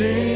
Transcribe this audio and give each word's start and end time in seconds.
amazing 0.00 0.35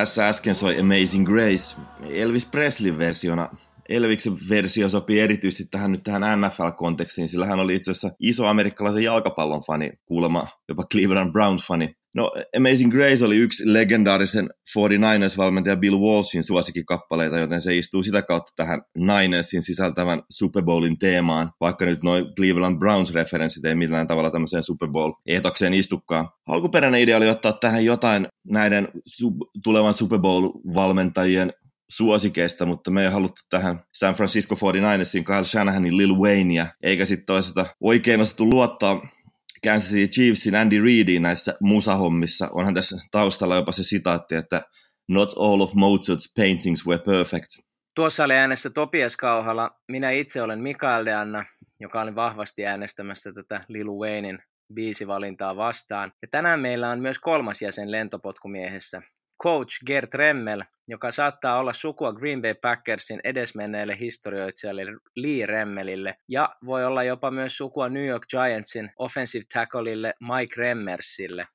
Tässä 0.00 0.28
äsken 0.28 0.54
soi 0.54 0.80
Amazing 0.80 1.26
Grace 1.26 1.76
Elvis 2.02 2.46
Preslin 2.46 2.98
versiona. 2.98 3.48
Elviksen 3.88 4.32
versio 4.48 4.88
sopii 4.88 5.20
erityisesti 5.20 5.64
tähän 5.70 5.92
nyt 5.92 6.02
tähän 6.04 6.22
NFL-kontekstiin, 6.22 7.28
sillä 7.28 7.46
hän 7.46 7.60
oli 7.60 7.74
itse 7.74 7.90
asiassa 7.90 8.10
iso 8.20 8.46
amerikkalaisen 8.46 9.02
jalkapallon 9.02 9.62
fani, 9.66 9.90
kuulemma 10.04 10.46
jopa 10.68 10.84
Cleveland 10.92 11.32
Browns-fani. 11.32 11.94
No, 12.14 12.32
Amazing 12.56 12.92
Grace 12.92 13.24
oli 13.24 13.36
yksi 13.36 13.72
legendaarisen 13.72 14.50
49ers-valmentaja 14.78 15.76
Bill 15.76 15.98
Walshin 15.98 16.44
suosikkikappaleita, 16.44 17.38
joten 17.38 17.62
se 17.62 17.76
istuu 17.76 18.02
sitä 18.02 18.22
kautta 18.22 18.52
tähän 18.56 18.82
Ninersin 18.98 19.62
sisältävän 19.62 20.22
Super 20.30 20.62
Bowlin 20.62 20.98
teemaan, 20.98 21.50
vaikka 21.60 21.84
nyt 21.84 22.02
noin 22.02 22.24
Cleveland 22.36 22.78
Browns-referenssit 22.78 23.64
ei 23.64 23.74
millään 23.74 24.06
tavalla 24.06 24.30
tämmöiseen 24.30 24.62
Super 24.62 24.88
Bowl-ehtokseen 24.88 25.74
istukaan. 25.74 26.28
Alkuperäinen 26.48 27.00
idea 27.00 27.16
oli 27.16 27.28
ottaa 27.28 27.52
tähän 27.52 27.84
jotain 27.84 28.28
näiden 28.44 28.88
sub- 28.94 29.50
tulevan 29.64 29.94
Super 29.94 30.18
Bowl-valmentajien 30.18 31.52
suosikeista, 31.90 32.66
mutta 32.66 32.90
me 32.90 33.02
ei 33.02 33.10
haluttu 33.10 33.40
tähän 33.50 33.80
San 33.94 34.14
Francisco 34.14 34.54
49ersin 34.54 35.24
Kyle 35.24 35.44
Shanahanin 35.44 35.96
Lil 35.96 36.14
Wayneia, 36.14 36.66
eikä 36.82 37.04
sitten 37.04 37.26
toisaalta 37.26 37.66
oikein 37.80 38.20
osattu 38.20 38.50
luottaa 38.50 39.02
Kansas 39.64 39.90
City 39.90 40.08
Chiefsin 40.08 40.54
Andy 40.54 40.84
Reidiin 40.84 41.22
näissä 41.22 41.54
musahommissa. 41.60 42.48
Onhan 42.52 42.74
tässä 42.74 42.96
taustalla 43.10 43.56
jopa 43.56 43.72
se 43.72 43.82
sitaatti, 43.82 44.34
että 44.34 44.62
Not 45.08 45.32
all 45.36 45.60
of 45.60 45.72
Mozart's 45.72 46.32
paintings 46.36 46.86
were 46.86 47.02
perfect. 47.02 47.48
Tuossa 47.94 48.24
oli 48.24 48.34
äänessä 48.34 48.70
Topias 48.70 49.16
Kauhala. 49.16 49.70
Minä 49.88 50.10
itse 50.10 50.42
olen 50.42 50.60
Mikael 50.60 51.04
Deanna, 51.04 51.44
joka 51.80 52.00
oli 52.00 52.14
vahvasti 52.14 52.66
äänestämässä 52.66 53.32
tätä 53.32 53.60
Lil 53.68 53.86
Waynein 53.86 54.38
biisivalintaa 54.74 55.56
vastaan. 55.56 56.12
Ja 56.22 56.28
tänään 56.30 56.60
meillä 56.60 56.90
on 56.90 57.00
myös 57.00 57.18
kolmas 57.18 57.62
jäsen 57.62 57.90
lentopotkumiehessä, 57.90 59.02
coach 59.42 59.84
Gert 59.86 60.14
Remmel, 60.14 60.62
joka 60.88 61.10
saattaa 61.10 61.58
olla 61.58 61.72
sukua 61.72 62.12
Green 62.12 62.42
Bay 62.42 62.54
Packersin 62.54 63.20
edesmenneelle 63.24 63.96
historioitsijalle 64.00 64.82
Lee 65.16 65.46
Remmelille 65.46 66.14
ja 66.28 66.56
voi 66.66 66.84
olla 66.84 67.02
jopa 67.02 67.30
myös 67.30 67.56
sukua 67.56 67.88
New 67.88 68.06
York 68.06 68.26
Giantsin 68.30 68.90
offensive 68.98 69.44
tackleille 69.54 70.14
Mike 70.20 70.54
Remmersille. 70.56 71.46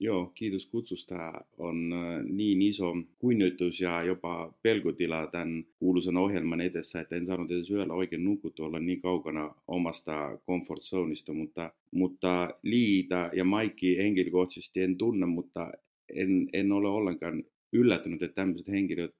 Joo, 0.00 0.26
kiitos 0.34 0.66
kutsusta. 0.66 1.14
On 1.58 1.92
äh, 1.92 2.24
niin 2.24 2.62
iso 2.62 2.92
kunnioitus 3.18 3.80
ja 3.80 4.02
jopa 4.02 4.54
pelkotila 4.62 5.26
tämän 5.26 5.64
kuuluisen 5.78 6.16
ohjelman 6.16 6.60
edessä, 6.60 7.00
että 7.00 7.16
en 7.16 7.26
saanut 7.26 7.50
edes 7.50 7.70
yöllä 7.70 7.94
oikein 7.94 8.24
nukuttua 8.24 8.66
olla 8.66 8.78
niin 8.78 9.00
kaukana 9.00 9.54
omasta 9.68 10.38
comfort 10.46 10.82
zoneista, 10.82 11.32
mutta, 11.32 11.72
mutta 11.90 12.50
Liita 12.62 13.30
ja 13.32 13.44
Maikki 13.44 13.96
henkilökohtaisesti 13.96 14.82
en 14.82 14.98
tunne, 14.98 15.26
mutta 15.26 15.72
en, 16.14 16.48
en 16.52 16.72
ole 16.72 16.88
ollenkaan 16.88 17.44
yllättynyt, 17.72 18.22
että 18.22 18.34
tämmöiset 18.34 18.68
henkilöt 18.68 19.16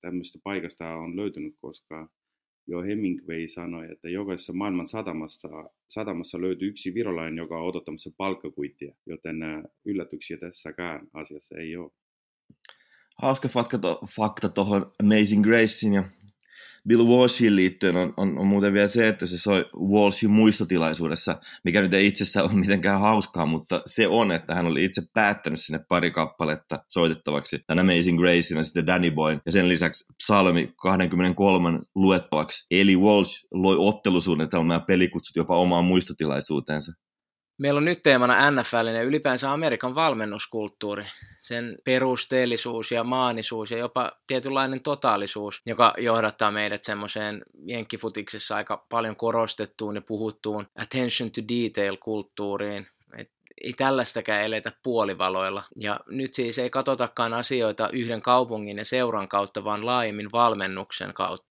tämmöistä 0.00 0.38
paikasta 0.44 0.94
on 0.94 1.16
löytynyt, 1.16 1.54
koska 1.60 2.08
jo 2.66 2.82
Hemingway 2.82 3.48
sanoi, 3.48 3.92
että 3.92 4.08
jokaisessa 4.08 4.52
maailman 4.52 4.86
satamassa, 4.86 5.48
satamassa 5.88 6.40
löytyy 6.40 6.68
yksi 6.68 6.94
virolainen, 6.94 7.36
joka 7.36 7.58
on 7.58 7.66
odottamassa 7.66 8.10
palkkakuittia, 8.16 8.94
joten 9.06 9.36
yllätyksiä 9.84 10.36
tässäkään 10.36 11.08
asiassa 11.14 11.58
ei 11.58 11.76
ole. 11.76 11.90
Hauska 13.22 13.48
fakta, 13.48 13.98
fakta 14.16 14.48
tuohon 14.48 14.92
Amazing 15.02 15.44
Gracein 15.44 15.92
ja 15.92 16.04
Bill 16.88 17.06
Walshiin 17.06 17.56
liittyen 17.56 17.96
on, 17.96 18.14
on, 18.16 18.38
on 18.38 18.46
muuten 18.46 18.72
vielä 18.72 18.88
se, 18.88 19.08
että 19.08 19.26
se 19.26 19.38
soi 19.38 19.64
Walshin 19.92 20.30
muistotilaisuudessa, 20.30 21.40
mikä 21.64 21.80
nyt 21.80 21.94
ei 21.94 22.06
itsessään 22.06 22.46
ole 22.46 22.54
mitenkään 22.54 23.00
hauskaa, 23.00 23.46
mutta 23.46 23.82
se 23.86 24.08
on, 24.08 24.32
että 24.32 24.54
hän 24.54 24.66
oli 24.66 24.84
itse 24.84 25.02
päättänyt 25.14 25.60
sinne 25.60 25.80
pari 25.88 26.10
kappaletta 26.10 26.84
soitettavaksi 26.88 27.58
tämän 27.66 27.90
Amazing 27.90 28.18
Gracein 28.18 28.58
ja 28.58 28.62
sitten 28.62 28.86
Danny 28.86 29.10
Boyn 29.10 29.40
ja 29.46 29.52
sen 29.52 29.68
lisäksi 29.68 30.04
psalmi 30.24 30.72
23 30.76 31.80
luettavaksi. 31.94 32.66
Eli 32.70 32.96
Walsh 32.96 33.46
loi 33.52 33.76
ottelusuunnitelmaa 33.78 34.76
ja 34.76 34.80
pelikutsut 34.80 35.36
jopa 35.36 35.56
omaan 35.56 35.84
muistotilaisuuteensa. 35.84 36.92
Meillä 37.58 37.78
on 37.78 37.84
nyt 37.84 38.02
teemana 38.02 38.50
NFL 38.50 38.86
ja 38.94 39.02
ylipäänsä 39.02 39.52
Amerikan 39.52 39.94
valmennuskulttuuri, 39.94 41.04
sen 41.40 41.78
perusteellisuus 41.84 42.92
ja 42.92 43.04
maanisuus 43.04 43.70
ja 43.70 43.78
jopa 43.78 44.12
tietynlainen 44.26 44.80
totaalisuus, 44.80 45.62
joka 45.66 45.94
johdattaa 45.98 46.50
meidät 46.50 46.84
semmoiseen 46.84 47.42
jenkkifutiksessa 47.64 48.56
aika 48.56 48.84
paljon 48.88 49.16
korostettuun 49.16 49.94
ja 49.94 50.02
puhuttuun 50.02 50.66
attention 50.76 51.30
to 51.30 51.40
detail-kulttuuriin. 51.40 52.86
Et 53.16 53.30
ei 53.64 53.72
tällaistakään 53.72 54.44
eletä 54.44 54.72
puolivaloilla. 54.82 55.62
Ja 55.76 56.00
nyt 56.06 56.34
siis 56.34 56.58
ei 56.58 56.70
katsotakaan 56.70 57.34
asioita 57.34 57.88
yhden 57.92 58.22
kaupungin 58.22 58.78
ja 58.78 58.84
seuran 58.84 59.28
kautta, 59.28 59.64
vaan 59.64 59.86
laajemmin 59.86 60.32
valmennuksen 60.32 61.14
kautta. 61.14 61.47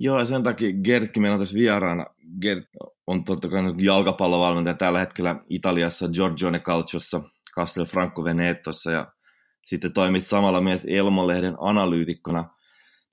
Joo, 0.00 0.18
ja 0.18 0.24
sen 0.24 0.42
takia 0.42 0.72
Gertkin 0.84 1.22
meillä 1.22 1.34
on 1.34 1.40
tässä 1.40 1.54
vieraana. 1.54 2.06
Gert 2.40 2.64
on 3.06 3.24
totta 3.24 3.48
kai 3.48 3.62
jalkapallovalmentaja 3.78 4.74
tällä 4.74 4.98
hetkellä 4.98 5.40
Italiassa 5.50 6.08
Giorgione 6.08 6.60
Calciossa, 6.60 7.20
Castel 7.54 7.84
Franco 7.84 8.24
Venetossa 8.24 8.90
ja 8.90 9.06
sitten 9.64 9.94
toimit 9.94 10.26
samalla 10.26 10.60
myös 10.60 10.86
Elmo-lehden 10.90 11.54
analyytikkona. 11.60 12.42
No, 12.42 12.48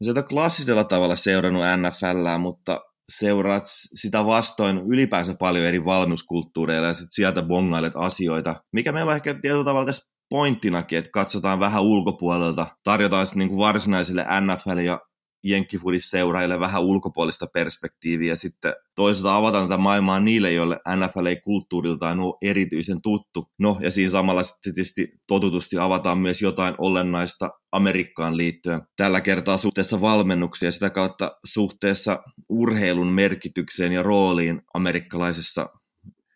Sieltä 0.04 0.24
klassisella 0.24 0.84
tavalla 0.84 1.16
seurannut 1.16 1.64
NFLää, 1.78 2.38
mutta 2.38 2.82
seuraat 3.10 3.64
sitä 3.96 4.26
vastoin 4.26 4.78
ylipäänsä 4.78 5.36
paljon 5.40 5.66
eri 5.66 5.86
valmiuskulttuureilla 5.86 6.88
ja 6.88 6.94
sit 6.94 7.08
sieltä 7.10 7.42
bongailet 7.42 7.94
asioita, 7.96 8.56
mikä 8.74 8.92
meillä 8.92 9.10
on 9.10 9.16
ehkä 9.16 9.34
tietyllä 9.34 9.66
tavalla 9.66 9.86
tässä 9.86 10.12
pointtinakin, 10.30 11.00
että 11.00 11.12
katsotaan 11.14 11.60
vähän 11.60 11.84
ulkopuolelta, 11.84 12.68
tarjotaan 12.84 13.28
sitten 13.28 13.48
niin 13.48 13.58
varsinaisille 13.58 14.24
NFL- 14.24 14.80
ja 14.80 15.00
jenkkifudisseuraajille 15.46 16.60
vähän 16.60 16.84
ulkopuolista 16.84 17.48
perspektiiviä 17.54 18.36
sitten 18.36 18.74
toisaalta 18.96 19.36
avataan 19.36 19.70
tätä 19.70 19.78
maailmaa 19.78 20.20
niille, 20.20 20.52
joille 20.54 20.80
NFL 20.96 21.26
ei 21.26 21.36
kulttuuriltaan 21.36 22.20
ole 22.20 22.36
erityisen 22.42 23.02
tuttu. 23.02 23.46
No 23.60 23.78
ja 23.82 23.92
siinä 23.92 24.12
samalla 24.12 24.44
sitten 24.44 24.74
tietysti 24.74 25.08
totutusti 25.28 25.78
avataan 25.78 26.18
myös 26.18 26.42
jotain 26.42 26.76
olennaista 26.78 27.50
Amerikkaan 27.72 28.38
liittyen. 28.38 28.82
Tällä 28.98 29.22
kertaa 29.22 29.58
suhteessa 29.58 30.02
valmennuksia 30.02 30.68
ja 30.68 30.72
sitä 30.72 30.90
kautta 30.90 31.32
suhteessa 31.46 32.24
urheilun 32.50 33.14
merkitykseen 33.14 33.92
ja 33.92 34.04
rooliin 34.04 34.62
amerikkalaisessa 34.74 35.70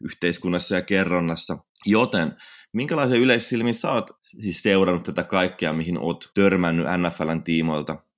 yhteiskunnassa 0.03 0.76
ja 0.76 0.81
kerronnassa. 0.81 1.58
Joten 1.86 2.36
minkälaisen 2.74 3.20
yleissilmin 3.20 3.76
sä 3.76 3.91
oot 3.91 4.09
siis 4.41 4.62
seurannut 4.62 5.03
tätä 5.03 5.24
kaikkea, 5.24 5.74
mihin 5.74 6.00
oot 6.00 6.31
törmännyt 6.36 6.86
NFLn 6.97 7.44
tiimoilta? 7.44 8.09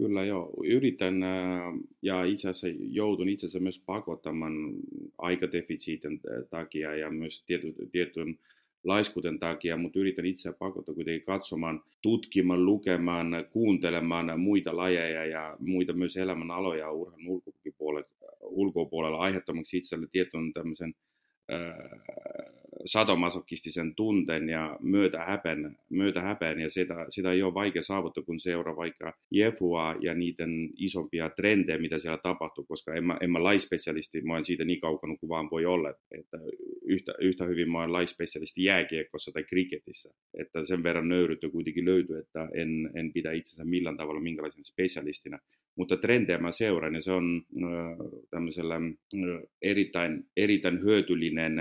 Kyllä 0.00 0.24
joo, 0.24 0.50
yritän 0.64 1.22
äh, 1.22 1.62
ja 2.02 2.24
itse 2.24 2.48
asiassa 2.48 2.78
joudun 2.90 3.28
itse 3.28 3.46
asiassa 3.46 3.62
myös 3.62 3.82
pakottamaan 3.86 4.52
aikadefitsiitin 5.18 6.20
takia 6.50 6.96
ja 6.96 7.10
myös 7.10 7.44
tietyn, 7.46 7.74
tietyn 7.92 8.38
laiskuten 8.84 9.38
takia, 9.38 9.76
mutta 9.76 9.98
yritän 9.98 10.26
itse 10.26 10.52
pakottaa 10.52 10.94
kuitenkin 10.94 11.26
katsomaan, 11.26 11.82
tutkimaan, 12.02 12.64
lukemaan, 12.64 13.46
kuuntelemaan 13.50 14.40
muita 14.40 14.76
lajeja 14.76 15.26
ja 15.26 15.56
muita 15.58 15.92
myös 15.92 16.16
elämän 16.16 16.50
aloja 16.50 16.90
urheilun 16.90 17.28
ulkopuolella, 17.28 18.08
ulkopuolella 18.40 19.18
aiheuttamaksi 19.18 19.78
itselle 19.78 20.06
tietyn 20.12 20.52
tämmöisen 20.52 20.94
sadomasokistisen 22.84 23.94
tunteen 23.94 24.48
ja 24.48 24.76
myötähäpen, 24.80 25.76
myötähäpen 25.90 26.60
ja 26.60 26.70
sitä, 26.70 27.06
sitä 27.08 27.32
ei 27.32 27.42
ole 27.42 27.54
vaikea 27.54 27.82
saavuttaa, 27.82 28.24
kun 28.24 28.40
seuraa 28.40 28.76
vaikka 28.76 29.12
Jefua 29.30 29.96
ja 30.00 30.14
niiden 30.14 30.70
isompia 30.76 31.30
trendejä, 31.30 31.78
mitä 31.78 31.98
siellä 31.98 32.18
tapahtuu, 32.22 32.64
koska 32.64 32.94
en 32.94 33.04
mä, 33.04 33.16
en 33.20 33.30
mä 33.30 33.44
laispesialisti, 33.44 34.22
mä 34.22 34.32
olen 34.32 34.44
siitä 34.44 34.64
niin 34.64 34.80
kaukana 34.80 35.16
kuin 35.16 35.30
vaan 35.30 35.50
voi 35.50 35.66
olla, 35.66 35.90
että 35.90 36.38
yhtä, 36.84 37.14
yhtä 37.20 37.44
hyvin 37.44 37.70
mä 37.70 37.78
olen 37.78 37.92
laispesialisti 37.92 38.64
jääkiekossa 38.64 39.32
tai 39.32 39.44
kriketissä, 39.44 40.10
että 40.38 40.64
sen 40.64 40.82
verran 40.82 41.08
nöyryttä 41.08 41.48
kuitenkin 41.48 41.84
löytyy, 41.84 42.18
että 42.18 42.48
en, 42.54 42.90
en 42.94 43.12
pidä 43.12 43.32
itsensä 43.32 43.64
millään 43.64 43.96
tavalla 43.96 44.20
minkälaisen 44.20 44.64
spesialistina, 44.64 45.38
mutta 45.76 45.96
trendejä 45.96 46.38
mä 46.38 46.52
seuraan 46.52 46.94
ja 46.94 47.00
se 47.00 47.12
on 47.12 47.42
tämmöisellä 48.30 48.80
erittäin, 49.62 50.24
erittäin 50.36 50.82
hyötyllinen 50.82 51.56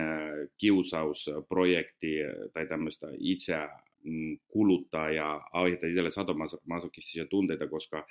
kiusausprojekti 1.05 2.15
tai 2.53 2.67
tämmöistä 2.67 3.07
itseä 3.19 3.69
mm, 4.03 4.39
kuluttaa 4.47 5.09
ja 5.11 5.41
aiheuttaa 5.53 5.89
itselle 5.89 6.11
satomasokistisia 6.11 7.25
tunteita, 7.25 7.67
koska 7.67 8.07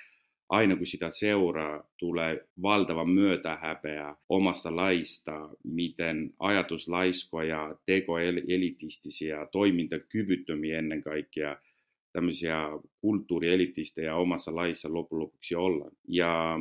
aina 0.49 0.75
kun 0.75 0.85
sitä 0.87 1.11
seuraa, 1.11 1.83
tulee 1.97 2.47
valtava 2.61 3.05
myötähäpeä 3.05 4.15
omasta 4.29 4.75
laista, 4.75 5.49
miten 5.63 6.33
ajatuslaiskoja 6.39 7.55
ja 7.55 7.75
tekoelitistisiä, 7.85 9.47
toimintakyvyttömiä 9.51 10.79
ennen 10.79 11.03
kaikkea– 11.03 11.57
tämmöisiä 12.13 12.57
kulttuurielitistejä 13.01 14.15
omassa 14.15 14.55
laissa 14.55 14.93
loppujen 14.93 15.19
lopuksi 15.19 15.55
olla. 15.55 15.91
Ja, 16.07 16.59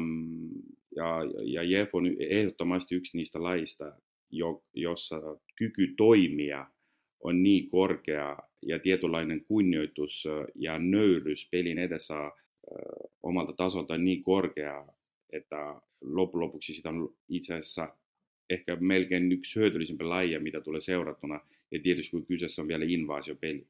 ja, 0.96 1.06
ja 1.44 1.62
Jeff 1.62 1.94
on 1.94 2.06
ehdottomasti 2.18 2.94
yksi 2.94 3.16
niistä 3.16 3.42
laista, 3.42 3.92
jo, 4.30 4.62
jossa 4.74 5.20
kyky 5.56 5.94
toimia 5.96 6.66
on 7.20 7.42
niin 7.42 7.68
korkea 7.68 8.36
ja 8.66 8.78
tietynlainen 8.78 9.44
kunnioitus 9.44 10.24
ja 10.54 10.78
nöyrys 10.78 11.48
pelin 11.50 11.78
edessä 11.78 12.14
omalta 13.22 13.52
tasolta 13.52 13.98
niin 13.98 14.22
korkea, 14.22 14.86
että 15.32 15.80
loppujen 16.00 16.44
lopuksi 16.44 16.74
sitä 16.74 16.88
on 16.88 17.14
itse 17.28 17.54
asiassa 17.54 17.94
ehkä 18.50 18.76
melkein 18.76 19.32
yksi 19.32 19.60
hyötyllisempi 19.60 20.04
laji, 20.04 20.38
mitä 20.38 20.60
tulee 20.60 20.80
seurattuna. 20.80 21.40
Ja 21.70 21.80
tietysti 21.82 22.10
kun 22.10 22.26
kyseessä 22.26 22.62
on 22.62 22.68
vielä 22.68 22.84
invaasiopeli. 22.88 23.66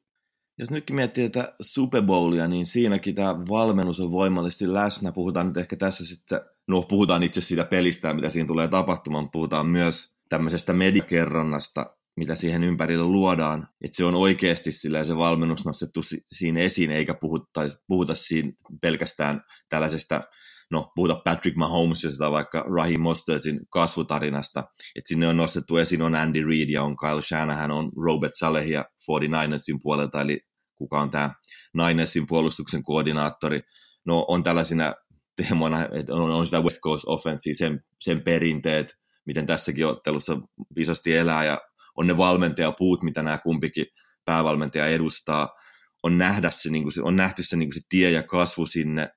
Jos 0.59 0.71
nytkin 0.71 0.95
miettii 0.95 1.29
tätä 1.29 1.55
Super 1.61 2.01
Bowlia, 2.01 2.47
niin 2.47 2.65
siinäkin 2.65 3.15
tämä 3.15 3.35
valmennus 3.49 3.99
on 3.99 4.11
voimallisesti 4.11 4.73
läsnä. 4.73 5.11
Puhutaan 5.11 5.47
nyt 5.47 5.57
ehkä 5.57 5.75
tässä 5.75 6.05
sitten, 6.05 6.39
no 6.67 6.81
puhutaan 6.81 7.23
itse 7.23 7.41
siitä 7.41 7.65
pelistä, 7.65 8.13
mitä 8.13 8.29
siinä 8.29 8.47
tulee 8.47 8.67
tapahtumaan, 8.67 9.29
puhutaan 9.31 9.65
myös 9.65 10.18
tämmöisestä 10.29 10.73
medikerronnasta, 10.73 11.85
mitä 12.17 12.35
siihen 12.35 12.63
ympärille 12.63 13.03
luodaan. 13.03 13.67
Että 13.83 13.97
se 13.97 14.05
on 14.05 14.15
oikeasti 14.15 14.71
silleen 14.71 15.05
se 15.05 15.17
valmennus 15.17 15.65
nostettu 15.65 16.01
siinä 16.31 16.59
esiin, 16.59 16.91
eikä 16.91 17.13
puhuta, 17.13 17.61
puhuta 17.87 18.15
siinä 18.15 18.51
pelkästään 18.81 19.41
tällaisesta 19.69 20.21
no 20.71 20.91
puhuta 20.95 21.21
Patrick 21.23 21.57
Mahomesista 21.57 22.31
vaikka 22.31 22.65
Raheem 22.75 23.01
Mostertin 23.01 23.59
kasvutarinasta, 23.69 24.59
että 24.95 25.07
sinne 25.07 25.27
on 25.27 25.37
nostettu 25.37 25.77
esiin 25.77 26.01
on 26.01 26.15
Andy 26.15 26.47
Reid 26.47 26.69
ja 26.69 26.83
on 26.83 26.97
Kyle 26.97 27.21
Shanahan, 27.21 27.71
on 27.71 27.91
Robert 28.05 28.33
Saleh 28.35 28.67
ja 28.67 28.85
49ersin 29.11 29.79
puolelta, 29.81 30.21
eli 30.21 30.39
kuka 30.75 30.99
on 30.99 31.09
tämä 31.09 31.33
Ninersin 31.73 32.27
puolustuksen 32.27 32.83
koordinaattori. 32.83 33.61
No 34.05 34.25
on 34.27 34.43
tällaisina 34.43 34.93
teemoina, 35.35 35.87
että 35.91 36.13
on, 36.13 36.31
on 36.31 36.45
sitä 36.45 36.59
West 36.61 36.79
Coast 36.83 37.03
Offensia, 37.07 37.55
sen, 37.55 37.83
sen 37.99 38.21
perinteet, 38.21 38.93
miten 39.29 39.45
tässäkin 39.45 39.87
ottelussa 39.87 40.37
isosti 40.77 41.15
elää, 41.15 41.45
ja 41.45 41.61
on 41.97 42.07
ne 42.07 42.17
valmentajapuut, 42.17 43.03
mitä 43.03 43.23
nämä 43.23 43.37
kumpikin 43.37 43.85
päävalmentaja 44.25 44.87
edustaa, 44.87 45.49
on, 46.03 46.17
nähdä 46.17 46.49
se, 46.51 46.69
niin 46.69 46.83
kuin 46.83 46.93
se, 46.93 47.01
on 47.01 47.15
nähty 47.15 47.43
se, 47.43 47.57
niin 47.57 47.69
kuin 47.69 47.73
se 47.73 47.81
tie 47.89 48.11
ja 48.11 48.23
kasvu 48.23 48.65
sinne, 48.65 49.09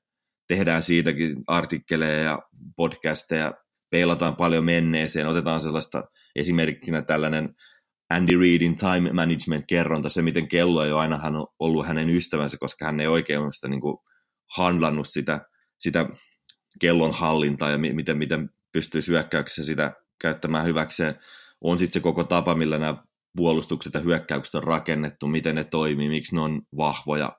tehdään 0.49 0.82
siitäkin 0.82 1.37
artikkeleja 1.47 2.23
ja 2.23 2.38
podcasteja, 2.76 3.53
peilataan 3.91 4.37
paljon 4.37 4.64
menneeseen, 4.64 5.26
otetaan 5.26 5.61
sellaista 5.61 6.05
esimerkkinä 6.37 7.03
tällainen 7.03 7.55
Andy 8.11 8.41
Reidin 8.41 8.76
time 8.76 9.12
management 9.12 9.65
kerronta, 9.69 10.08
se 10.08 10.23
miten 10.23 10.49
kello 10.49 10.85
ei 10.85 10.93
ole 10.93 11.00
aina 11.00 11.19
hän 11.19 11.35
ollut 11.58 11.87
hänen 11.87 12.11
ystävänsä, 12.11 12.56
koska 12.61 12.85
hän 12.85 13.00
ei 13.00 13.06
oikein 13.06 13.53
sitä 13.53 13.69
niin 13.69 13.81
kuin 13.81 13.97
handlannut 14.56 15.08
sitä, 15.08 15.41
sitä 15.79 16.06
kellon 16.81 17.15
hallintaa 17.15 17.70
ja 17.70 17.79
miten, 17.79 18.19
miten 18.19 18.50
pystyy 18.73 19.03
syökkäyksessä 19.03 19.65
sitä 19.65 19.93
käyttämään 20.23 20.65
hyväkseen. 20.65 21.15
On 21.61 21.79
sitten 21.79 21.93
se 21.93 22.01
koko 22.01 22.25
tapa, 22.25 22.55
millä 22.55 22.79
nämä 22.79 23.05
puolustukset 23.37 23.95
ja 23.95 24.01
hyökkäykset 24.01 24.55
on 24.55 24.65
rakennettu, 24.65 25.27
miten 25.27 25.55
ne 25.55 25.65
toimii, 25.65 26.09
miksi 26.09 26.35
ne 26.35 26.41
on 26.41 26.63
vahvoja, 26.77 27.39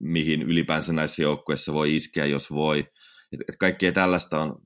mihin 0.00 0.42
ylipäänsä 0.42 0.92
näissä 0.92 1.22
joukkueissa 1.22 1.72
voi 1.72 1.96
iskeä, 1.96 2.26
jos 2.26 2.50
voi. 2.50 2.78
Et, 3.32 3.40
et 3.48 3.56
kaikkea 3.58 3.92
tällaista 3.92 4.40
on 4.40 4.56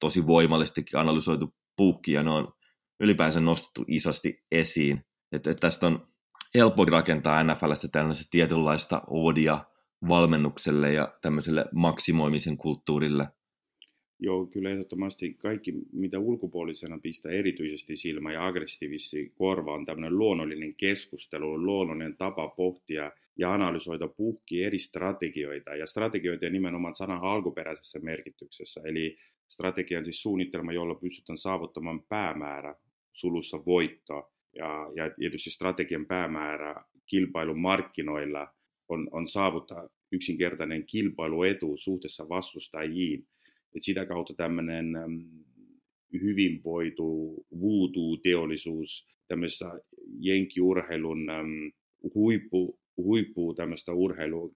tosi 0.00 0.26
voimallistikin 0.26 1.00
analysoitu 1.00 1.54
puukki 1.76 2.12
ja 2.12 2.22
ne 2.22 2.30
on 2.30 2.52
ylipäänsä 3.00 3.40
nostettu 3.40 3.84
isosti 3.88 4.44
esiin. 4.52 5.04
Että 5.32 5.50
et 5.50 5.60
tästä 5.60 5.86
on 5.86 6.08
helppo 6.54 6.84
rakentaa 6.84 7.44
NFLssä 7.44 7.88
tällaista 7.88 8.24
tietynlaista 8.30 9.02
odia 9.06 9.64
valmennukselle 10.08 10.92
ja 10.92 11.14
tämmöiselle 11.22 11.64
maksimoimisen 11.74 12.56
kulttuurille. 12.56 13.28
Joo, 14.22 14.46
kyllä 14.46 14.70
ehdottomasti 14.70 15.34
kaikki, 15.34 15.74
mitä 15.92 16.18
ulkopuolisena 16.18 16.98
pistää 17.02 17.32
erityisesti 17.32 17.96
silmä 17.96 18.32
ja 18.32 18.46
aggressiivisesti 18.46 19.32
korva, 19.34 19.74
on 19.74 19.86
tämmöinen 19.86 20.18
luonnollinen 20.18 20.74
keskustelu, 20.74 21.64
luonnollinen 21.64 22.16
tapa 22.16 22.48
pohtia 22.48 23.12
ja 23.38 23.54
analysoida 23.54 24.08
puhki 24.08 24.64
eri 24.64 24.78
strategioita. 24.78 25.76
Ja 25.76 25.86
strategioita 25.86 26.44
ja 26.44 26.50
nimenomaan 26.50 26.94
sanan 26.94 27.22
alkuperäisessä 27.22 27.98
merkityksessä. 27.98 28.80
Eli 28.84 29.16
strategia 29.48 29.98
on 29.98 30.04
siis 30.04 30.22
suunnitelma, 30.22 30.72
jolla 30.72 30.94
pystytään 30.94 31.38
saavuttamaan 31.38 32.02
päämäärä 32.02 32.74
sulussa 33.12 33.64
voittaa. 33.66 34.30
Ja, 34.54 34.90
ja 34.96 35.10
tietysti 35.10 35.50
strategian 35.50 36.06
päämäärä 36.06 36.74
kilpailun 37.06 37.60
markkinoilla 37.60 38.48
on, 38.88 39.08
on 39.12 39.28
saavuttaa 39.28 39.88
yksinkertainen 40.12 40.86
kilpailuetu 40.86 41.76
suhteessa 41.76 42.28
vastustajiin. 42.28 43.26
Et 43.76 43.82
sitä 43.82 44.06
kautta 44.06 44.34
tämmöinen 44.34 44.86
hyvinvoitu 46.12 47.34
voodoo-teollisuus 47.60 49.06
tämmöisessä 49.28 49.80
jenkiurheilun 50.18 51.26
huippu, 52.14 52.78
huippu 52.96 53.54
tämmöistä 53.54 53.92
urheilua 53.92 54.50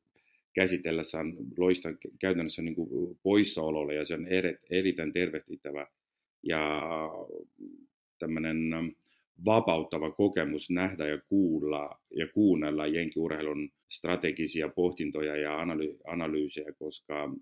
käsitellessä 0.55 1.21
on 1.21 1.37
loista 1.59 1.89
käytännössä 2.21 2.63
niin 2.63 2.75
kuin 2.75 3.19
poissaololla 3.23 3.93
ja 3.93 4.05
se 4.05 4.15
on 4.15 4.27
eri, 4.27 4.57
erittäin 4.71 5.13
tervehdittävä. 5.13 5.87
Ja 6.43 6.83
tämmöinen 8.19 8.57
vapauttava 9.45 10.11
kokemus 10.11 10.71
nähdä 10.71 11.09
ja 11.09 11.19
kuulla 11.29 12.01
ja 12.17 12.29
kuunnella 12.29 12.87
jenkiurheilun 12.87 13.71
strategisia 13.91 14.69
pohtintoja 14.69 15.37
ja 15.37 15.63
analy- 15.63 15.99
analyysejä, 16.07 16.73
koska 16.73 17.35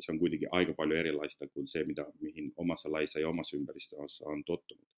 se 0.00 0.12
on 0.12 0.18
kuitenkin 0.18 0.48
aika 0.52 0.74
paljon 0.74 1.00
erilaista 1.00 1.48
kuin 1.48 1.68
se, 1.68 1.84
mitä, 1.84 2.06
mihin 2.20 2.52
omassa 2.56 2.92
lajissa 2.92 3.20
ja 3.20 3.28
omassa 3.28 3.56
ympäristössä 3.56 4.24
on 4.26 4.44
tottunut. 4.44 4.88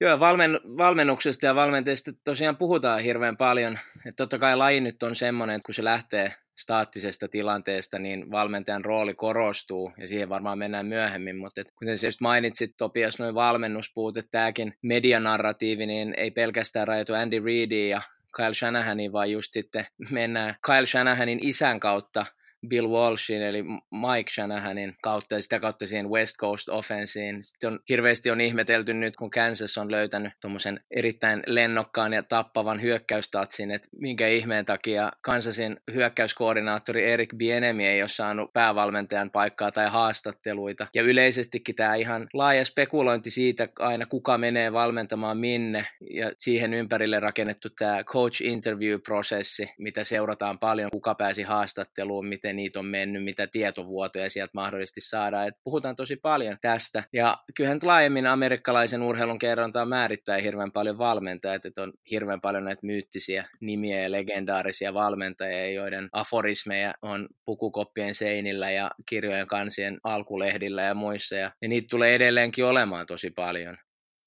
Joo, 0.00 0.20
valmen, 0.20 0.60
valmennuksesta 0.64 1.46
ja 1.46 1.54
valmentajista 1.54 2.12
tosiaan 2.24 2.56
puhutaan 2.56 3.02
hirveän 3.02 3.36
paljon. 3.36 3.78
Että 3.96 4.16
totta 4.16 4.38
kai 4.38 4.56
laji 4.56 4.80
nyt 4.80 5.02
on 5.02 5.16
semmoinen, 5.16 5.56
että 5.56 5.66
kun 5.66 5.74
se 5.74 5.84
lähtee 5.84 6.32
staattisesta 6.58 7.28
tilanteesta, 7.28 7.98
niin 7.98 8.30
valmentajan 8.30 8.84
rooli 8.84 9.14
korostuu, 9.14 9.92
ja 9.98 10.08
siihen 10.08 10.28
varmaan 10.28 10.58
mennään 10.58 10.86
myöhemmin, 10.86 11.36
mutta 11.36 11.60
et, 11.60 11.68
kuten 11.78 11.98
sä 11.98 12.06
just 12.06 12.20
mainitsit, 12.20 12.70
Topias, 12.78 13.18
noin 13.18 13.34
valmennuspuut, 13.34 14.16
että 14.16 14.30
tämäkin 14.30 14.74
medianarratiivi, 14.82 15.86
niin 15.86 16.14
ei 16.16 16.30
pelkästään 16.30 16.88
rajoitu 16.88 17.14
Andy 17.14 17.44
Reidiin 17.44 17.90
ja 17.90 18.00
Kyle 18.36 18.54
Shanahaniin, 18.54 19.12
vaan 19.12 19.30
just 19.30 19.52
sitten 19.52 19.86
mennään 20.10 20.56
Kyle 20.66 20.86
Shanahanin 20.86 21.38
isän 21.42 21.80
kautta 21.80 22.26
Bill 22.68 22.88
Walshin 22.88 23.42
eli 23.42 23.62
Mike 23.90 24.30
Shanahanin 24.30 24.96
kautta 25.02 25.34
ja 25.34 25.42
sitä 25.42 25.60
kautta 25.60 25.86
siihen 25.86 26.10
West 26.10 26.36
Coast 26.40 26.68
Offensiin. 26.68 27.44
Sitten 27.44 27.72
on, 27.72 27.78
hirveästi 27.88 28.30
on 28.30 28.40
ihmetelty 28.40 28.94
nyt, 28.94 29.16
kun 29.16 29.30
Kansas 29.30 29.78
on 29.78 29.90
löytänyt 29.90 30.32
tuommoisen 30.40 30.80
erittäin 30.90 31.42
lennokkaan 31.46 32.12
ja 32.12 32.22
tappavan 32.22 32.82
hyökkäystatsin, 32.82 33.70
että 33.70 33.88
minkä 33.96 34.28
ihmeen 34.28 34.64
takia 34.64 35.12
Kansasin 35.20 35.76
hyökkäyskoordinaattori 35.94 37.04
Erik 37.12 37.30
Bienemi 37.36 37.86
ei 37.86 38.02
ole 38.02 38.08
saanut 38.08 38.52
päävalmentajan 38.52 39.30
paikkaa 39.30 39.72
tai 39.72 39.90
haastatteluita. 39.90 40.86
Ja 40.94 41.02
yleisestikin 41.02 41.74
tämä 41.74 41.94
ihan 41.94 42.28
laaja 42.32 42.64
spekulointi 42.64 43.30
siitä 43.30 43.68
aina, 43.78 44.06
kuka 44.06 44.38
menee 44.38 44.72
valmentamaan 44.72 45.38
minne 45.38 45.86
ja 46.10 46.32
siihen 46.38 46.74
ympärille 46.74 47.20
rakennettu 47.20 47.68
tämä 47.78 48.04
coach 48.04 48.42
interview-prosessi, 48.42 49.70
mitä 49.78 50.04
seurataan 50.04 50.58
paljon, 50.58 50.90
kuka 50.90 51.14
pääsi 51.14 51.42
haastatteluun, 51.42 52.26
miten 52.26 52.53
miten 52.53 52.53
niitä 52.56 52.78
on 52.78 52.86
mennyt, 52.86 53.24
mitä 53.24 53.46
tietovuotoja 53.46 54.30
sieltä 54.30 54.50
mahdollisesti 54.54 55.00
saadaan. 55.00 55.48
Et 55.48 55.54
puhutaan 55.64 55.96
tosi 55.96 56.16
paljon 56.16 56.56
tästä. 56.60 57.04
Ja 57.12 57.38
kyllähän 57.56 57.78
laajemmin 57.82 58.26
amerikkalaisen 58.26 59.02
urheilun 59.02 59.38
kerrontaa 59.38 59.84
määrittää 59.84 60.38
hirveän 60.38 60.72
paljon 60.72 60.98
valmentajat, 60.98 61.66
että 61.66 61.82
on 61.82 61.92
hirveän 62.10 62.40
paljon 62.40 62.64
näitä 62.64 62.86
myyttisiä 62.86 63.48
nimiä 63.60 64.00
ja 64.00 64.12
legendaarisia 64.12 64.94
valmentajia, 64.94 65.70
joiden 65.70 66.08
aforismeja 66.12 66.94
on 67.02 67.28
pukukoppien 67.44 68.14
seinillä 68.14 68.70
ja 68.70 68.90
kirjojen 69.08 69.46
kansien 69.46 69.98
alkulehdillä 70.04 70.82
ja 70.82 70.94
muissa. 70.94 71.36
Ja 71.36 71.52
niitä 71.68 71.86
tulee 71.90 72.14
edelleenkin 72.14 72.64
olemaan 72.64 73.06
tosi 73.06 73.30
paljon. 73.30 73.76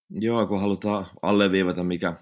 Joo, 0.10 0.48
kun 0.48 0.62
halutaan 0.62 1.05
alleviivata, 1.22 1.84
mikä 1.84 2.13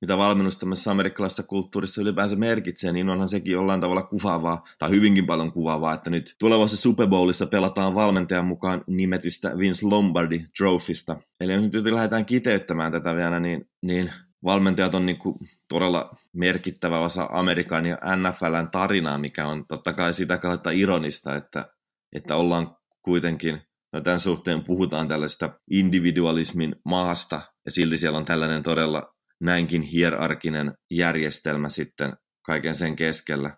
mitä 0.00 0.18
valmennus 0.18 0.56
tämmöisessä 0.56 0.90
amerikkalaisessa 0.90 1.42
kulttuurissa 1.42 2.00
ylipäänsä 2.00 2.36
merkitsee, 2.36 2.92
niin 2.92 3.08
onhan 3.08 3.28
sekin 3.28 3.52
jollain 3.52 3.80
tavalla 3.80 4.02
kuvaavaa, 4.02 4.64
tai 4.78 4.90
hyvinkin 4.90 5.26
paljon 5.26 5.52
kuvaavaa, 5.52 5.94
että 5.94 6.10
nyt 6.10 6.34
tulevassa 6.40 6.76
Super 6.76 7.06
Bowlissa 7.06 7.46
pelataan 7.46 7.94
valmentajan 7.94 8.44
mukaan 8.44 8.84
nimetystä 8.86 9.58
Vince 9.58 9.86
Lombardi 9.86 10.44
Trophysta. 10.58 11.16
Eli 11.40 11.52
jos 11.52 11.62
nyt 11.62 11.74
lähdetään 11.74 12.26
kiteyttämään 12.26 12.92
tätä 12.92 13.14
vielä, 13.14 13.40
niin, 13.40 13.68
niin 13.82 14.12
valmentajat 14.44 14.94
on 14.94 15.06
niin 15.06 15.18
kuin 15.18 15.34
todella 15.68 16.10
merkittävä 16.32 17.00
osa 17.00 17.28
Amerikan 17.32 17.86
ja 17.86 17.98
NFLn 18.16 18.68
tarinaa, 18.70 19.18
mikä 19.18 19.46
on 19.46 19.66
totta 19.66 19.92
kai 19.92 20.14
sitä 20.14 20.38
kautta 20.38 20.70
ironista, 20.70 21.36
että, 21.36 21.68
että 22.16 22.36
ollaan 22.36 22.76
kuitenkin, 23.02 23.60
no 23.92 24.00
tämän 24.00 24.20
suhteen 24.20 24.64
puhutaan 24.64 25.08
tällaista 25.08 25.50
individualismin 25.70 26.76
maasta, 26.84 27.40
ja 27.64 27.70
silti 27.70 27.98
siellä 27.98 28.18
on 28.18 28.24
tällainen 28.24 28.62
todella 28.62 29.15
näinkin 29.40 29.82
hierarkinen 29.82 30.72
järjestelmä 30.90 31.68
sitten 31.68 32.12
kaiken 32.42 32.74
sen 32.74 32.96
keskellä. 32.96 33.56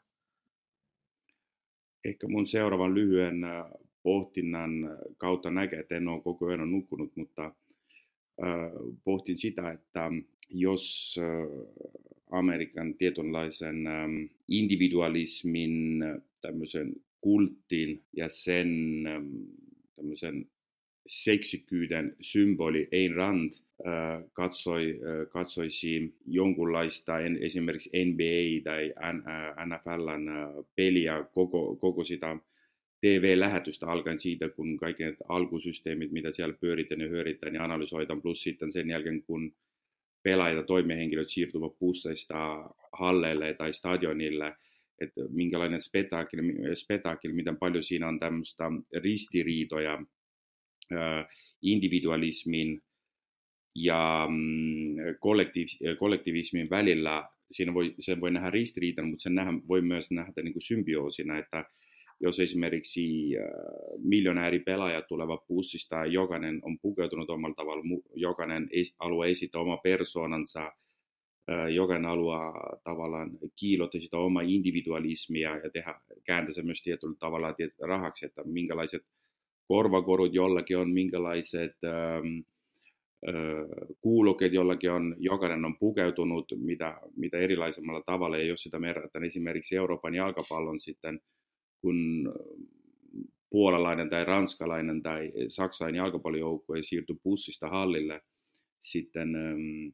Ehkä 2.04 2.28
mun 2.28 2.46
seuraavan 2.46 2.94
lyhyen 2.94 3.40
pohtinnan 4.02 4.70
kautta 5.16 5.50
näkee, 5.50 5.78
että 5.78 5.96
en 5.96 6.08
ole 6.08 6.22
koko 6.22 6.46
ajan 6.46 6.70
nukkunut, 6.70 7.16
mutta 7.16 7.54
pohtin 9.04 9.38
sitä, 9.38 9.70
että 9.70 10.10
jos 10.48 11.16
Amerikan 12.30 12.94
tietynlaisen 12.94 13.76
individualismin 14.48 16.04
tämmöisen 16.40 16.92
kulttiin 17.20 18.04
ja 18.16 18.28
sen 18.28 18.68
tämmöisen 19.94 20.50
seksikyyden 21.06 22.16
symboli 22.20 22.88
Ayn 22.92 23.14
Rand 23.14 23.52
katsoi, 24.32 25.00
katsoisi 25.28 26.14
jonkunlaista 26.26 27.20
esimerkiksi 27.40 27.90
NBA 28.04 28.62
tai 28.64 28.94
NFLn 29.66 30.28
peliä. 30.76 31.24
Koko, 31.34 31.76
koko 31.76 32.04
sitä 32.04 32.36
TV-lähetystä 33.00 33.86
alkaen 33.86 34.20
siitä, 34.20 34.48
kun 34.48 34.76
kaikki 34.76 35.02
alkusysteemit, 35.28 36.12
mitä 36.12 36.32
siellä 36.32 36.54
pyöritään 36.60 37.00
ja 37.00 37.08
hyörittää, 37.08 37.50
niin 37.50 37.62
analysoidaan, 37.62 38.22
plus 38.22 38.42
sitten 38.42 38.72
sen 38.72 38.90
jälkeen, 38.90 39.22
kun 39.22 39.52
pelaajat 40.22 40.56
ja 40.56 40.62
toimihenkilöt 40.62 41.28
siirtyvät 41.28 41.78
busseista 41.78 42.70
halleille 42.92 43.54
tai 43.54 43.72
stadionille, 43.72 44.56
että 45.00 45.20
minkälainen 45.28 45.80
spektaakeli, 45.80 46.42
spektaakeli, 46.74 47.32
miten 47.32 47.56
paljon 47.56 47.82
siinä 47.82 48.08
on 48.08 48.18
tämmöistä 48.18 48.64
ristiriitoja 49.02 50.04
individualismin 51.62 52.82
ja 53.82 54.26
mm, 54.30 54.96
kollektiiv- 54.96 55.96
kollektivismin 55.98 56.66
välillä. 56.70 57.28
Siinä 57.50 57.74
voi, 57.74 57.94
sen 58.00 58.20
voi 58.20 58.30
nähdä 58.30 58.50
ristiriitan, 58.50 59.08
mutta 59.08 59.22
sen 59.22 59.34
nähdä, 59.34 59.52
voi 59.68 59.80
myös 59.82 60.10
nähdä 60.10 60.42
niin 60.42 60.52
kuin 60.52 60.62
symbioosina, 60.62 61.38
että 61.38 61.64
jos 62.20 62.40
esimerkiksi 62.40 63.30
miljonääripelaajat 63.98 65.06
tulevat 65.06 65.46
bussista 65.46 65.96
ja 65.96 66.06
jokainen 66.06 66.58
on 66.62 66.78
pukeutunut 66.78 67.30
omalla 67.30 67.54
tavalla, 67.54 67.84
jokainen 68.14 68.68
haluaa 69.00 69.26
esittää 69.26 69.60
oma 69.60 69.76
persoonansa, 69.76 70.72
jokainen 71.74 72.08
haluaa 72.08 72.78
tavallaan 72.84 73.30
kiilottaa 73.56 74.00
sitä 74.00 74.16
omaa 74.16 74.42
individualismia 74.42 75.56
ja 75.56 75.70
tehdä, 75.70 76.00
kääntää 76.24 76.52
se 76.52 76.62
myös 76.62 76.82
tietyllä 76.82 77.16
tavalla 77.18 77.54
rahaksi, 77.82 78.26
että 78.26 78.42
minkälaiset 78.44 79.02
korvakorut 79.68 80.34
jollakin 80.34 80.78
on, 80.78 80.90
minkälaiset 80.90 81.76
ähm, 81.84 82.38
kuulokkeet 84.00 84.52
jollakin 84.52 84.90
on, 84.90 85.16
jokainen 85.18 85.64
on 85.64 85.78
pukeutunut 85.78 86.52
mitä, 86.56 87.00
mitä 87.16 87.38
erilaisemmalla 87.38 88.02
tavalla, 88.06 88.38
ja 88.38 88.44
jos 88.44 88.62
sitä 88.62 88.80
verrataan 88.80 89.24
esimerkiksi 89.24 89.76
Euroopan 89.76 90.14
jalkapallon 90.14 90.80
sitten, 90.80 91.20
kun 91.80 92.32
puolalainen 93.50 94.10
tai 94.10 94.24
ranskalainen 94.24 95.02
tai 95.02 95.32
saksalainen 95.48 95.98
jalkapallojoukkue 95.98 96.82
siirtyi 96.82 97.16
bussista 97.24 97.68
hallille, 97.68 98.20
sitten 98.80 99.36
ähm, 99.36 99.88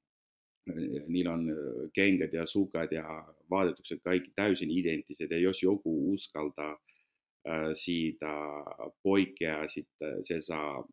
niillä 1.08 1.32
on 1.32 1.52
kengät 1.92 2.32
ja 2.32 2.46
sukat 2.46 2.92
ja 2.92 3.34
vaatetukset 3.50 4.00
kaikki 4.02 4.30
täysin 4.34 4.70
identtiset, 4.70 5.30
ja 5.30 5.38
jos 5.38 5.62
joku 5.62 6.12
uskaltaa 6.12 6.78
siitä 7.72 8.26
poikkeaa 9.02 9.68
sitten, 9.68 10.24
se 10.24 10.40
saa 10.40 10.84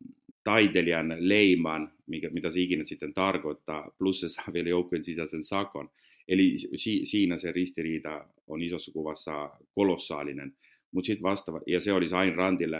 taiteilijan 0.44 1.14
leiman, 1.18 1.92
mikä, 2.06 2.30
mitä 2.30 2.50
se 2.50 2.60
ikinä 2.60 2.84
sitten 2.84 3.14
tarkoittaa, 3.14 3.90
plus 3.98 4.20
se 4.20 4.28
saa 4.28 4.52
vielä 4.52 4.68
joukkojen 4.68 5.04
sisäisen 5.04 5.44
sakon. 5.44 5.90
Eli 6.28 6.54
si, 6.56 7.00
siinä 7.04 7.36
se 7.36 7.52
ristiriita 7.52 8.24
on 8.46 8.62
isossa 8.62 8.92
kuvassa 8.92 9.50
kolossaalinen. 9.74 10.52
Mutta 10.92 11.06
sitten 11.06 11.22
vastaava, 11.22 11.60
ja 11.66 11.80
se 11.80 11.92
olisi 11.92 12.14
Ain 12.14 12.34
Rantille 12.34 12.78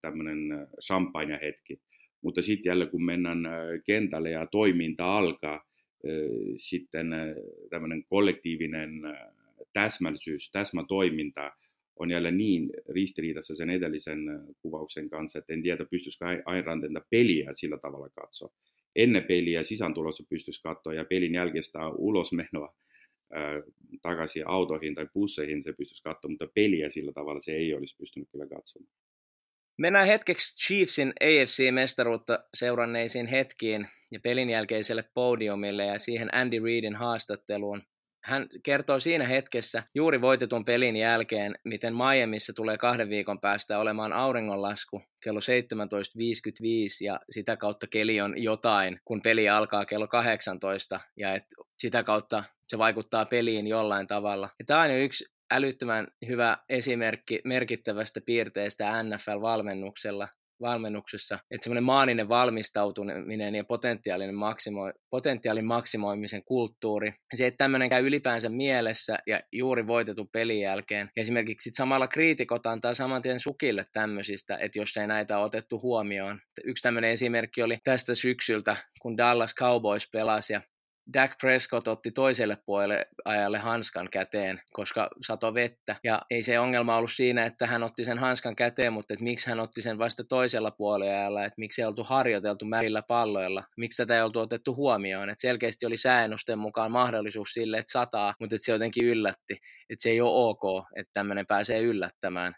tämmöinen 0.00 0.68
champagne-hetki. 0.84 1.80
Mutta 2.22 2.42
sitten 2.42 2.70
jälleen 2.70 2.90
kun 2.90 3.04
mennään 3.04 3.42
kentälle 3.84 4.30
ja 4.30 4.46
toiminta 4.46 5.16
alkaa, 5.16 5.64
sitten 6.56 7.06
tämmöinen 7.70 8.04
kollektiivinen 8.04 8.90
täsmällisyys, 9.72 10.50
täsmätoiminta– 10.50 11.52
on 11.96 12.10
jälleen 12.10 12.38
niin 12.38 12.70
ristiriidassa 12.88 13.56
sen 13.56 13.70
edellisen 13.70 14.18
kuvauksen 14.62 15.08
kanssa, 15.08 15.38
että 15.38 15.52
en 15.52 15.62
tiedä, 15.62 15.84
pystyisikö 15.90 16.24
Ayn 16.44 16.64
peliä 17.10 17.50
sillä 17.54 17.78
tavalla 17.78 18.08
katsoa. 18.08 18.52
Ennen 18.96 19.24
peliä 19.24 19.62
sisäntulossa 19.62 20.24
pystyisi 20.30 20.62
katsoa 20.62 20.94
ja 20.94 21.04
pelin 21.04 21.34
jälkeistä 21.34 21.78
ulosmenoa 21.88 22.74
ää, 23.32 23.62
takaisin 24.02 24.48
autoihin 24.48 24.94
tai 24.94 25.06
busseihin 25.14 25.62
se 25.62 25.72
pystyisi 25.72 26.02
katsoa, 26.02 26.30
mutta 26.30 26.48
peliä 26.54 26.90
sillä 26.90 27.12
tavalla 27.12 27.40
se 27.40 27.52
ei 27.52 27.74
olisi 27.74 27.96
pystynyt 27.96 28.28
kyllä 28.32 28.46
katsomaan. 28.46 28.92
Mennään 29.78 30.06
hetkeksi 30.06 30.66
Chiefsin 30.66 31.12
AFC-mestaruutta 31.24 32.38
seuranneisiin 32.54 33.26
hetkiin 33.26 33.88
ja 34.10 34.20
pelin 34.20 34.50
jälkeiselle 34.50 35.04
podiumille 35.14 35.84
ja 35.84 35.98
siihen 35.98 36.34
Andy 36.34 36.64
Reidin 36.64 36.94
haastatteluun. 36.94 37.82
Hän 38.24 38.46
kertoo 38.62 39.00
siinä 39.00 39.26
hetkessä 39.26 39.82
juuri 39.94 40.20
voitetun 40.20 40.64
pelin 40.64 40.96
jälkeen, 40.96 41.54
miten 41.64 41.94
Miamiissa 41.94 42.52
tulee 42.52 42.78
kahden 42.78 43.08
viikon 43.08 43.40
päästä 43.40 43.78
olemaan 43.78 44.12
auringonlasku 44.12 45.02
kello 45.24 45.40
17.55 45.40 45.46
ja 47.00 47.20
sitä 47.30 47.56
kautta 47.56 47.86
keli 47.86 48.20
on 48.20 48.42
jotain, 48.42 49.00
kun 49.04 49.22
peli 49.22 49.48
alkaa 49.48 49.84
kello 49.84 50.08
18 50.08 51.00
ja 51.16 51.34
et 51.34 51.44
sitä 51.78 52.02
kautta 52.02 52.44
se 52.68 52.78
vaikuttaa 52.78 53.24
peliin 53.24 53.66
jollain 53.66 54.06
tavalla. 54.06 54.50
Ja 54.58 54.64
tämä 54.64 54.82
on 54.82 54.90
jo 54.90 54.98
yksi 54.98 55.24
älyttömän 55.50 56.08
hyvä 56.28 56.58
esimerkki 56.68 57.40
merkittävästä 57.44 58.20
piirteestä 58.26 59.02
NFL-valmennuksella, 59.02 60.28
valmennuksessa, 60.60 61.38
että 61.50 61.64
semmoinen 61.64 61.84
maaninen 61.84 62.28
valmistautuminen 62.28 63.54
ja 63.54 63.64
potentiaalinen 63.64 64.34
maksimo, 64.34 64.92
potentiaalin 65.10 65.64
maksimoimisen 65.64 66.44
kulttuuri, 66.44 67.14
se, 67.34 67.46
että 67.46 67.58
tämmöinen 67.58 67.88
käy 67.88 68.06
ylipäänsä 68.06 68.48
mielessä 68.48 69.18
ja 69.26 69.40
juuri 69.52 69.86
voitetun 69.86 70.28
pelin 70.32 70.60
jälkeen. 70.60 71.10
Esimerkiksi 71.16 71.64
sit 71.64 71.74
samalla 71.74 72.08
kriitikot 72.08 72.66
antaa 72.66 72.94
saman 72.94 73.22
tien 73.22 73.40
sukille 73.40 73.86
tämmöisistä, 73.92 74.56
että 74.56 74.78
jos 74.78 74.96
ei 74.96 75.06
näitä 75.06 75.38
otettu 75.38 75.80
huomioon. 75.82 76.40
Yksi 76.64 76.82
tämmöinen 76.82 77.10
esimerkki 77.10 77.62
oli 77.62 77.78
tästä 77.84 78.14
syksyltä, 78.14 78.76
kun 79.02 79.16
Dallas 79.16 79.54
Cowboys 79.54 80.08
pelasi 80.12 80.52
ja 80.52 80.60
Dak 81.12 81.32
Prescott 81.40 81.88
otti 81.88 82.10
toiselle 82.10 82.58
puolelle 82.66 83.06
ajalle 83.24 83.58
hanskan 83.58 84.08
käteen, 84.10 84.60
koska 84.72 85.10
sato 85.26 85.54
vettä. 85.54 85.96
Ja 86.04 86.22
ei 86.30 86.42
se 86.42 86.58
ongelma 86.58 86.96
ollut 86.96 87.12
siinä, 87.12 87.46
että 87.46 87.66
hän 87.66 87.82
otti 87.82 88.04
sen 88.04 88.18
hanskan 88.18 88.56
käteen, 88.56 88.92
mutta 88.92 89.14
että 89.14 89.24
miksi 89.24 89.48
hän 89.48 89.60
otti 89.60 89.82
sen 89.82 89.98
vasta 89.98 90.24
toisella 90.24 90.70
puolella 90.70 91.44
että 91.44 91.54
miksi 91.58 91.82
ei 91.82 91.86
oltu 91.86 92.04
harjoiteltu 92.04 92.64
märillä 92.64 93.02
palloilla, 93.02 93.64
miksi 93.76 94.02
tätä 94.02 94.16
ei 94.16 94.22
oltu 94.22 94.40
otettu 94.40 94.74
huomioon. 94.76 95.30
Että 95.30 95.42
selkeästi 95.42 95.86
oli 95.86 95.96
säännösten 95.96 96.58
mukaan 96.58 96.92
mahdollisuus 96.92 97.50
sille, 97.52 97.78
että 97.78 97.92
sataa, 97.92 98.34
mutta 98.40 98.56
että 98.56 98.64
se 98.64 98.72
jotenkin 98.72 99.06
yllätti. 99.06 99.54
Että 99.90 100.02
se 100.02 100.10
ei 100.10 100.20
ole 100.20 100.48
ok, 100.48 100.86
että 100.96 101.10
tämmöinen 101.12 101.46
pääsee 101.46 101.80
yllättämään 101.80 102.54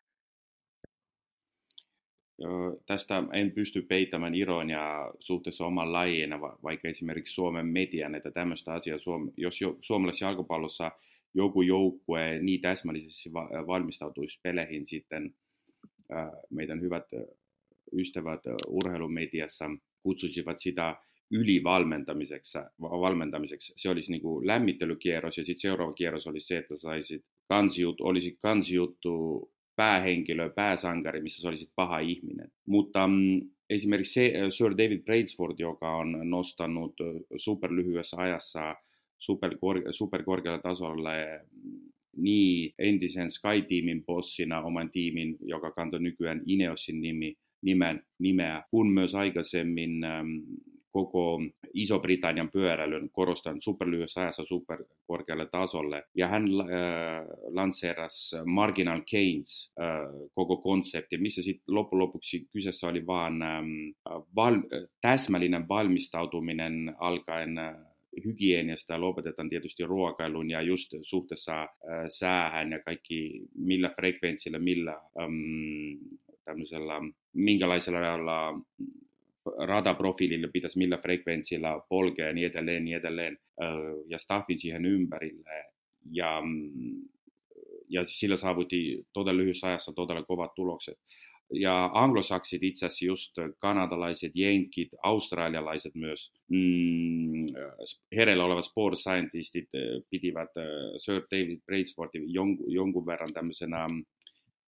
tästä 2.87 3.23
en 3.33 3.52
pysty 3.52 3.83
peittämään 3.83 4.35
ironiaa 4.35 5.12
suhteessa 5.21 5.66
oman 5.66 5.93
lajiin, 5.93 6.31
vaikka 6.62 6.88
esimerkiksi 6.88 7.35
Suomen 7.35 7.66
median, 7.66 8.14
että 8.14 8.31
tämmöistä 8.31 8.73
asiaa, 8.73 8.99
jos 9.37 9.61
suomalaisessa 9.81 10.26
jalkapallossa 10.26 10.93
joku 11.35 11.62
joukkue 11.62 12.38
niin 12.43 12.61
täsmällisesti 12.61 13.33
valmistautuisi 13.66 14.40
peleihin 14.43 14.87
sitten 14.87 15.35
meidän 16.50 16.81
hyvät 16.81 17.05
ystävät 17.93 18.40
urheilumediassa 18.69 19.71
kutsuisivat 20.02 20.59
sitä 20.61 20.97
ylivalmentamiseksi. 21.31 22.59
Valmentamiseksi. 22.81 23.73
Se 23.76 23.88
olisi 23.88 24.11
niin 24.12 24.23
kuin 24.23 24.47
lämmittelykierros 24.47 25.38
ja 25.38 25.45
sitten 25.45 25.61
seuraava 25.61 25.93
kierros 25.93 26.26
olisi 26.26 26.47
se, 26.47 26.59
että 26.59 26.76
saisit 26.76 27.25
kansijut, 27.49 28.00
olisi 28.00 28.37
kansijuttu 28.43 29.50
päähenkilö, 29.76 30.50
pääsankari, 30.50 31.23
missä 31.23 31.42
sä 31.42 31.49
olisit 31.49 31.71
paha 31.75 31.99
ihminen. 31.99 32.52
Mutta 32.66 33.06
mm, 33.06 33.40
esimerkiksi 33.71 34.14
se, 34.14 34.33
Sir 34.50 34.71
David 34.71 35.02
Brailsford, 35.02 35.54
joka 35.59 35.97
on 35.97 36.30
nostanut 36.30 36.95
superlyhyessä 37.37 38.16
ajassa 38.16 38.76
superkor- 39.18 39.92
superkorkealle 39.92 40.62
tasolle 40.62 41.40
niin 42.16 42.75
entisen 42.78 43.30
Sky-tiimin 43.30 44.04
bossina 44.04 44.61
oman 44.61 44.90
tiimin, 44.90 45.37
joka 45.40 45.71
kantoi 45.71 46.00
nykyään 46.00 46.42
Ineosin 46.47 47.00
nimi, 47.00 47.35
nimen, 47.62 48.02
nimeä, 48.18 48.62
kun 48.71 48.90
myös 48.90 49.14
aikaisemmin 49.14 50.04
äm, 50.04 50.42
koko 50.90 51.40
Iso-Britannian 51.76 52.50
pyöräilyn, 52.50 53.11
korostan 53.12 53.62
superlyhyessä 53.62 54.21
ajassa 54.21 54.45
superkorkealle 54.45 55.47
tasolle. 55.47 56.02
Ja 56.14 56.28
hän 56.28 56.42
äh, 56.42 57.26
lanseerasi 57.49 58.37
Marginal 58.45 59.00
Gains 59.11 59.73
äh, 59.80 60.28
koko 60.35 60.56
konsepti, 60.56 61.18
missä 61.18 61.42
sitten 61.42 61.75
loppujen 61.75 62.02
lopuksi 62.02 62.47
kyseessä 62.52 62.88
oli 62.88 63.06
vain 63.06 63.42
ähm, 63.42 63.66
val, 64.37 64.62
täsmällinen 65.00 65.68
valmistautuminen 65.68 66.97
alkaen 66.99 67.59
äh, 67.59 67.75
hygieniasta 68.25 68.92
ja 68.92 69.00
lopetetaan 69.00 69.49
tietysti 69.49 69.85
ruokailun 69.85 70.50
ja 70.50 70.62
just 70.62 70.95
suhteessa 71.02 71.62
äh, 71.62 71.68
säähän 72.09 72.73
ja 72.73 72.83
kaikki 72.83 73.40
millä 73.54 73.88
frekvenssillä, 73.88 74.59
millä 74.59 75.00
äm, 75.21 75.99
tämmöisellä, 76.45 76.95
minkälaisella 77.33 78.61
radaprofiilille 79.66 80.48
pitäisi 80.52 80.78
millä 80.78 80.96
frekvenssillä 80.96 81.80
polkea 81.88 82.26
ja 82.26 82.32
niin 82.32 82.46
edelleen, 82.46 82.84
niin 82.84 82.96
edelleen, 82.96 83.38
ja 84.06 84.18
staffin 84.18 84.58
siihen 84.58 84.84
ympärille. 84.84 85.64
Ja, 86.10 86.42
mm, 86.44 87.02
ja 87.88 88.04
sillä 88.04 88.36
saavutti 88.36 89.06
todella 89.12 89.38
lyhyessä 89.38 89.66
ajassa 89.66 89.92
todella 89.92 90.22
kovat 90.22 90.54
tulokset. 90.54 90.98
Ja 91.52 91.90
anglosaksit 91.94 92.62
itse 92.62 92.86
asiassa 92.86 93.06
just 93.06 93.32
kanadalaiset, 93.58 94.32
jenkit, 94.34 94.88
australialaiset 95.02 95.94
myös, 95.94 96.32
mm, 96.48 97.46
hereillä 98.16 98.44
olevat 98.44 98.64
sport 98.64 98.98
scientistit 98.98 99.68
pitivät 100.10 100.50
Sir 100.96 101.22
David 101.30 101.60
Brailsfordin 101.66 102.32
jonkun, 102.32 102.72
jonkun 102.72 103.06
verran 103.06 103.32
tämmöisenä 103.32 103.86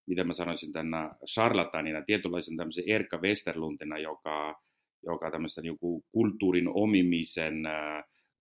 miten 0.09 0.27
mä 0.27 0.33
sanoisin 0.33 0.73
tänä 0.73 1.15
charlatanina, 1.27 2.03
tietynlaisen 2.03 2.57
tämmöisen 2.57 2.85
Erkka 2.87 3.19
Westerlundina, 3.19 3.99
joka 3.99 4.63
joka 5.03 5.31
tämmöistä 5.31 5.63
niin 5.63 5.79
kuin 5.79 6.05
kulttuurin 6.13 6.69
omimisen 6.69 7.55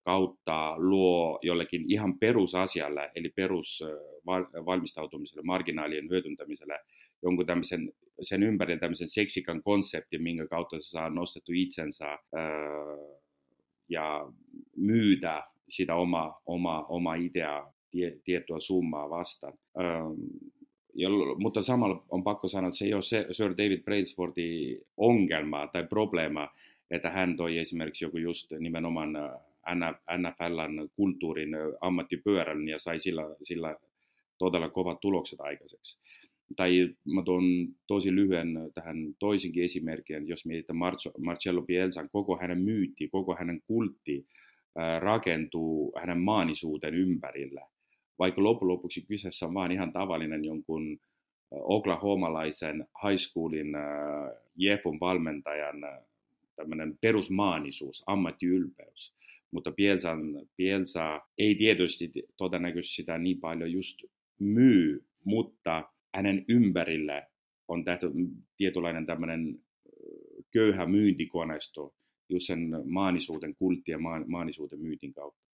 kautta 0.03 0.73
luo 0.77 1.39
jollekin 1.41 1.91
ihan 1.91 2.19
perusasialle, 2.19 3.11
eli 3.15 3.29
perusvalmistautumiselle, 3.29 5.41
marginaalien 5.45 6.09
hyödyntämiselle, 6.09 6.79
jonkun 7.23 7.45
tämmöisen, 7.45 7.91
sen 8.21 8.43
ympärillä 8.43 8.79
tämmöisen 8.79 9.09
seksikan 9.09 9.63
konseptin, 9.63 10.23
minkä 10.23 10.47
kautta 10.47 10.81
se 10.81 10.89
saa 10.89 11.09
nostettu 11.09 11.51
itsensä 11.55 12.17
ja 13.89 14.31
myydä 14.77 15.43
sitä 15.69 15.95
oma, 15.95 16.41
oma, 16.45 16.85
oma 16.85 17.15
ideaa 17.15 17.73
tie, 17.91 18.19
tiettyä 18.23 18.59
summaa 18.59 19.09
vastaan 19.09 19.53
ja, 20.97 21.09
mutta 21.37 21.61
samalla 21.61 22.03
on 22.09 22.23
pakko 22.23 22.47
sanoa, 22.47 22.67
että 22.67 22.77
se 22.77 22.85
ei 22.85 22.93
ole 22.93 23.01
se 23.01 23.27
Sir 23.31 23.51
David 23.57 23.83
Brailsfordin 23.83 24.81
ongelma 24.97 25.67
tai 25.67 25.87
probleema, 25.87 26.49
että 26.91 27.09
hän 27.09 27.37
toi 27.37 27.57
esimerkiksi 27.57 28.05
joku 28.05 28.17
just 28.17 28.51
nimenomaan 28.59 29.13
NFLn 30.17 30.89
kulttuurin 30.95 31.49
ammattipyörällä 31.81 32.71
ja 32.71 32.79
sai 32.79 32.99
sillä, 32.99 33.35
sillä 33.41 33.75
todella 34.37 34.69
kovat 34.69 34.99
tulokset 34.99 35.41
aikaiseksi. 35.41 35.99
Tai 36.55 36.89
mä 37.05 37.23
tuon 37.23 37.43
tosi 37.87 38.15
lyhyen 38.15 38.71
tähän 38.73 38.97
toisinkin 39.19 39.63
esimerkin, 39.63 40.27
jos 40.27 40.45
mietitään 40.45 40.79
Marcello 41.17 41.61
Bielsan, 41.61 42.09
koko 42.09 42.37
hänen 42.37 42.61
myytti, 42.61 43.07
koko 43.07 43.35
hänen 43.35 43.61
kultti 43.67 44.25
rakentuu 44.99 45.93
hänen 45.99 46.17
maanisuuden 46.17 46.95
ympärillä 46.95 47.67
vaikka 48.19 48.43
loppujen 48.43 48.73
lopuksi 48.73 49.01
kyseessä 49.01 49.45
on 49.45 49.53
vaan 49.53 49.71
ihan 49.71 49.93
tavallinen 49.93 50.45
jonkun 50.45 50.99
oklahomalaisen 51.51 52.87
high 53.03 53.17
schoolin 53.17 53.67
Jefun 54.55 54.99
valmentajan 54.99 55.75
tämmöinen 56.55 56.97
perusmaanisuus, 57.01 58.03
ammattiylpeys. 58.07 59.13
Mutta 59.51 59.71
Pielsan, 59.71 60.19
Pielsa 60.57 61.21
ei 61.37 61.55
tietysti 61.55 62.11
todennäköisesti 62.37 62.95
sitä 62.95 63.17
niin 63.17 63.39
paljon 63.39 63.71
just 63.71 63.99
myy, 64.39 65.05
mutta 65.23 65.83
hänen 66.15 66.45
ympärillä 66.47 67.27
on 67.67 67.83
tehty 67.83 68.07
tietynlainen 68.57 69.05
tämmöinen 69.05 69.59
köyhä 70.51 70.85
myyntikoneisto 70.85 71.93
just 72.29 72.47
sen 72.47 72.69
maanisuuden 72.85 73.55
kultti 73.55 73.91
ja 73.91 73.97
maanisuuden 74.27 74.79
myytin 74.79 75.13
kautta. 75.13 75.46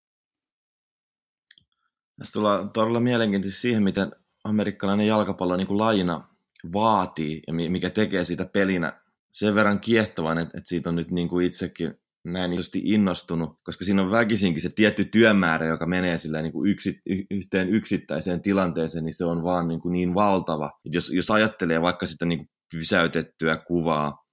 Tässä 2.18 2.34
tullaan 2.34 2.70
todella 2.70 3.00
mielenkiintoisesti 3.00 3.62
siihen, 3.62 3.84
miten 3.84 4.12
amerikkalainen 4.44 5.08
jalkapallo 5.08 5.58
niin 5.58 5.68
kuin 5.68 5.78
lajina 5.78 6.28
vaatii 6.74 7.42
ja 7.48 7.54
mikä 7.54 7.90
tekee 7.90 8.26
siitä 8.26 8.46
pelinä 8.46 9.02
sen 9.32 9.56
verran 9.56 9.80
kiehtovan, 9.80 10.38
että, 10.38 10.58
että 10.58 10.70
siitä 10.70 10.90
on 10.90 10.96
nyt 10.96 11.12
niin 11.12 11.30
kuin 11.30 11.46
itsekin 11.46 11.94
näin 12.26 12.54
isosti 12.54 12.82
innostunut, 12.84 13.60
koska 13.64 13.86
siinä 13.86 14.02
on 14.02 14.12
väkisinkin 14.12 14.62
se 14.62 14.70
tietty 14.70 15.06
työmäärä, 15.06 15.66
joka 15.66 15.86
menee 15.86 16.18
sillä 16.18 16.42
niin 16.42 16.52
kuin 16.52 16.70
yksi, 16.70 17.02
yhteen 17.32 17.70
yksittäiseen 17.70 18.42
tilanteeseen, 18.42 19.04
niin 19.04 19.14
se 19.14 19.26
on 19.26 19.44
vaan 19.44 19.68
niin, 19.68 19.82
kuin 19.82 19.94
niin 19.94 20.14
valtava. 20.14 20.72
Et 20.86 20.94
jos, 20.94 21.10
jos 21.10 21.32
ajattelee 21.32 21.82
vaikka 21.82 22.06
sitä 22.06 22.26
niin 22.26 22.40
kuin 22.40 22.50
pysäytettyä 22.72 23.58
kuvaa, 23.68 24.24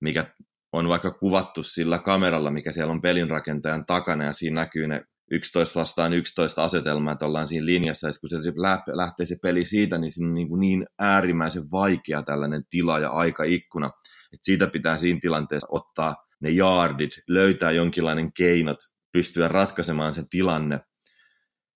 mikä 0.00 0.34
on 0.72 0.88
vaikka 0.88 1.10
kuvattu 1.10 1.62
sillä 1.62 1.98
kameralla, 1.98 2.50
mikä 2.50 2.72
siellä 2.72 2.92
on 2.92 3.00
pelinrakentajan 3.00 3.86
takana, 3.86 4.24
ja 4.24 4.32
siinä 4.32 4.60
näkyy 4.60 4.86
ne 4.86 5.04
11 5.32 5.80
vastaan 5.80 6.12
11 6.12 6.64
asetelmaa, 6.64 7.12
että 7.12 7.26
ollaan 7.26 7.46
siinä 7.46 7.66
linjassa, 7.66 8.06
ja 8.06 8.12
kun 8.20 8.28
se 8.28 8.52
lähtee 8.92 9.26
se 9.26 9.36
peli 9.42 9.64
siitä, 9.64 9.98
niin 9.98 10.10
se 10.10 10.24
on 10.24 10.34
niin, 10.34 10.48
kuin 10.48 10.60
niin 10.60 10.86
äärimmäisen 10.98 11.70
vaikea 11.70 12.22
tällainen 12.22 12.62
tila 12.70 12.98
ja 12.98 13.10
aikaikkuna, 13.10 13.86
että 14.32 14.44
siitä 14.44 14.66
pitää 14.66 14.98
siinä 14.98 15.18
tilanteessa 15.22 15.68
ottaa 15.70 16.16
ne 16.40 16.50
yardit, 16.50 17.10
löytää 17.28 17.70
jonkinlainen 17.70 18.32
keinot, 18.32 18.78
pystyä 19.12 19.48
ratkaisemaan 19.48 20.14
se 20.14 20.22
tilanne, 20.30 20.80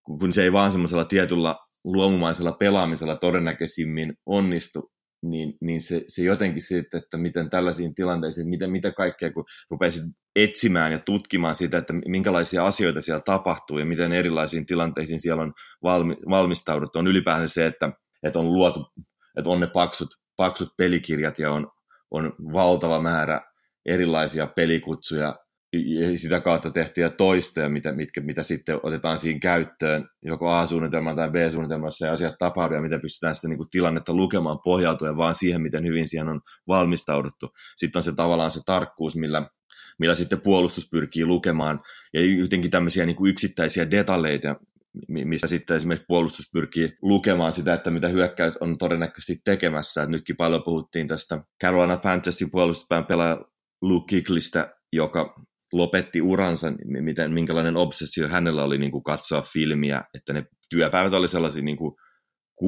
kun 0.02 0.32
se 0.32 0.42
ei 0.42 0.52
vaan 0.52 0.70
semmoisella 0.70 1.04
tietyllä 1.04 1.56
luomumaisella 1.84 2.52
pelaamisella 2.52 3.16
todennäköisimmin 3.16 4.14
onnistu, 4.26 4.92
niin, 5.22 5.54
niin 5.60 5.82
se, 5.82 6.04
se 6.08 6.22
jotenkin 6.22 6.62
sitten, 6.62 6.98
että 6.98 7.16
miten 7.16 7.50
tällaisiin 7.50 7.94
tilanteisiin, 7.94 8.48
miten, 8.48 8.70
mitä 8.70 8.92
kaikkea, 8.92 9.32
kun 9.32 9.44
rupeaisit 9.70 10.04
etsimään 10.36 10.92
ja 10.92 10.98
tutkimaan 10.98 11.54
sitä, 11.54 11.78
että 11.78 11.92
minkälaisia 11.92 12.66
asioita 12.66 13.00
siellä 13.00 13.22
tapahtuu 13.24 13.78
ja 13.78 13.84
miten 13.84 14.12
erilaisiin 14.12 14.66
tilanteisiin 14.66 15.20
siellä 15.20 15.42
on 15.42 15.52
valmi, 15.82 16.16
valmistauduttu, 16.30 16.98
on 16.98 17.06
ylipäänsä 17.06 17.54
se, 17.54 17.66
että, 17.66 17.92
että 18.22 18.38
on 18.38 18.52
luotu, 18.52 18.86
että 19.38 19.50
on 19.50 19.60
ne 19.60 19.66
paksut, 19.66 20.08
paksut 20.36 20.68
pelikirjat 20.76 21.38
ja 21.38 21.52
on, 21.52 21.70
on 22.10 22.32
valtava 22.52 23.02
määrä 23.02 23.40
erilaisia 23.86 24.46
pelikutsuja 24.46 25.36
sitä 26.16 26.40
kautta 26.40 26.70
tehtyjä 26.70 27.10
toistoja, 27.10 27.68
mitä, 27.68 27.92
mitkä, 27.92 28.20
mitä 28.20 28.42
sitten 28.42 28.80
otetaan 28.82 29.18
siinä 29.18 29.40
käyttöön, 29.40 30.08
joko 30.22 30.50
A-suunnitelman 30.50 31.16
tai 31.16 31.30
B-suunnitelmassa 31.30 32.06
ja 32.06 32.12
asiat 32.12 32.34
tapahtuu 32.38 32.74
ja 32.74 32.82
miten 32.82 33.00
pystytään 33.00 33.34
sitten 33.34 33.50
niin 33.50 33.58
kuin 33.58 33.68
tilannetta 33.68 34.14
lukemaan 34.14 34.58
pohjautuen 34.64 35.16
vaan 35.16 35.34
siihen, 35.34 35.62
miten 35.62 35.84
hyvin 35.84 36.08
siihen 36.08 36.28
on 36.28 36.40
valmistauduttu. 36.68 37.48
Sitten 37.76 37.98
on 37.98 38.02
se 38.02 38.12
tavallaan 38.12 38.50
se 38.50 38.60
tarkkuus, 38.66 39.16
millä, 39.16 39.50
millä 39.98 40.14
sitten 40.14 40.40
puolustus 40.40 40.88
pyrkii 40.90 41.26
lukemaan 41.26 41.80
ja 42.14 42.24
jotenkin 42.24 42.70
tämmöisiä 42.70 43.06
niin 43.06 43.16
kuin 43.16 43.30
yksittäisiä 43.30 43.90
detaljeita, 43.90 44.56
missä 45.08 45.46
sitten 45.46 45.76
esimerkiksi 45.76 46.06
puolustus 46.08 46.50
pyrkii 46.52 46.92
lukemaan 47.02 47.52
sitä, 47.52 47.74
että 47.74 47.90
mitä 47.90 48.08
hyökkäys 48.08 48.56
on 48.56 48.78
todennäköisesti 48.78 49.40
tekemässä. 49.44 50.06
nytkin 50.06 50.36
paljon 50.36 50.62
puhuttiin 50.62 51.08
tästä 51.08 51.42
Carolina 51.62 51.96
Panthersin 51.96 52.50
puolustuspään 52.50 53.06
pelaaja 53.06 53.44
Luke 53.82 54.06
Kicklistä, 54.08 54.74
joka 54.92 55.34
lopetti 55.72 56.22
uransa, 56.22 56.70
niin 56.70 57.04
miten, 57.04 57.34
minkälainen 57.34 57.76
obsessio 57.76 58.28
hänellä 58.28 58.64
oli 58.64 58.78
niin 58.78 58.92
kuin 58.92 59.04
katsoa 59.04 59.42
filmiä, 59.42 60.02
että 60.14 60.32
ne 60.32 60.44
työpäivät 60.70 61.12
oli 61.12 61.28
sellaisia 61.28 61.62
niin 61.62 61.76
kuin 61.76 61.94
6.30-18.30 62.64 62.66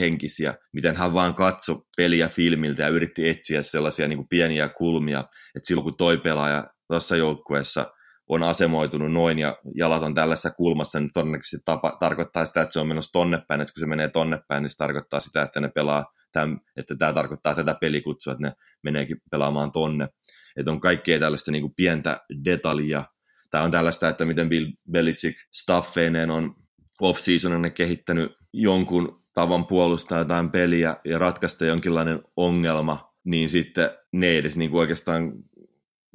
henkisiä, 0.00 0.54
miten 0.72 0.96
hän 0.96 1.14
vaan 1.14 1.34
katsoi 1.34 1.82
peliä 1.96 2.28
filmiltä 2.28 2.82
ja 2.82 2.88
yritti 2.88 3.28
etsiä 3.28 3.62
sellaisia 3.62 4.08
niin 4.08 4.18
kuin 4.18 4.28
pieniä 4.28 4.68
kulmia, 4.68 5.20
että 5.56 5.66
silloin 5.66 5.84
kun 5.84 5.96
toi 5.96 6.18
pelaaja 6.18 6.64
tuossa 6.88 7.16
joukkueessa 7.16 7.92
on 8.28 8.42
asemoitunut 8.42 9.12
noin 9.12 9.38
ja 9.38 9.56
jalat 9.74 10.02
on 10.02 10.14
tällaisessa 10.14 10.50
kulmassa, 10.50 11.00
niin 11.00 11.10
todennäköisesti 11.14 11.62
tapa, 11.64 11.96
tarkoittaa 12.00 12.44
sitä, 12.44 12.62
että 12.62 12.72
se 12.72 12.80
on 12.80 12.88
menossa 12.88 13.12
tonne 13.12 13.42
päin, 13.48 13.60
että 13.60 13.72
kun 13.72 13.80
se 13.80 13.86
menee 13.86 14.08
tonne 14.08 14.38
päin, 14.48 14.62
niin 14.62 14.70
se 14.70 14.76
tarkoittaa 14.76 15.20
sitä, 15.20 15.42
että 15.42 15.60
ne 15.60 15.68
pelaa, 15.68 16.04
tämän, 16.32 16.60
että 16.76 16.96
tämä 16.96 17.12
tarkoittaa 17.12 17.54
tätä 17.54 17.74
pelikutsua, 17.80 18.32
että 18.32 18.46
ne 18.46 18.52
meneekin 18.82 19.16
pelaamaan 19.30 19.72
tonne. 19.72 20.08
Että 20.56 20.70
on 20.70 20.80
kaikkea 20.80 21.18
tällaista 21.18 21.50
niin 21.50 21.62
kuin 21.62 21.74
pientä 21.76 22.20
detaljia. 22.44 23.04
Tämä 23.50 23.64
on 23.64 23.70
tällaista, 23.70 24.08
että 24.08 24.24
miten 24.24 24.48
Bill 24.48 24.72
Belichick 24.90 25.38
staffeineen 25.52 26.30
on 26.30 26.54
off-seasonina 27.00 27.70
kehittänyt 27.70 28.32
jonkun 28.52 29.24
tavan 29.34 29.66
puolustaa 29.66 30.18
jotain 30.18 30.50
peliä 30.50 30.96
ja 31.04 31.18
ratkaista 31.18 31.64
jonkinlainen 31.64 32.22
ongelma, 32.36 33.14
niin 33.24 33.50
sitten 33.50 33.90
ne 34.12 34.26
ei 34.26 34.36
edes 34.36 34.56
niin 34.56 34.70
kuin 34.70 34.80
oikeastaan 34.80 35.32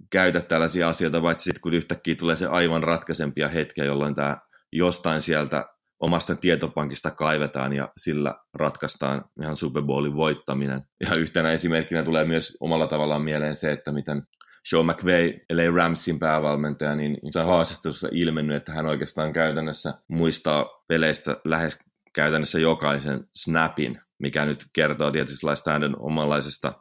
käytä 0.09 0.41
tällaisia 0.41 0.89
asioita, 0.89 1.21
paitsi 1.21 1.43
sitten 1.43 1.61
kun 1.61 1.73
yhtäkkiä 1.73 2.15
tulee 2.15 2.35
se 2.35 2.47
aivan 2.47 2.83
ratkaisempia 2.83 3.47
hetkiä, 3.47 3.85
jolloin 3.85 4.15
tämä 4.15 4.37
jostain 4.71 5.21
sieltä 5.21 5.74
omasta 6.05 6.35
tietopankista 6.35 7.11
kaivetaan 7.11 7.73
ja 7.73 7.89
sillä 7.97 8.35
ratkaistaan 8.53 9.25
ihan 9.41 9.55
Super 9.55 9.83
Bowlin 9.83 10.15
voittaminen. 10.15 10.81
Ja 11.01 11.15
yhtenä 11.15 11.51
esimerkkinä 11.51 12.03
tulee 12.03 12.25
myös 12.25 12.57
omalla 12.59 12.87
tavallaan 12.87 13.21
mieleen 13.21 13.55
se, 13.55 13.71
että 13.71 13.91
miten 13.91 14.23
Sean 14.69 14.85
McVay, 14.85 15.33
LA 15.51 15.75
Ramsin 15.75 16.19
päävalmentaja, 16.19 16.95
niin 16.95 17.17
se 17.31 17.39
on 17.39 17.45
haastattelussa 17.45 18.07
ilmennyt, 18.11 18.55
että 18.55 18.73
hän 18.73 18.85
oikeastaan 18.85 19.33
käytännössä 19.33 19.93
muistaa 20.07 20.65
peleistä 20.87 21.37
lähes 21.45 21.79
käytännössä 22.13 22.59
jokaisen 22.59 23.27
snapin, 23.35 24.01
mikä 24.19 24.45
nyt 24.45 24.65
kertoo 24.73 25.11
tietysti 25.11 25.47
hänen 25.71 25.99
omanlaisesta 25.99 26.73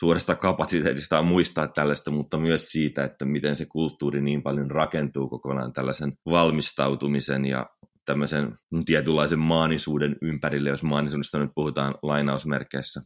suuresta 0.00 0.34
kapasiteetista 0.34 1.22
muistaa 1.22 1.68
tällaista, 1.68 2.10
mutta 2.10 2.38
myös 2.38 2.68
siitä, 2.70 3.04
että 3.04 3.24
miten 3.24 3.56
se 3.56 3.66
kulttuuri 3.66 4.20
niin 4.20 4.42
paljon 4.42 4.70
rakentuu 4.70 5.28
kokonaan 5.28 5.72
tällaisen 5.72 6.12
valmistautumisen 6.26 7.44
ja 7.44 7.66
tämmöisen 8.04 8.52
tietynlaisen 8.86 9.38
maanisuuden 9.38 10.16
ympärille, 10.22 10.68
jos 10.68 10.82
maanisuudesta 10.82 11.38
nyt 11.38 11.50
puhutaan 11.54 11.94
lainausmerkeissä. 12.02 13.02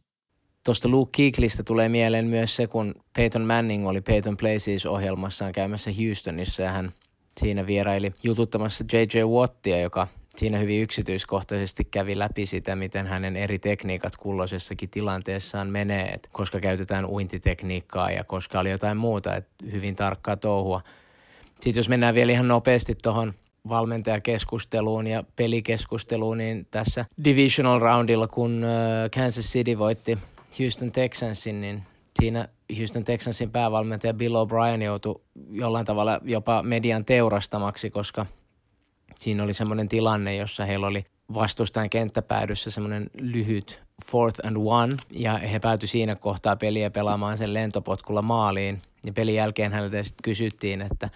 Tuosta 0.63 0.89
Luke 0.89 1.09
Kiiklistä 1.11 1.63
tulee 1.63 1.89
mieleen 1.89 2.25
myös 2.25 2.55
se, 2.55 2.67
kun 2.67 2.95
Peyton 3.15 3.41
Manning 3.41 3.87
oli 3.87 4.01
Peyton 4.01 4.37
Places-ohjelmassaan 4.37 5.51
käymässä 5.51 5.91
Houstonissa 6.01 6.63
ja 6.63 6.71
hän 6.71 6.93
siinä 7.39 7.67
vieraili 7.67 8.13
jututtamassa 8.23 8.85
J.J. 8.93 9.23
Wattia, 9.23 9.79
joka 9.81 10.07
siinä 10.37 10.57
hyvin 10.57 10.81
yksityiskohtaisesti 10.81 11.85
kävi 11.85 12.19
läpi 12.19 12.45
sitä, 12.45 12.75
miten 12.75 13.07
hänen 13.07 13.35
eri 13.35 13.59
tekniikat 13.59 14.15
kulloisessakin 14.15 14.89
tilanteessaan 14.89 15.67
menee, 15.67 16.05
että 16.05 16.29
koska 16.31 16.59
käytetään 16.59 17.05
uintitekniikkaa 17.05 18.11
ja 18.11 18.23
koska 18.23 18.59
oli 18.59 18.71
jotain 18.71 18.97
muuta, 18.97 19.35
että 19.35 19.51
hyvin 19.71 19.95
tarkkaa 19.95 20.37
touhua. 20.37 20.81
Sitten 21.61 21.79
jos 21.79 21.89
mennään 21.89 22.15
vielä 22.15 22.31
ihan 22.31 22.47
nopeasti 22.47 22.95
tuohon 23.03 23.33
valmentajakeskusteluun 23.69 25.07
ja 25.07 25.23
pelikeskusteluun, 25.35 26.37
niin 26.37 26.67
tässä 26.71 27.05
divisional 27.23 27.79
roundilla, 27.79 28.27
kun 28.27 28.65
Kansas 29.15 29.45
City 29.45 29.77
voitti 29.77 30.17
Houston 30.59 30.91
Texansin, 30.91 31.61
niin 31.61 31.83
siinä 32.19 32.47
Houston 32.77 33.03
Texansin 33.03 33.51
päävalmentaja 33.51 34.13
Bill 34.13 34.35
O'Brien 34.35 34.83
joutui 34.83 35.21
jollain 35.51 35.85
tavalla 35.85 36.19
jopa 36.23 36.63
median 36.63 37.05
teurastamaksi, 37.05 37.89
koska 37.89 38.25
siinä 39.15 39.43
oli 39.43 39.53
semmoinen 39.53 39.89
tilanne, 39.89 40.35
jossa 40.35 40.65
heillä 40.65 40.87
oli 40.87 41.05
vastustajan 41.33 41.89
kenttäpäädyssä 41.89 42.71
semmoinen 42.71 43.09
lyhyt 43.21 43.81
fourth 44.05 44.47
and 44.47 44.57
one, 44.59 44.95
ja 45.11 45.37
he 45.37 45.59
päätyi 45.59 45.87
siinä 45.87 46.15
kohtaa 46.15 46.55
peliä 46.55 46.89
pelaamaan 46.89 47.37
sen 47.37 47.53
lentopotkulla 47.53 48.21
maaliin. 48.21 48.81
Ja 49.05 49.13
pelin 49.13 49.35
jälkeen 49.35 49.73
häneltä 49.73 50.03
sitten 50.03 50.23
kysyttiin, 50.23 50.81
että 50.81 51.09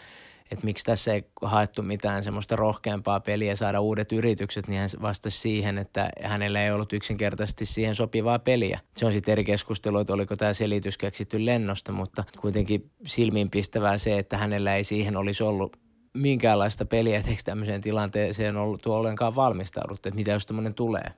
että 0.51 0.65
miksi 0.65 0.85
tässä 0.85 1.13
ei 1.13 1.23
haettu 1.41 1.83
mitään 1.83 2.23
semmoista 2.23 2.55
rohkeampaa 2.55 3.19
peliä 3.19 3.55
saada 3.55 3.81
uudet 3.81 4.11
yritykset, 4.11 4.67
niin 4.67 4.79
hän 4.79 4.89
vastasi 5.01 5.39
siihen, 5.39 5.77
että 5.77 6.09
hänellä 6.23 6.63
ei 6.63 6.71
ollut 6.71 6.93
yksinkertaisesti 6.93 7.65
siihen 7.65 7.95
sopivaa 7.95 8.39
peliä. 8.39 8.79
Se 8.97 9.05
on 9.05 9.13
sitten 9.13 9.31
eri 9.31 9.43
keskustelu, 9.43 9.99
että 9.99 10.13
oliko 10.13 10.35
tämä 10.35 10.53
selitys 10.53 10.97
keksitty 10.97 11.45
lennosta, 11.45 11.91
mutta 11.91 12.23
kuitenkin 12.41 12.91
silmiinpistävää 13.05 13.97
se, 13.97 14.17
että 14.17 14.37
hänellä 14.37 14.75
ei 14.75 14.83
siihen 14.83 15.17
olisi 15.17 15.43
ollut 15.43 15.77
minkäänlaista 16.13 16.85
peliä, 16.85 17.17
että 17.17 17.29
eikö 17.29 17.41
tämmöiseen 17.45 17.81
tilanteeseen 17.81 18.57
ollut 18.57 18.85
ollenkaan 18.85 19.35
valmistauduttu, 19.35 20.09
että 20.09 20.15
mitä 20.15 20.31
jos 20.31 20.45
tämmöinen 20.45 20.73
tulee? 20.73 21.13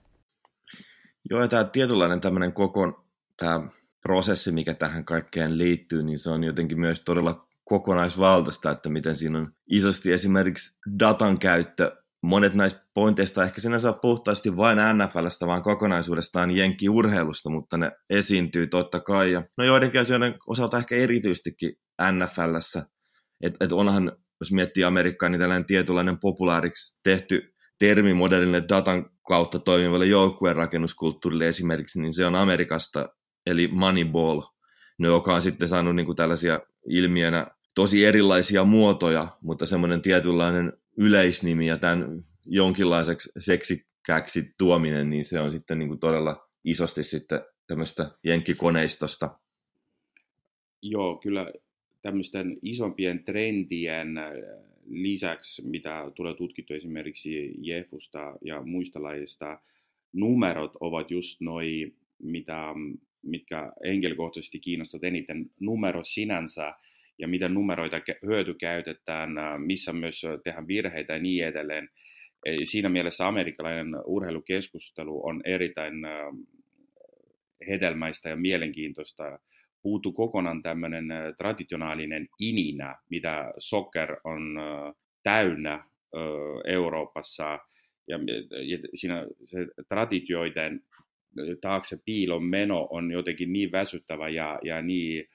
Joo, 1.29 1.41
ja 1.41 1.47
tämä 1.47 1.63
tietynlainen 1.63 2.21
tämmöinen 2.21 2.53
koko 2.53 3.05
tämä 3.37 3.67
prosessi, 4.01 4.51
mikä 4.51 4.73
tähän 4.73 5.05
kaikkeen 5.05 5.57
liittyy, 5.57 6.03
niin 6.03 6.19
se 6.19 6.29
on 6.29 6.43
jotenkin 6.43 6.79
myös 6.79 6.99
todella 6.99 7.47
kokonaisvaltaista, 7.63 8.71
että 8.71 8.89
miten 8.89 9.15
siinä 9.15 9.37
on 9.37 9.51
isosti 9.71 10.11
esimerkiksi 10.11 10.79
datan 10.99 11.39
käyttö. 11.39 11.91
Monet 12.23 12.53
näistä 12.53 12.81
pointeista 12.93 13.43
ehkä 13.43 13.61
sinä 13.61 13.79
saa 13.79 13.93
puhtaasti 13.93 14.57
vain 14.57 14.77
NFLstä, 14.93 15.47
vaan 15.47 15.63
kokonaisuudestaan 15.63 16.49
urheilusta, 16.89 17.49
mutta 17.49 17.77
ne 17.77 17.91
esiintyy 18.09 18.67
totta 18.67 18.99
kai. 18.99 19.31
Ja 19.31 19.43
no 19.57 19.63
joidenkin 19.63 20.01
asioiden 20.01 20.35
osalta 20.47 20.77
ehkä 20.77 20.95
erityistikin 20.95 21.73
NFLssä. 22.11 22.85
Että 23.43 23.65
et 23.65 23.71
onhan, 23.71 24.11
jos 24.41 24.51
miettii 24.51 24.83
Amerikkaa, 24.83 25.29
niin 25.29 25.39
tällainen 25.39 25.65
tietynlainen 25.65 26.19
populaariksi 26.19 26.99
tehty 27.03 27.53
termi 27.79 28.13
modernille 28.13 28.63
datan 28.69 29.09
kautta 29.27 29.59
toimivalle 29.59 30.05
joukkueen 30.05 30.55
rakennuskulttuurille 30.55 31.47
esimerkiksi, 31.47 32.01
niin 32.01 32.13
se 32.13 32.25
on 32.25 32.35
Amerikasta, 32.35 33.09
eli 33.45 33.67
Moneyball, 33.67 34.41
no, 34.99 35.07
joka 35.07 35.35
on 35.35 35.41
sitten 35.41 35.67
saanut 35.67 35.95
niin 35.95 36.05
kuin 36.05 36.15
tällaisia 36.15 36.59
ilmiönä 36.87 37.47
tosi 37.75 38.05
erilaisia 38.05 38.63
muotoja, 38.63 39.27
mutta 39.41 39.65
semmoinen 39.65 40.01
tietynlainen 40.01 40.73
yleisnimi 40.97 41.67
ja 41.67 41.77
tämän 41.77 42.23
jonkinlaiseksi 42.45 43.31
seksikäksi 43.37 44.53
tuominen, 44.57 45.09
niin 45.09 45.25
se 45.25 45.39
on 45.39 45.51
sitten 45.51 45.79
niin 45.79 45.87
kuin 45.87 45.99
todella 45.99 46.47
isosti 46.63 47.03
sitten 47.03 47.41
tämmöistä 47.67 48.11
jenkkikoneistosta. 48.23 49.39
Joo, 50.81 51.17
kyllä 51.17 51.51
tämmöisten 52.01 52.57
isompien 52.61 53.23
trendien 53.23 54.17
äh, 54.17 54.33
lisäksi, 54.85 55.67
mitä 55.67 56.11
tulee 56.15 56.33
tutkittu 56.33 56.73
esimerkiksi 56.73 57.53
Jefusta 57.57 58.37
ja 58.41 58.61
muista 58.61 59.03
lajista, 59.03 59.59
numerot 60.13 60.71
ovat 60.79 61.11
just 61.11 61.41
noi, 61.41 61.93
mitä, 62.19 62.73
mitkä 63.23 63.71
henkilökohtaisesti 63.85 64.59
kiinnostavat 64.59 65.03
eniten. 65.03 65.45
Numero 65.59 66.03
sinänsä 66.03 66.73
ja 67.19 67.27
miten 67.27 67.53
numeroita 67.53 68.01
hyötykäytetään, 68.25 69.29
missä 69.57 69.93
myös 69.93 70.21
tehdään 70.43 70.67
virheitä 70.67 71.13
ja 71.13 71.19
niin 71.19 71.45
edelleen. 71.45 71.89
Siinä 72.63 72.89
mielessä 72.89 73.27
amerikkalainen 73.27 73.95
urheilukeskustelu 74.05 75.25
on 75.27 75.41
erittäin 75.45 75.93
hedelmäistä 77.67 78.29
ja 78.29 78.35
mielenkiintoista. 78.35 79.39
Puuttu 79.81 80.11
kokonaan 80.11 80.61
tämmöinen 80.61 81.05
traditionaalinen 81.37 82.27
ininä, 82.39 82.95
mitä 83.09 83.53
soccer 83.57 84.17
on 84.23 84.55
täynnä 85.23 85.83
Euroopassa. 86.65 87.59
Ja, 88.07 88.19
siinä 88.95 89.25
se 89.43 89.67
traditioiden 89.87 90.83
taakse 91.61 91.97
piilon 92.05 92.43
meno 92.43 92.87
on 92.91 93.11
jotenkin 93.11 93.53
niin 93.53 93.71
väsyttävä 93.71 94.29
ja, 94.29 94.59
ja 94.63 94.81
niin 94.81 95.25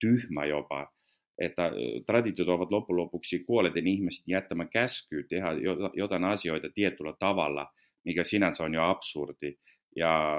tyhmä 0.00 0.44
jopa, 0.44 0.92
että 1.38 1.72
traditiot 2.06 2.48
ovat 2.48 2.70
loppujen 2.70 2.96
lopuksi 2.96 3.38
kuolleiden 3.38 3.86
ihmisten 3.86 4.32
jättämä 4.32 4.66
käsky 4.66 5.26
tehdä 5.28 5.48
jotain 5.94 6.24
asioita 6.24 6.68
tietyllä 6.74 7.14
tavalla, 7.18 7.66
mikä 8.04 8.24
sinänsä 8.24 8.64
on 8.64 8.74
jo 8.74 8.84
absurdi. 8.84 9.56
Ja 9.96 10.36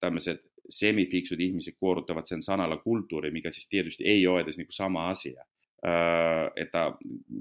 tämmöiset 0.00 0.40
semifiksut 0.70 1.40
ihmiset 1.40 1.74
kuoruttavat 1.80 2.26
sen 2.26 2.42
sanalla 2.42 2.76
kulttuuri, 2.76 3.30
mikä 3.30 3.50
siis 3.50 3.68
tietysti 3.68 4.04
ei 4.04 4.26
ole 4.26 4.40
edes 4.40 4.56
niin 4.56 4.66
kuin 4.66 4.74
sama 4.74 5.08
asia. 5.08 5.44
Öö, 5.86 6.50
että 6.56 6.92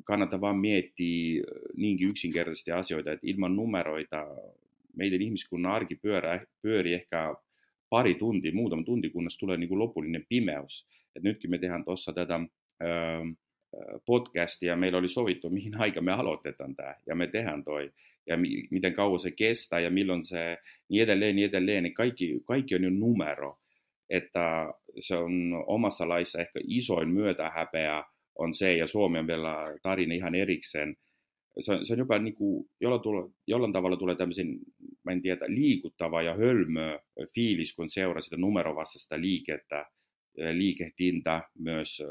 kannattaa 0.03 0.41
vaan 0.41 0.57
miettiä 0.57 1.43
niinkin 1.77 2.09
yksinkertaisesti 2.09 2.71
asioita, 2.71 3.11
että 3.11 3.27
ilman 3.27 3.55
numeroita 3.55 4.27
meidän 4.95 5.21
ihmiskunnan 5.21 5.71
arki 5.71 5.95
pyörää, 5.95 6.45
pyörii 6.61 6.93
ehkä 6.93 7.35
pari 7.89 8.15
tuntia, 8.15 8.51
muutama 8.53 8.83
tunti, 8.83 9.09
kunnes 9.09 9.37
tulee 9.37 9.57
niin 9.57 9.69
kuin 9.69 9.79
lopullinen 9.79 10.25
pimeys. 10.29 10.87
Et 11.15 11.23
nytkin 11.23 11.51
me 11.51 11.57
tehdään 11.57 11.85
tuossa 11.85 12.13
tätä 12.13 12.39
öö, 12.83 13.19
podcastia, 14.05 14.75
meillä 14.75 14.97
oli 14.97 15.09
sovittu, 15.09 15.49
mihin 15.49 15.79
aika 15.81 16.01
me 16.01 16.11
aloitetaan 16.11 16.75
tämä, 16.75 16.95
ja 17.07 17.15
me 17.15 17.27
tehdään 17.27 17.63
toi, 17.63 17.91
ja 18.27 18.37
mi- 18.37 18.67
miten 18.71 18.93
kauan 18.93 19.19
se 19.19 19.31
kestää, 19.31 19.79
ja 19.79 19.89
milloin 19.89 20.23
se, 20.23 20.57
niin 20.89 21.03
edelleen, 21.03 21.35
niin 21.35 21.49
edelleen, 21.49 21.83
niin 21.83 21.93
kaikki, 21.93 22.39
kaikki 22.45 22.75
on 22.75 22.83
jo 22.83 22.89
numero, 22.89 23.57
että 24.09 24.73
se 24.99 25.15
on 25.15 25.63
omassa 25.67 26.09
laissa 26.09 26.41
ehkä 26.41 26.59
isoin 26.67 27.09
myötähäpeä 27.09 28.03
on 28.35 28.53
se, 28.53 28.75
ja 28.75 28.87
Suomi 28.87 29.19
on 29.19 29.27
vielä 29.27 29.55
tarina 29.81 30.13
ihan 30.13 30.35
erikseen, 30.35 30.95
se 31.61 31.79
se 31.83 31.93
on 31.93 31.99
jopa 31.99 32.19
niin 32.19 32.35
kuin, 32.35 32.69
jollain, 32.81 33.01
tulla, 33.01 33.29
jollain 33.47 33.73
tavalla 33.73 33.97
tulee 33.97 34.15
tämmöisen, 34.15 34.59
mä 35.03 35.11
en 35.11 35.21
tiedä, 35.21 35.45
liikuttava 35.47 36.21
ja 36.21 36.35
hölmö 36.35 36.99
fiilis, 37.35 37.75
kun 37.75 37.89
seuraa 37.89 38.21
sitä 38.21 38.37
numerovastaista 38.37 39.21
liikettä, 39.21 39.85
liikehdintä 40.53 41.41
myös 41.59 42.01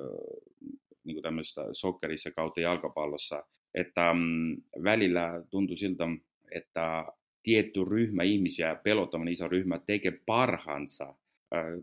niin 1.04 1.14
kuin 1.14 1.22
tämmöisessä 1.22 1.62
sokkerissa 1.72 2.30
kautta 2.30 2.60
jalkapallossa, 2.60 3.44
että 3.74 4.14
mm, 4.14 4.56
välillä 4.84 5.44
tuntuu 5.50 5.76
siltä, 5.76 6.04
että 6.52 7.04
tietty 7.42 7.84
ryhmä 7.90 8.22
ihmisiä, 8.22 8.74
pelottavan 8.74 9.28
iso 9.28 9.48
ryhmä, 9.48 9.78
tekee 9.78 10.20
parhaansa, 10.26 11.14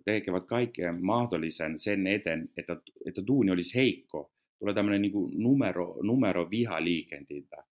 tekevät 0.05 0.45
kaikkeen 0.45 1.05
mahdollisen 1.05 1.79
sen 1.79 2.07
eteen, 2.07 2.49
että, 2.57 2.77
että 3.05 3.27
duuni 3.27 3.51
olisi 3.51 3.75
heikko, 3.75 4.31
tulee 4.59 4.73
tämmöinen 4.73 5.01
niin 5.01 5.11
kuin 5.11 5.43
numero, 5.43 5.97
numero 6.03 6.49
vihaliikentintä, 6.49 7.63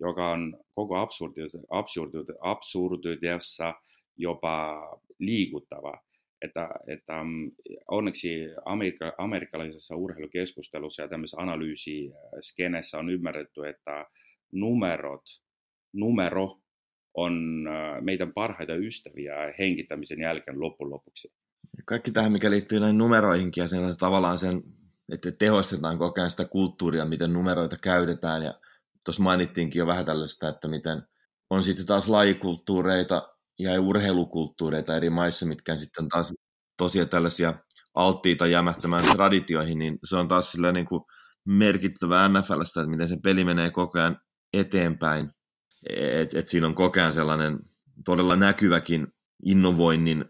joka 0.00 0.30
on 0.30 0.56
koko 0.74 0.96
absurdiudessa, 2.40 3.74
jopa 4.16 4.82
liikuttava. 5.18 5.92
että, 6.42 6.68
että 6.86 7.24
mm, 7.24 7.50
onneksi 7.88 8.28
amerikka, 8.64 9.12
amerikkalaisessa 9.18 9.96
urheilukeskustelussa 9.96 11.02
ja 11.02 11.08
tämmöisessä 11.08 11.42
analyysiskenessä 11.42 12.98
on 12.98 13.10
ymmärretty, 13.10 13.68
että 13.68 14.06
numerot, 14.52 15.22
numero 15.92 16.60
on 17.14 17.64
äh, 17.66 18.02
meidän 18.02 18.32
parhaita 18.32 18.74
ystäviä 18.74 19.34
henkittämisen 19.58 20.20
jälkeen 20.20 20.60
loppujen 20.60 20.90
lopuksi. 20.90 21.32
Kaikki 21.84 22.10
tähän, 22.10 22.32
mikä 22.32 22.50
liittyy 22.50 22.80
näihin 22.80 22.98
numeroihinkin 22.98 23.62
ja 23.62 23.68
sen, 23.68 23.80
tavallaan 23.98 24.38
sen, 24.38 24.62
että 25.12 25.32
tehostetaan 25.38 25.98
koko 25.98 26.20
ajan 26.20 26.30
sitä 26.30 26.44
kulttuuria, 26.44 27.04
miten 27.04 27.32
numeroita 27.32 27.76
käytetään. 27.76 28.42
Ja 28.42 28.54
tuossa 29.04 29.22
mainittiinkin 29.22 29.80
jo 29.80 29.86
vähän 29.86 30.04
tällaista, 30.04 30.48
että 30.48 30.68
miten 30.68 31.02
on 31.50 31.62
sitten 31.62 31.86
taas 31.86 32.08
lajikulttuureita 32.08 33.28
ja 33.58 33.80
urheilukulttuureita 33.80 34.96
eri 34.96 35.10
maissa, 35.10 35.46
mitkä 35.46 35.76
sitten 35.76 36.08
taas 36.08 36.34
tosiaan 36.76 37.08
tällaisia 37.08 37.54
alttiita 37.94 38.46
jämähtämään 38.46 39.04
traditioihin, 39.12 39.78
niin 39.78 39.98
se 40.04 40.16
on 40.16 40.28
taas 40.28 40.52
sillä 40.52 40.72
niin 40.72 40.86
kuin 40.86 41.02
merkittävä 41.44 42.28
NFLssä, 42.28 42.80
että 42.80 42.90
miten 42.90 43.08
se 43.08 43.16
peli 43.22 43.44
menee 43.44 43.70
koko 43.70 43.98
ajan 43.98 44.20
eteenpäin. 44.52 45.30
Et, 45.90 46.34
et 46.34 46.48
siinä 46.48 46.66
on 46.66 46.74
koko 46.74 47.00
ajan 47.00 47.12
sellainen 47.12 47.58
todella 48.04 48.36
näkyväkin 48.36 49.06
innovoinnin 49.44 50.24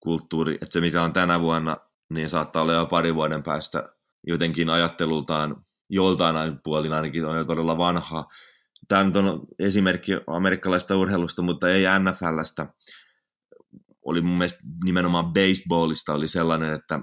kulttuuri, 0.00 0.54
että 0.54 0.72
se 0.72 0.80
mitä 0.80 1.02
on 1.02 1.12
tänä 1.12 1.40
vuonna, 1.40 1.76
niin 2.10 2.30
saattaa 2.30 2.62
olla 2.62 2.72
jo 2.72 2.86
pari 2.86 3.14
vuoden 3.14 3.42
päästä 3.42 3.97
jotenkin 4.28 4.70
ajattelultaan 4.70 5.56
joltain 5.90 6.58
puolin 6.64 6.92
ainakin 6.92 7.24
on 7.24 7.36
jo 7.36 7.44
todella 7.44 7.78
vanhaa. 7.78 8.26
Tämä 8.88 9.04
nyt 9.04 9.16
on 9.16 9.40
esimerkki 9.58 10.12
amerikkalaista 10.26 10.96
urheilusta, 10.96 11.42
mutta 11.42 11.70
ei 11.70 11.84
NFLstä. 11.98 12.66
Oli 14.04 14.22
mun 14.22 14.38
mielestä 14.38 14.58
nimenomaan 14.84 15.32
baseballista 15.32 16.12
oli 16.12 16.28
sellainen, 16.28 16.72
että 16.72 17.00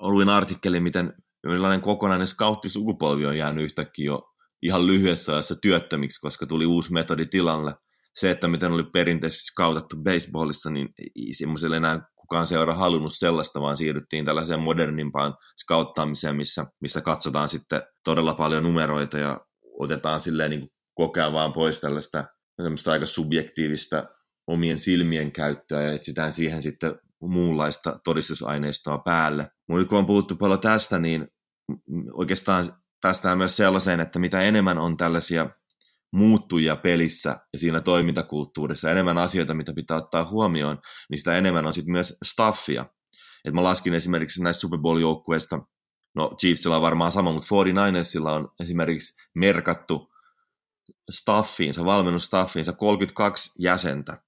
luin 0.00 0.28
artikkeli, 0.28 0.80
miten 0.80 1.12
millainen 1.46 1.80
kokonainen 1.80 2.26
skauttisukupolvi 2.26 3.26
on 3.26 3.36
jäänyt 3.36 3.64
yhtäkkiä 3.64 4.06
jo 4.06 4.22
ihan 4.62 4.86
lyhyessä 4.86 5.32
ajassa 5.32 5.56
työttömiksi, 5.62 6.20
koska 6.20 6.46
tuli 6.46 6.66
uusi 6.66 6.92
metodi 6.92 7.26
tilalle. 7.26 7.74
Se, 8.14 8.30
että 8.30 8.48
miten 8.48 8.72
oli 8.72 8.84
perinteisesti 8.92 9.44
skautattu 9.44 9.96
baseballissa, 9.96 10.70
niin 10.70 10.88
ei 10.96 11.76
enää 11.76 12.00
kukaan 12.30 12.46
seura 12.46 12.74
halunnut 12.74 13.14
sellaista, 13.14 13.60
vaan 13.60 13.76
siirryttiin 13.76 14.24
tällaiseen 14.24 14.60
modernimpaan 14.60 15.34
skauttaamiseen, 15.60 16.36
missä, 16.36 16.66
missä 16.80 17.00
katsotaan 17.00 17.48
sitten 17.48 17.82
todella 18.04 18.34
paljon 18.34 18.62
numeroita 18.62 19.18
ja 19.18 19.40
otetaan 19.78 20.20
silleen 20.20 20.50
niin 20.50 20.68
koko 20.94 21.20
ajan 21.20 21.32
vaan 21.32 21.52
pois 21.52 21.80
tällaista 21.80 22.24
aika 22.92 23.06
subjektiivista 23.06 24.04
omien 24.46 24.78
silmien 24.78 25.32
käyttöä 25.32 25.82
ja 25.82 25.92
etsitään 25.92 26.32
siihen 26.32 26.62
sitten 26.62 26.94
muunlaista 27.20 28.00
todistusaineistoa 28.04 28.98
päälle. 28.98 29.50
Mutta 29.68 29.88
kun 29.88 29.98
on 29.98 30.06
puhuttu 30.06 30.36
paljon 30.36 30.60
tästä, 30.60 30.98
niin 30.98 31.28
oikeastaan 32.12 32.64
päästään 33.02 33.38
myös 33.38 33.56
sellaiseen, 33.56 34.00
että 34.00 34.18
mitä 34.18 34.40
enemmän 34.40 34.78
on 34.78 34.96
tällaisia 34.96 35.50
muuttujia 36.12 36.76
pelissä 36.76 37.36
ja 37.52 37.58
siinä 37.58 37.80
toimintakulttuurissa, 37.80 38.90
enemmän 38.90 39.18
asioita, 39.18 39.54
mitä 39.54 39.72
pitää 39.72 39.96
ottaa 39.96 40.24
huomioon, 40.24 40.78
niin 41.10 41.18
sitä 41.18 41.34
enemmän 41.34 41.66
on 41.66 41.72
sitten 41.72 41.92
myös 41.92 42.18
staffia. 42.24 42.86
Et 43.44 43.54
mä 43.54 43.62
laskin 43.64 43.94
esimerkiksi 43.94 44.42
näistä 44.42 44.60
Super 44.60 44.78
Bowl-joukkueista, 44.78 45.60
no 46.14 46.34
Chiefsilla 46.40 46.76
on 46.76 46.82
varmaan 46.82 47.12
sama, 47.12 47.32
mutta 47.32 47.46
49ersilla 47.46 48.30
on 48.30 48.48
esimerkiksi 48.60 49.14
merkattu 49.34 50.12
staffiinsa, 51.10 51.84
valmennustaffiinsa 51.84 52.72
32 52.72 53.50
jäsentä. 53.58 54.22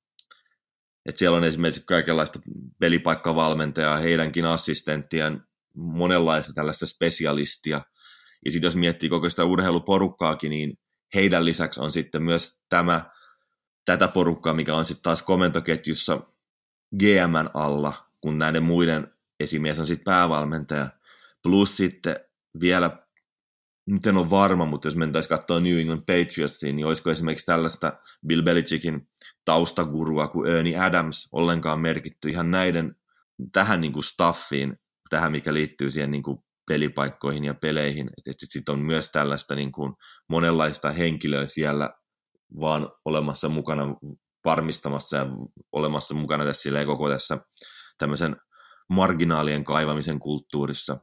Et 1.06 1.16
siellä 1.16 1.36
on 1.36 1.44
esimerkiksi 1.44 1.82
kaikenlaista 1.86 2.38
pelipaikkavalmentajaa, 2.78 3.98
heidänkin 3.98 4.44
assistenttien, 4.44 5.42
monenlaista 5.74 6.52
tällaista 6.52 6.86
spesialistia. 6.86 7.82
Ja 8.44 8.50
sitten 8.50 8.66
jos 8.66 8.76
miettii 8.76 9.08
koko 9.08 9.30
sitä 9.30 9.44
urheiluporukkaakin, 9.44 10.50
niin 10.50 10.78
heidän 11.14 11.44
lisäksi 11.44 11.80
on 11.80 11.92
sitten 11.92 12.22
myös 12.22 12.60
tämä, 12.68 13.10
tätä 13.84 14.08
porukkaa, 14.08 14.54
mikä 14.54 14.76
on 14.76 14.84
sitten 14.84 15.02
taas 15.02 15.22
komentoketjussa 15.22 16.20
GMn 16.98 17.50
alla, 17.54 17.92
kun 18.20 18.38
näiden 18.38 18.62
muiden 18.62 19.14
esimies 19.40 19.78
on 19.78 19.86
sitten 19.86 20.04
päävalmentaja. 20.04 20.88
Plus 21.42 21.76
sitten 21.76 22.16
vielä, 22.60 22.98
nyt 23.86 24.06
en 24.06 24.16
ole 24.16 24.30
varma, 24.30 24.64
mutta 24.64 24.88
jos 24.88 24.96
mentäisiin 24.96 25.28
katsoa 25.28 25.60
New 25.60 25.78
England 25.78 26.00
Patriotsia, 26.00 26.72
niin 26.72 26.86
olisiko 26.86 27.10
esimerkiksi 27.10 27.46
tällaista 27.46 27.92
Bill 28.26 28.42
Belichickin 28.42 29.08
taustagurua 29.44 30.28
kuin 30.28 30.50
Ernie 30.50 30.78
Adams 30.78 31.28
ollenkaan 31.32 31.80
merkitty 31.80 32.28
ihan 32.28 32.50
näiden 32.50 32.96
tähän 33.52 33.80
niin 33.80 33.92
kuin 33.92 34.02
staffiin, 34.02 34.80
tähän 35.10 35.32
mikä 35.32 35.54
liittyy 35.54 35.90
siihen 35.90 36.10
niin 36.10 36.22
kuin 36.22 36.38
pelipaikkoihin 36.68 37.44
ja 37.44 37.54
peleihin. 37.54 38.10
Että 38.18 38.30
et 38.30 38.36
sitten 38.38 38.72
on 38.72 38.78
myös 38.78 39.08
tällaista 39.08 39.54
niin 39.54 39.72
kuin 39.72 39.94
monenlaista 40.28 40.90
henkilöä 40.90 41.46
siellä 41.46 41.90
vaan 42.60 42.88
olemassa 43.04 43.48
mukana 43.48 43.96
varmistamassa 44.44 45.16
ja 45.16 45.26
olemassa 45.72 46.14
mukana 46.14 46.44
tässä 46.44 46.84
koko 46.84 47.08
tässä 47.08 47.38
tämmöisen 47.98 48.36
marginaalien 48.88 49.64
kaivamisen 49.64 50.18
kulttuurissa. 50.18 50.98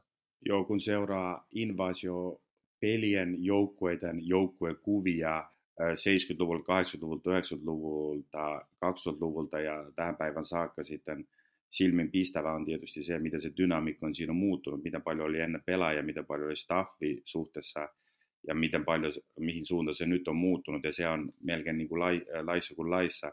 Joo, 0.46 0.64
kun 0.64 0.80
seuraa 0.80 1.46
invasio 1.54 2.40
pelien 2.80 3.44
joukkueiden 3.44 4.28
joukkuekuvia 4.28 5.50
70-luvulta, 5.80 6.72
80-luvulta, 6.82 7.30
90-luvulta, 7.30 8.60
2000-luvulta 8.60 9.60
ja 9.60 9.92
tähän 9.96 10.16
päivän 10.16 10.44
saakka 10.44 10.82
sitten 10.82 11.28
silmin 11.70 12.10
pistävä 12.10 12.52
on 12.52 12.64
tietysti 12.64 13.02
se, 13.02 13.18
miten 13.18 13.42
se 13.42 13.52
dynamiikka 13.56 14.06
on 14.06 14.14
siinä 14.14 14.32
muuttunut, 14.32 14.82
miten 14.82 15.02
paljon 15.02 15.28
oli 15.28 15.40
ennen 15.40 15.62
pelaajia, 15.66 16.02
miten 16.02 16.26
paljon 16.26 16.46
oli 16.46 16.56
staffi 16.56 17.22
suhteessa 17.24 17.88
ja 18.46 18.54
miten 18.54 18.84
paljon, 18.84 19.12
mihin 19.38 19.66
suuntaan 19.66 19.94
se 19.94 20.06
nyt 20.06 20.28
on 20.28 20.36
muuttunut. 20.36 20.84
Ja 20.84 20.92
se 20.92 21.08
on 21.08 21.32
melkein 21.42 21.78
niin 21.78 21.88
kuin 21.88 22.00
lai, 22.00 22.22
laissa 22.42 22.74
kuin 22.74 22.90
laissa, 22.90 23.32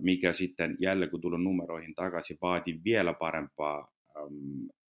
mikä 0.00 0.32
sitten 0.32 0.76
jälleen 0.80 1.10
kun 1.10 1.20
tullut 1.20 1.42
numeroihin 1.42 1.94
takaisin 1.94 2.38
vaati 2.42 2.80
vielä 2.84 3.12
parempaa 3.12 3.92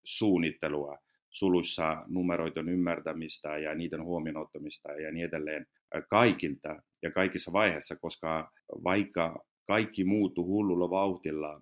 suunnittelua. 0.04 0.98
Suluissa 1.30 2.04
numeroiden 2.08 2.70
ymmärtämistä 2.70 3.58
ja 3.58 3.76
niiden 3.76 4.04
huomioon 4.04 4.38
ottamista 4.38 4.92
ja 4.92 5.12
niin 5.12 5.26
edelleen 5.26 5.66
kaikilta 6.10 6.82
ja 7.02 7.12
kaikissa 7.12 7.54
vaiheissa, 7.54 7.96
koska 7.96 8.52
vaikka 8.84 9.46
kaikki 9.68 10.04
muuttuu 10.04 10.46
hullulla 10.46 10.90
vauhtilla 10.90 11.62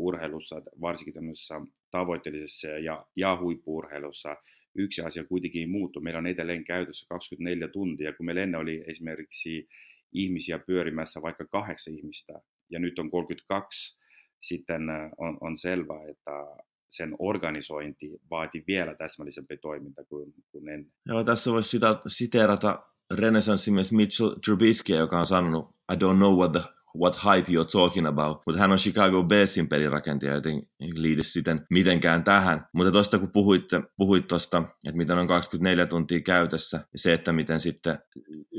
urheilussa, 0.00 0.62
varsinkin 0.80 1.14
tämmöisessä 1.14 1.54
tavoitteellisessa 1.90 2.68
ja, 2.68 3.06
ja 3.16 3.38
huippuurheilussa, 3.40 4.36
yksi 4.74 5.02
asia 5.02 5.24
kuitenkin 5.24 5.70
muuttuu. 5.70 6.02
Meillä 6.02 6.18
on 6.18 6.26
edelleen 6.26 6.64
käytössä 6.64 7.06
24 7.08 7.68
tuntia, 7.68 8.12
kun 8.12 8.26
meillä 8.26 8.42
ennen 8.42 8.60
oli 8.60 8.84
esimerkiksi 8.86 9.68
ihmisiä 10.12 10.58
pyörimässä 10.58 11.22
vaikka 11.22 11.44
kahdeksan 11.46 11.94
ihmistä, 11.94 12.32
ja 12.70 12.78
nyt 12.78 12.98
on 12.98 13.10
32, 13.10 13.98
sitten 14.42 14.82
on, 15.18 15.38
on 15.40 15.58
selvää, 15.58 16.08
että 16.08 16.30
sen 16.90 17.16
organisointi 17.18 18.10
vaati 18.30 18.64
vielä 18.66 18.94
täsmällisempi 18.94 19.56
toiminta 19.56 20.04
kuin, 20.04 20.34
kuin 20.52 20.68
ennen. 20.68 20.92
Joo, 21.06 21.24
tässä 21.24 21.52
voisi 21.52 21.78
siteerata 22.06 22.86
renesanssimies 23.14 23.92
Mitchell 23.92 24.34
Trubisky, 24.44 24.92
joka 24.92 25.18
on 25.18 25.26
sanonut, 25.26 25.68
I 25.92 25.94
don't 25.94 26.16
know 26.16 26.38
what 26.38 26.52
the 26.52 26.79
what 26.98 27.18
hype 27.24 27.52
you're 27.52 27.72
talking 27.72 28.06
about. 28.06 28.42
Mutta 28.46 28.60
hän 28.60 28.72
on 28.72 28.78
Chicago 28.78 29.22
Bearsin 29.22 29.68
pelirakentaja, 29.68 30.34
joten 30.34 30.62
liity 30.94 31.22
sitten 31.22 31.66
mitenkään 31.70 32.24
tähän. 32.24 32.66
Mutta 32.72 32.92
tuosta 32.92 33.18
kun 33.18 33.30
puhuit, 33.32 33.64
puhuit 33.96 34.28
tuosta, 34.28 34.62
että 34.86 34.96
miten 34.96 35.18
on 35.18 35.26
24 35.26 35.86
tuntia 35.86 36.20
käytössä, 36.20 36.76
ja 36.92 36.98
se, 36.98 37.12
että 37.12 37.32
miten 37.32 37.60
sitten 37.60 37.98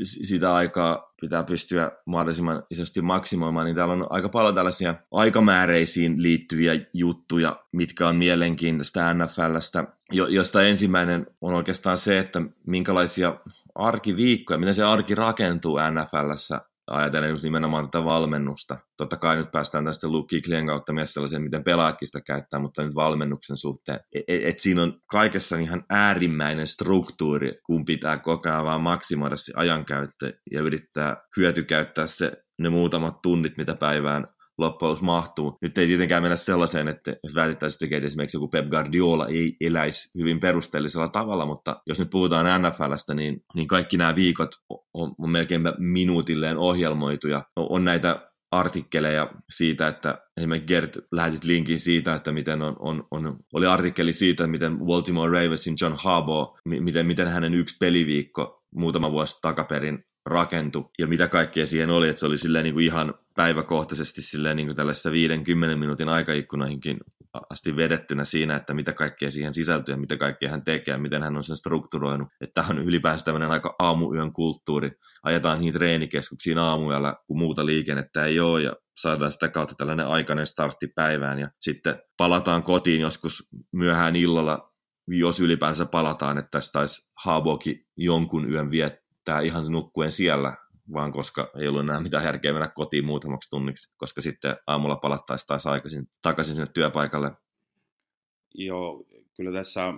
sitä 0.04 0.54
aikaa 0.54 1.14
pitää 1.22 1.44
pystyä 1.44 1.92
mahdollisimman 2.06 2.64
isosti 2.70 3.02
maksimoimaan, 3.02 3.66
niin 3.66 3.76
täällä 3.76 3.94
on 3.94 4.08
aika 4.10 4.30
paljon 4.30 4.56
tällaisia 4.56 4.96
aikamääreisiin 5.12 6.24
liittyviä 6.24 6.74
juttuja, 6.94 7.64
mitkä 7.72 8.08
on 8.08 8.16
mielenkiintoista 8.16 9.14
NFLstä, 9.14 9.88
josta 10.12 10.64
ensimmäinen 10.64 11.28
on 11.42 11.54
oikeastaan 11.54 11.98
se, 11.98 12.20
että 12.20 12.42
minkälaisia 12.68 13.36
arkiviikkoja, 13.76 14.60
miten 14.60 14.76
se 14.76 14.84
arki 14.84 15.16
rakentuu 15.16 15.78
NFLssä 15.78 16.62
ajatellen 16.88 17.30
just 17.30 17.44
nimenomaan 17.44 17.92
tätä 17.92 18.06
valmennusta. 18.06 18.78
Totta 18.98 19.18
kai 19.18 19.36
nyt 19.36 19.52
päästään 19.52 19.86
tästä 19.86 20.08
Luke 20.08 20.42
kautta 20.66 20.94
myös 20.94 21.14
sellaiseen, 21.14 21.42
miten 21.42 21.64
pelaatkin 21.64 22.08
sitä 22.08 22.22
käyttää, 22.22 22.60
mutta 22.60 22.84
nyt 22.84 22.96
valmennuksen 22.96 23.58
suhteen. 23.58 24.00
Et, 24.14 24.24
e, 24.28 24.50
et 24.50 24.60
siinä 24.60 24.84
on 24.84 25.00
kaikessa 25.12 25.58
ihan 25.58 25.84
äärimmäinen 25.90 26.68
struktuuri, 26.68 27.54
kun 27.66 27.86
pitää 27.86 28.18
koko 28.18 28.50
ajan 28.50 28.66
vaan 28.66 28.82
maksimoida 28.82 29.36
se 29.36 29.54
ajankäyttö 29.56 30.34
ja 30.52 30.62
yrittää 30.62 31.18
hyötykäyttää 31.38 32.08
se 32.08 32.32
ne 32.60 32.70
muutamat 32.70 33.22
tunnit, 33.22 33.58
mitä 33.58 33.76
päivään 33.76 34.28
loppujen 34.62 34.98
mahtuu. 35.02 35.58
Nyt 35.62 35.78
ei 35.78 35.88
tietenkään 35.88 36.24
mennä 36.24 36.36
sellaiseen, 36.36 36.88
että 36.88 37.16
jos 37.24 37.36
väitettäisiin, 37.36 37.94
että 37.94 38.08
esimerkiksi 38.08 38.38
joku 38.38 38.48
Pep 38.48 38.70
Guardiola 38.70 39.28
ei 39.28 39.56
eläisi 39.62 40.10
hyvin 40.18 40.40
perusteellisella 40.40 41.08
tavalla, 41.08 41.46
mutta 41.46 41.82
jos 41.88 42.00
nyt 42.00 42.10
puhutaan 42.10 42.62
NFLstä, 42.62 43.14
niin, 43.14 43.44
niin 43.56 43.68
kaikki 43.68 43.98
nämä 43.98 44.16
viikot 44.16 44.50
on, 44.94 45.16
on 45.18 45.30
melkein 45.30 45.62
minuutilleen 45.78 46.58
ohjelmoituja. 46.58 47.44
On 47.56 47.86
näitä 47.86 48.32
artikkeleja 48.52 49.32
siitä, 49.50 49.88
että 49.88 50.18
esimerkiksi 50.38 50.68
Gert 50.68 50.98
lähetit 51.12 51.44
linkin 51.44 51.80
siitä, 51.80 52.16
että 52.16 52.32
miten 52.32 52.62
on, 52.62 52.76
on, 52.80 53.08
on 53.12 53.38
oli 53.54 53.66
artikkeli 53.66 54.14
siitä, 54.14 54.48
miten 54.48 54.80
Baltimore 54.80 55.44
Ravensin 55.44 55.76
John 55.82 55.96
Harbaugh, 55.98 56.60
miten, 56.66 57.06
miten 57.06 57.28
hänen 57.28 57.54
yksi 57.54 57.76
peliviikko 57.80 58.62
muutama 58.76 59.12
vuosi 59.12 59.38
takaperin 59.42 60.04
rakentui 60.26 60.90
ja 61.00 61.08
mitä 61.08 61.28
kaikkea 61.28 61.66
siihen 61.66 61.90
oli, 61.90 62.10
että 62.10 62.20
se 62.20 62.26
oli 62.26 62.38
silleen 62.38 62.64
niin 62.64 62.74
kuin 62.74 62.86
ihan 62.86 63.14
päiväkohtaisesti 63.36 64.22
silleen 64.22 64.58
niin 64.58 64.68
kuin 64.68 64.76
tällaisessa 64.76 65.12
50 65.12 65.76
minuutin 65.76 66.10
aikaikkunoihinkin 66.10 66.98
asti 67.50 67.76
vedettynä 67.76 68.24
siinä, 68.24 68.56
että 68.56 68.74
mitä 68.74 68.94
kaikkea 68.94 69.32
siihen 69.32 69.54
sisältyy 69.54 69.94
ja 69.94 70.00
mitä 70.00 70.18
kaikkea 70.18 70.50
hän 70.50 70.64
tekee 70.64 70.92
ja 70.92 70.98
miten 70.98 71.24
hän 71.24 71.38
on 71.38 71.44
sen 71.44 71.58
strukturoinut. 71.58 72.28
Että 72.42 72.66
on 72.70 72.80
ylipäänsä 72.80 73.26
tämmöinen 73.26 73.52
aika 73.52 73.76
aamuyön 73.80 74.34
kulttuuri. 74.34 74.92
Ajetaan 75.24 75.60
niitä 75.60 75.80
treenikeskuksiin 75.80 76.58
aamuyöllä, 76.58 77.16
kun 77.28 77.38
muuta 77.38 77.66
liikennettä 77.66 78.26
ei 78.26 78.40
ole 78.40 78.62
ja 78.62 78.76
saadaan 78.98 79.32
sitä 79.32 79.50
kautta 79.50 79.76
tällainen 79.76 80.08
aikainen 80.08 80.48
startti 80.48 80.88
päivään 80.88 81.40
ja 81.40 81.50
sitten 81.62 81.96
palataan 82.18 82.64
kotiin 82.64 83.02
joskus 83.02 83.50
myöhään 83.72 84.16
illalla, 84.16 84.74
jos 85.08 85.40
ylipäänsä 85.40 85.86
palataan, 85.86 86.38
että 86.38 86.52
tästä 86.52 86.72
taisi 86.74 87.12
jonkun 87.98 88.52
yön 88.52 88.72
viettää 89.22 89.42
ihan 89.42 89.72
nukkuen 89.72 90.12
siellä, 90.12 90.54
vaan 90.94 91.12
koska 91.12 91.52
ei 91.60 91.68
ollut 91.68 91.82
enää 91.84 92.02
mitään 92.02 92.24
järkeä 92.24 92.54
mennä 92.54 92.68
kotiin 92.68 93.06
muutamaksi 93.06 93.50
tunniksi, 93.50 93.94
koska 93.98 94.22
sitten 94.22 94.56
aamulla 94.68 94.96
palattaisiin 94.96 95.48
taas 95.48 95.68
aikaisin, 95.68 96.10
takaisin 96.22 96.56
sinne 96.56 96.72
työpaikalle. 96.74 97.32
Joo, 98.56 99.06
kyllä 99.36 99.52
tässä 99.52 99.94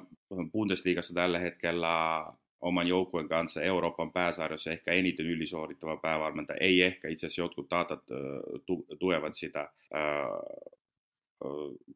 Bundesliigassa 0.52 1.14
tällä 1.14 1.40
hetkellä 1.40 2.26
oman 2.62 2.88
joukkueen 2.88 3.30
kanssa 3.30 3.62
Euroopan 3.62 4.12
pääsarjassa 4.12 4.72
ehkä 4.72 4.92
eniten 4.92 5.26
ylisuorittava 5.26 5.98
päävalmentaja. 5.98 6.58
Ei 6.62 6.82
ehkä, 6.82 7.08
itse 7.08 7.28
asiassa 7.28 7.42
jotkut 7.42 7.70
datat 7.70 8.04
tu- 8.66 8.86
tuevat 9.00 9.34
sitä. 9.34 9.70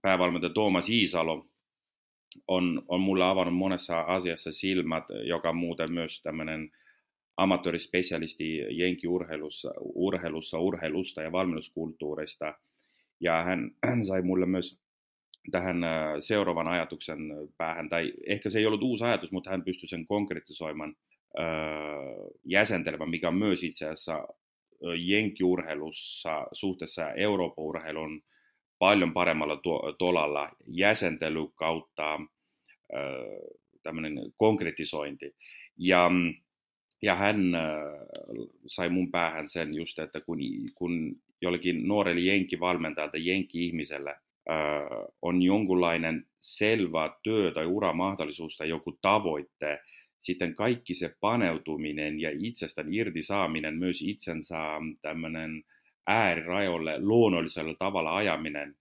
Päävalmentaja 0.01 0.53
Tuomas 0.53 0.89
Iisalo 0.89 1.47
on, 2.47 2.83
on 2.87 3.01
mulle 3.01 3.25
avannut 3.25 3.55
monessa 3.55 4.01
asiassa 4.01 4.51
silmät, 4.51 5.03
joka 5.23 5.53
muuten 5.53 5.93
myös 5.93 6.21
tämmöinen 6.21 6.69
amatöörispesialisti 7.37 8.57
jenkiurheilussa, 8.69 9.73
urheilussa, 9.79 10.59
urheilusta 10.59 11.21
ja 11.21 11.31
valmennuskulttuurista. 11.31 12.53
Ja 13.19 13.43
hän, 13.43 13.71
hän 13.85 14.05
sai 14.05 14.21
mulle 14.21 14.45
myös 14.45 14.79
tähän 15.51 15.77
seuraavan 16.19 16.67
ajatuksen 16.67 17.19
päähän, 17.57 17.89
tai 17.89 18.13
ehkä 18.27 18.49
se 18.49 18.59
ei 18.59 18.65
ollut 18.65 18.83
uusi 18.83 19.05
ajatus, 19.05 19.31
mutta 19.31 19.49
hän 19.49 19.63
pystyi 19.63 19.89
sen 19.89 20.07
konkretisoimaan 20.07 20.95
jäsentelmän, 22.45 23.09
mikä 23.09 23.27
on 23.27 23.35
myös 23.35 23.63
itse 23.63 23.85
asiassa 23.85 24.27
jenkiurheilussa 24.97 26.47
suhteessa 26.53 27.11
Euroopan 27.11 27.65
urheilun 27.65 28.21
paljon 28.79 29.13
paremmalla 29.13 29.61
tolalla 29.99 30.51
jäsentely 30.67 31.47
kautta 31.55 32.19
tämmöinen 33.83 34.13
konkretisointi. 34.37 35.35
Ja 35.77 36.09
mm, 36.09 36.33
ja 37.01 37.15
hän 37.15 37.55
äh, 37.55 37.61
sai 38.67 38.89
mun 38.89 39.11
päähän 39.11 39.49
sen 39.49 39.73
just, 39.73 39.99
että 39.99 40.21
kun, 40.21 40.39
kun 40.75 41.15
jollekin 41.41 41.87
nuorelle 41.87 42.21
jenkkivalmentajalta, 42.21 43.17
jenkki-ihmiselle 43.17 44.09
äh, 44.09 44.17
on 45.21 45.41
jonkunlainen 45.41 46.25
selvä 46.39 47.15
työ- 47.23 47.51
tai 47.51 47.65
uramahdollisuus 47.65 48.55
tai 48.57 48.69
joku 48.69 48.97
tavoitte, 49.01 49.79
sitten 50.19 50.53
kaikki 50.53 50.93
se 50.93 51.15
paneutuminen 51.19 52.19
ja 52.19 52.29
itsestään 52.33 52.93
irti 52.93 53.21
saaminen, 53.21 53.77
myös 53.77 54.01
itsensä 54.01 54.57
tämmöinen 55.01 55.63
äärirajoille 56.07 56.99
luonnollisella 56.99 57.73
tavalla 57.79 58.15
ajaminen, 58.15 58.75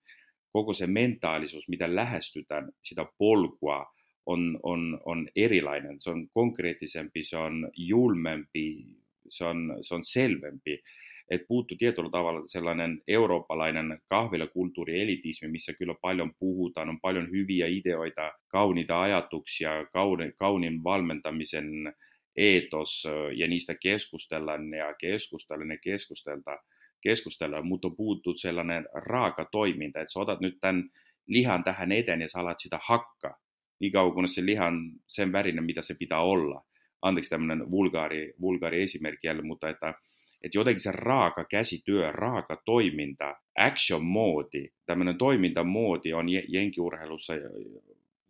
koko 0.53 0.73
se 0.73 0.87
mentaalisuus, 0.87 1.69
mitä 1.69 1.95
lähestytään 1.95 2.73
sitä 2.83 3.07
polkua, 3.19 3.96
on, 4.27 4.61
on, 4.63 5.01
on 5.05 5.29
erilainen, 5.37 6.01
se 6.01 6.11
on 6.11 6.29
konkreettisempi, 6.29 7.23
se 7.23 7.37
on 7.37 7.71
julmempi, 7.77 8.85
se 9.29 9.45
on, 9.45 9.79
se 9.81 9.95
on 9.95 10.05
selvempi. 10.05 10.83
Et 11.31 11.43
puuttu 11.49 11.75
tietyllä 11.79 12.11
tavalla 12.11 12.43
sellainen 12.47 13.03
eurooppalainen 13.09 13.99
kahvilakulttuurielitismi, 14.09 15.49
missä 15.49 15.73
kyllä 15.73 15.95
paljon 16.03 16.33
puhutaan, 16.39 16.89
on 16.89 17.01
paljon 17.01 17.31
hyviä 17.31 17.67
ideoita, 17.67 18.33
kauniita 18.49 19.01
ajatuksia, 19.01 19.87
kauni, 19.93 20.33
kaunin 20.33 20.85
valmentamisen 20.85 21.95
eetos 22.37 23.09
ja 23.37 23.49
niistä 23.49 23.75
keskustellaan 23.83 24.75
ja 24.75 24.95
keskustellaan 24.95 25.71
ja 25.71 25.79
keskustellaan, 25.79 26.59
keskustellaan. 27.01 27.67
Mutta 27.67 27.89
on 27.89 27.97
puuttu 27.97 28.35
sellainen 28.37 28.87
raaka 28.95 29.49
toiminta, 29.53 30.01
että 30.01 30.13
sä 30.13 30.21
otat 30.21 30.41
nyt 30.41 30.59
tämän 30.61 30.91
lihan 31.27 31.65
tähän 31.65 31.93
eteen 31.93 32.21
ja 32.21 32.29
sä 32.29 32.39
alat 32.39 32.61
sitä 32.61 32.79
hakkaa 32.83 33.46
niin 33.81 33.93
kauan 33.93 34.15
kunnes 34.15 34.35
se 34.35 34.47
lihan 34.47 34.93
sen 35.07 35.33
värinen, 35.33 35.65
mitä 35.65 35.83
se 35.83 35.95
pitää 35.95 36.21
olla. 36.21 36.65
Anteeksi 37.03 37.31
tämmöinen 37.31 37.71
vulgaari, 37.71 38.35
vulgaari 38.41 38.83
esimerkki 38.83 39.27
jälleen, 39.27 39.47
mutta 39.47 39.69
että, 39.69 39.95
että 40.43 40.59
jotenkin 40.59 40.81
se 40.81 40.93
raaka 40.93 41.45
käsityö, 41.45 42.13
raaka 42.13 42.63
toiminta, 42.65 43.37
action-moodi, 43.59 44.69
tämmöinen 44.87 45.19
toimintamoodi 45.19 46.13
on 46.13 46.27
jenkiurheilussa 46.49 47.35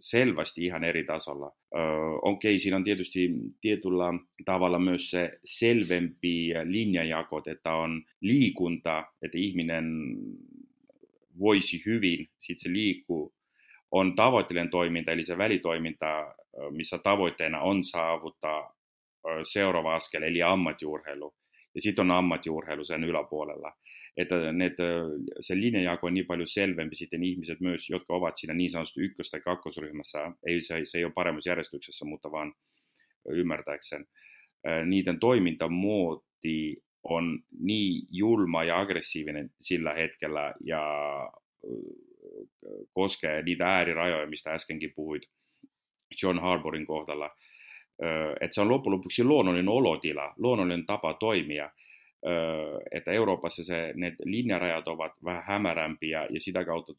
selvästi 0.00 0.64
ihan 0.64 0.84
eri 0.84 1.04
tasolla. 1.04 1.52
Öö, 1.74 1.82
Okei, 2.22 2.52
okay, 2.52 2.58
siinä 2.58 2.76
on 2.76 2.84
tietysti 2.84 3.30
tietyllä 3.60 4.04
tavalla 4.44 4.78
myös 4.78 5.10
se 5.10 5.38
selvempi 5.44 6.48
linjajakot, 6.64 7.46
että 7.46 7.74
on 7.74 8.02
liikunta, 8.20 9.04
että 9.22 9.38
ihminen 9.38 10.16
voisi 11.38 11.82
hyvin, 11.86 12.28
sitten 12.38 12.62
se 12.62 12.72
liikkuu 12.72 13.34
on 13.90 14.14
tavoitteellinen 14.14 14.70
toiminta, 14.70 15.12
eli 15.12 15.22
se 15.22 15.38
välitoiminta, 15.38 16.34
missä 16.70 16.98
tavoitteena 16.98 17.60
on 17.60 17.84
saavuttaa 17.84 18.74
seuraava 19.42 19.94
askel, 19.94 20.22
eli 20.22 20.42
ammattiurheilu. 20.42 21.34
Ja 21.74 21.80
sitten 21.80 22.02
on 22.02 22.10
ammattiurheilu 22.10 22.84
sen 22.84 23.04
yläpuolella. 23.04 23.72
Että 24.16 24.52
ne, 24.52 24.70
se 25.40 25.56
linjajako 25.56 26.06
on 26.06 26.14
niin 26.14 26.26
paljon 26.26 26.48
selvempi 26.48 26.96
sitten 26.96 27.22
ihmiset 27.22 27.60
myös, 27.60 27.90
jotka 27.90 28.14
ovat 28.14 28.36
siinä 28.36 28.54
niin 28.54 28.70
sanotusti 28.70 29.00
ykkös- 29.00 29.30
tai 29.30 29.40
kakkosryhmässä. 29.40 30.32
Ei, 30.46 30.62
se, 30.62 30.80
se 30.84 30.98
ei 30.98 31.04
ole 31.04 31.12
paremmassa 31.12 31.50
järjestyksessä, 31.50 32.04
mutta 32.04 32.30
vaan 32.30 32.54
ymmärtääkseen. 33.28 34.06
Niiden 34.86 35.18
toimintamuoti 35.18 36.76
on 37.02 37.38
niin 37.60 38.06
julma 38.10 38.64
ja 38.64 38.80
aggressiivinen 38.80 39.50
sillä 39.60 39.94
hetkellä 39.94 40.54
ja 40.64 40.82
koskee 42.92 43.42
niitä 43.42 43.66
äärirajoja, 43.66 44.26
mistä 44.26 44.52
äskenkin 44.52 44.92
puhuit 44.96 45.22
John 46.22 46.38
Harbourin 46.38 46.86
kohdalla, 46.86 47.30
että 48.40 48.54
se 48.54 48.60
on 48.60 48.68
loppujen 48.68 48.98
lopuksi 48.98 49.24
luonnollinen 49.24 49.68
olotila, 49.68 50.34
luonnollinen 50.36 50.86
tapa 50.86 51.14
toimia, 51.14 51.70
että 52.92 53.12
Euroopassa 53.12 53.64
se, 53.64 53.92
ne 53.94 54.16
linjarajat 54.24 54.88
ovat 54.88 55.12
vähän 55.24 55.44
hämärämpiä 55.46 56.26
ja 56.30 56.40
sitä 56.40 56.64
kautta 56.64 56.92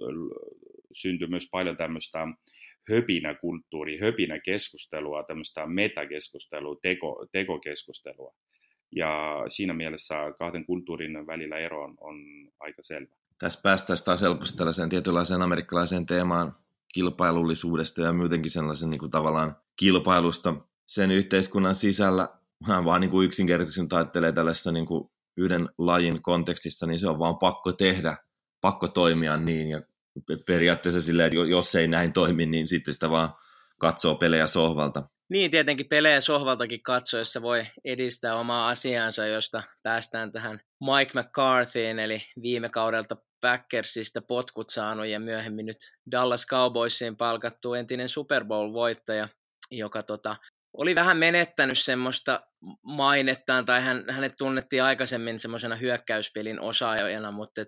syntyy 0.93 1.28
myös 1.28 1.47
paljon 1.52 1.78
tämmöistä 1.78 2.28
höpinäkulttuuri, 2.89 4.00
höpinäkeskustelua, 4.00 5.23
tämmöistä 5.23 5.65
metakeskustelua, 5.65 6.76
teko, 6.82 7.26
tekokeskustelua. 7.32 8.34
Ja 8.95 9.43
siinä 9.47 9.73
mielessä 9.73 10.15
kahden 10.39 10.65
kulttuurin 10.65 11.28
välillä 11.28 11.58
ero 11.58 11.84
on, 11.84 11.95
on 12.00 12.17
aika 12.60 12.84
selvä 12.84 13.15
tässä 13.39 13.60
päästäisiin 13.63 14.06
taas 14.06 14.21
helposti 14.21 14.58
tällaiseen 14.58 14.89
tietynlaiseen 14.89 15.41
amerikkalaiseen 15.41 16.06
teemaan 16.06 16.56
kilpailullisuudesta 16.93 18.02
ja 18.02 18.13
muutenkin 18.13 18.52
sellaisen 18.52 18.89
niin 18.89 19.00
kuin 19.00 19.12
tavallaan 19.12 19.56
kilpailusta 19.80 20.56
sen 20.88 21.12
yhteiskunnan 21.12 21.76
sisällä. 21.76 22.30
Mä 22.67 22.86
vaan 22.86 23.02
niin 23.02 23.12
kuin 23.12 23.26
yksinkertaisesti 23.26 23.95
ajattelee 23.95 24.32
tällaisessa 24.32 24.71
niin 24.71 24.86
kuin 24.86 25.10
yhden 25.38 25.69
lajin 25.78 26.21
kontekstissa, 26.21 26.88
niin 26.88 27.00
se 27.00 27.10
on 27.10 27.19
vaan 27.19 27.38
pakko 27.38 27.73
tehdä, 27.73 28.17
pakko 28.62 28.88
toimia 28.88 29.38
niin 29.38 29.69
ja 29.69 29.82
periaatteessa 30.47 31.02
silleen, 31.02 31.28
että 31.28 31.50
jos 31.50 31.76
ei 31.76 31.88
näin 31.88 32.13
toimi, 32.13 32.45
niin 32.45 32.67
sitten 32.67 32.93
sitä 32.93 33.10
vaan 33.10 33.34
katsoo 33.80 34.15
pelejä 34.15 34.47
sohvalta. 34.47 35.04
Niin, 35.30 35.52
tietenkin 35.52 35.88
pelejä 35.89 36.21
sohvaltakin 36.21 36.82
katsoessa 36.82 37.41
voi 37.41 37.63
edistää 37.86 38.36
omaa 38.36 38.70
asiansa, 38.70 39.26
josta 39.26 39.64
päästään 39.84 40.32
tähän 40.32 40.59
Mike 40.82 41.22
McCarthyin, 41.22 41.99
eli 41.99 42.22
viime 42.41 42.70
kaudelta 42.70 43.18
Packersista 43.41 44.21
potkut 44.21 44.69
saanut 44.69 45.05
ja 45.07 45.19
myöhemmin 45.19 45.65
nyt 45.65 45.77
Dallas 46.11 46.47
Cowboysiin 46.47 47.17
palkattu 47.17 47.73
entinen 47.73 48.09
Super 48.09 48.43
Bowl-voittaja, 48.45 49.29
joka 49.71 50.03
tota, 50.03 50.35
oli 50.77 50.95
vähän 50.95 51.17
menettänyt 51.17 51.79
semmoista 51.79 52.41
mainettaan, 52.83 53.65
tai 53.65 53.81
hän, 53.81 54.05
hänet 54.09 54.33
tunnettiin 54.38 54.83
aikaisemmin 54.83 55.39
semmoisena 55.39 55.75
hyökkäyspelin 55.75 56.61
osaajana, 56.61 57.31
mutta 57.31 57.61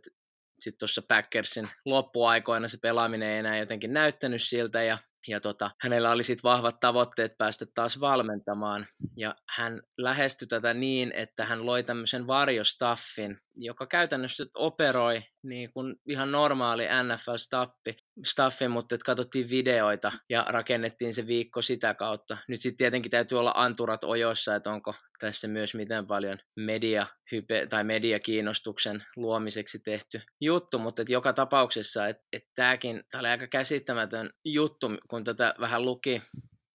sitten 0.59 0.79
tuossa 0.79 1.01
Packersin 1.07 1.69
loppuaikoina 1.85 2.67
se 2.67 2.77
pelaaminen 2.81 3.29
ei 3.29 3.39
enää 3.39 3.57
jotenkin 3.57 3.93
näyttänyt 3.93 4.43
siltä, 4.43 4.83
ja 4.83 4.97
ja 5.27 5.41
tota, 5.41 5.71
hänellä 5.81 6.11
oli 6.11 6.23
sitten 6.23 6.43
vahvat 6.43 6.79
tavoitteet 6.79 7.37
päästä 7.37 7.65
taas 7.73 7.99
valmentamaan. 7.99 8.87
Ja 9.17 9.35
hän 9.49 9.81
lähestyi 9.97 10.47
tätä 10.47 10.73
niin, 10.73 11.11
että 11.15 11.45
hän 11.45 11.65
loi 11.65 11.83
tämmöisen 11.83 12.27
varjostaffin, 12.27 13.37
joka 13.55 13.87
käytännössä 13.87 14.45
operoi 14.55 15.23
niin 15.43 15.73
kuin 15.73 15.95
ihan 16.09 16.31
normaali 16.31 16.83
NFL-staffi, 16.83 17.97
staffi, 18.25 18.67
mutta 18.67 18.95
että 18.95 19.05
katsottiin 19.05 19.49
videoita 19.49 20.11
ja 20.29 20.45
rakennettiin 20.49 21.13
se 21.13 21.27
viikko 21.27 21.61
sitä 21.61 21.93
kautta. 21.93 22.37
Nyt 22.47 22.61
sitten 22.61 22.77
tietenkin 22.77 23.11
täytyy 23.11 23.39
olla 23.39 23.53
anturat 23.55 24.03
ojoissa, 24.03 24.55
että 24.55 24.71
onko 24.71 24.93
tässä 25.19 25.47
myös 25.47 25.75
miten 25.75 26.07
paljon 26.07 26.37
media 26.55 27.07
hype, 27.31 27.67
tai 27.69 27.83
mediakiinnostuksen 27.83 29.03
luomiseksi 29.15 29.79
tehty 29.79 30.21
juttu, 30.41 30.79
mutta 30.79 31.01
että 31.01 31.13
joka 31.13 31.33
tapauksessa, 31.33 32.07
että, 32.07 32.23
että 32.33 32.49
tämäkin 32.55 33.03
tämä 33.11 33.19
oli 33.19 33.29
aika 33.29 33.47
käsittämätön 33.47 34.29
juttu, 34.45 34.91
kun 35.09 35.23
tätä 35.23 35.53
vähän 35.59 35.85
luki, 35.85 36.21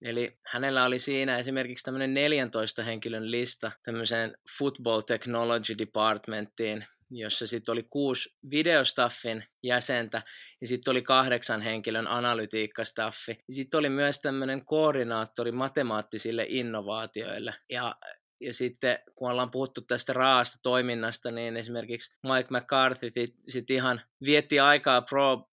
Eli 0.04 0.38
hänellä 0.46 0.84
oli 0.84 0.98
siinä 0.98 1.38
esimerkiksi 1.38 1.84
tämmöinen 1.84 2.14
14 2.14 2.82
henkilön 2.82 3.30
lista 3.30 3.72
tämmöiseen 3.82 4.36
Football 4.58 5.00
Technology 5.00 5.78
Departmenttiin, 5.78 6.86
jossa 7.10 7.46
sitten 7.46 7.72
oli 7.72 7.82
kuusi 7.82 8.36
videostaffin 8.50 9.44
jäsentä 9.62 10.22
ja 10.60 10.66
sitten 10.66 10.90
oli 10.90 11.02
kahdeksan 11.02 11.62
henkilön 11.62 12.06
analytiikkastaffi. 12.06 13.38
Sitten 13.50 13.78
oli 13.78 13.88
myös 13.88 14.20
tämmöinen 14.20 14.64
koordinaattori 14.64 15.52
matemaattisille 15.52 16.46
innovaatioille. 16.48 17.52
Ja 17.70 17.94
ja 18.40 18.54
sitten 18.54 18.98
kun 19.14 19.30
ollaan 19.30 19.50
puhuttu 19.50 19.80
tästä 19.80 20.12
raasta 20.12 20.58
toiminnasta, 20.62 21.30
niin 21.30 21.56
esimerkiksi 21.56 22.18
Mike 22.22 22.48
McCarthy 22.50 23.10
sitten 23.48 23.76
ihan 23.76 24.00
vietti 24.24 24.60
aikaa 24.60 25.02
Pro 25.02 25.48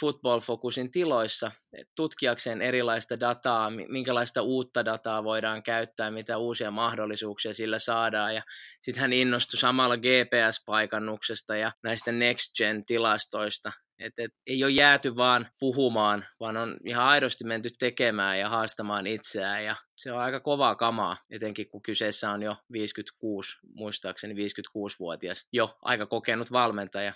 Football 0.00 0.40
Focusin 0.40 0.90
tiloissa 0.90 1.50
tutkiakseen 1.96 2.62
erilaista 2.62 3.20
dataa, 3.20 3.70
minkälaista 3.70 4.42
uutta 4.42 4.84
dataa 4.84 5.24
voidaan 5.24 5.62
käyttää, 5.62 6.10
mitä 6.10 6.38
uusia 6.38 6.70
mahdollisuuksia 6.70 7.54
sillä 7.54 7.78
saadaan. 7.78 8.34
Ja 8.34 8.42
sitten 8.80 9.00
hän 9.00 9.12
innostui 9.12 9.58
samalla 9.58 9.96
GPS-paikannuksesta 9.96 11.56
ja 11.56 11.72
näistä 11.82 12.12
Next 12.12 12.58
Gen-tilastoista. 12.58 13.72
Et, 13.98 14.12
et, 14.18 14.30
ei 14.46 14.64
ole 14.64 14.72
jääty 14.72 15.16
vaan 15.16 15.48
puhumaan, 15.60 16.26
vaan 16.40 16.56
on 16.56 16.76
ihan 16.86 17.04
aidosti 17.04 17.44
menty 17.44 17.68
tekemään 17.78 18.38
ja 18.38 18.48
haastamaan 18.48 19.06
itseään. 19.06 19.64
Ja 19.64 19.76
se 19.96 20.12
on 20.12 20.20
aika 20.20 20.40
kovaa 20.40 20.74
kamaa, 20.74 21.16
etenkin 21.30 21.68
kun 21.68 21.82
kyseessä 21.82 22.30
on 22.30 22.42
jo 22.42 22.56
56, 22.72 23.56
muistaakseni 23.74 24.34
56-vuotias, 24.34 25.46
jo 25.52 25.78
aika 25.82 26.06
kokenut 26.06 26.52
valmentaja. 26.52 27.12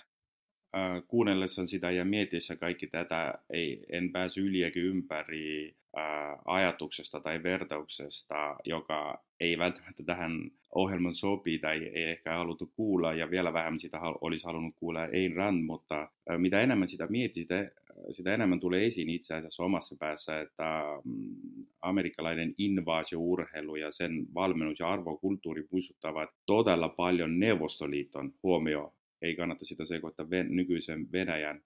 Äh, 0.75 1.03
kuunnellessa 1.07 1.65
sitä 1.65 1.91
ja 1.91 2.05
mietiessä 2.05 2.55
kaikki 2.55 2.87
tätä, 2.87 3.33
ei, 3.49 3.85
en 3.91 4.11
pääsy 4.11 4.41
yli 4.41 4.63
eikä 4.63 4.79
ympäri 4.79 5.75
ää, 5.95 6.37
ajatuksesta 6.45 7.19
tai 7.19 7.43
vertauksesta, 7.43 8.55
joka 8.65 9.23
ei 9.39 9.57
välttämättä 9.57 10.03
tähän 10.03 10.51
ohjelman 10.75 11.15
sopii 11.15 11.59
tai 11.59 11.77
ei 11.83 12.03
ehkä 12.03 12.37
haluttu 12.37 12.71
kuulla 12.75 13.13
ja 13.13 13.31
vielä 13.31 13.53
vähemmän 13.53 13.79
sitä 13.79 13.99
olisi 14.21 14.45
halunnut 14.45 14.73
kuulla 14.75 15.05
Ein 15.05 15.35
Rand, 15.35 15.63
mutta 15.63 16.07
ää, 16.29 16.37
mitä 16.37 16.61
enemmän 16.61 16.89
sitä 16.89 17.07
mietit, 17.07 17.43
sitä, 17.43 17.71
sitä 18.11 18.33
enemmän 18.33 18.59
tulee 18.59 18.85
esiin 18.85 19.09
itse 19.09 19.35
asiassa 19.35 19.63
omassa 19.63 19.95
päässä, 19.99 20.41
että 20.41 20.83
mm, 21.03 21.35
amerikkalainen 21.81 22.55
invaasiourheilu 22.57 23.75
ja 23.75 23.91
sen 23.91 24.25
valmennus 24.33 24.79
ja 24.79 24.89
arvokulttuuri 24.89 25.67
muistuttavat 25.71 26.29
todella 26.45 26.89
paljon 26.89 27.39
Neuvostoliiton 27.39 28.33
huomio 28.43 28.93
ei 29.23 29.35
kannata 29.35 29.65
sitä 29.65 29.85
sekoittaa 29.85 30.25
nykyisen 30.49 31.11
Venäjän 31.11 31.61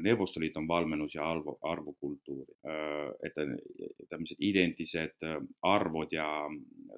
Neuvostoliiton 0.00 0.68
valmennus 0.68 1.14
ja 1.14 1.30
arvo, 1.30 1.58
arvokulttuuri. 1.62 2.54
Että 3.22 3.40
tämmöiset 4.08 4.36
identtiset 4.40 5.16
arvot 5.62 6.12
ja 6.12 6.48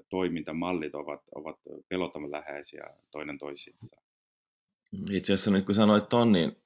toimintamallit 0.09 0.95
ovat, 0.95 1.21
ovat 1.35 1.57
pelottavan 1.89 2.31
läheisiä 2.31 2.85
toinen 3.11 3.39
toisiinsa. 3.39 3.97
Itse 5.11 5.33
asiassa 5.33 5.51
nyt 5.51 5.67
kun 5.67 5.75
sanoit 5.75 6.09
ton, 6.09 6.33
niin 6.33 6.57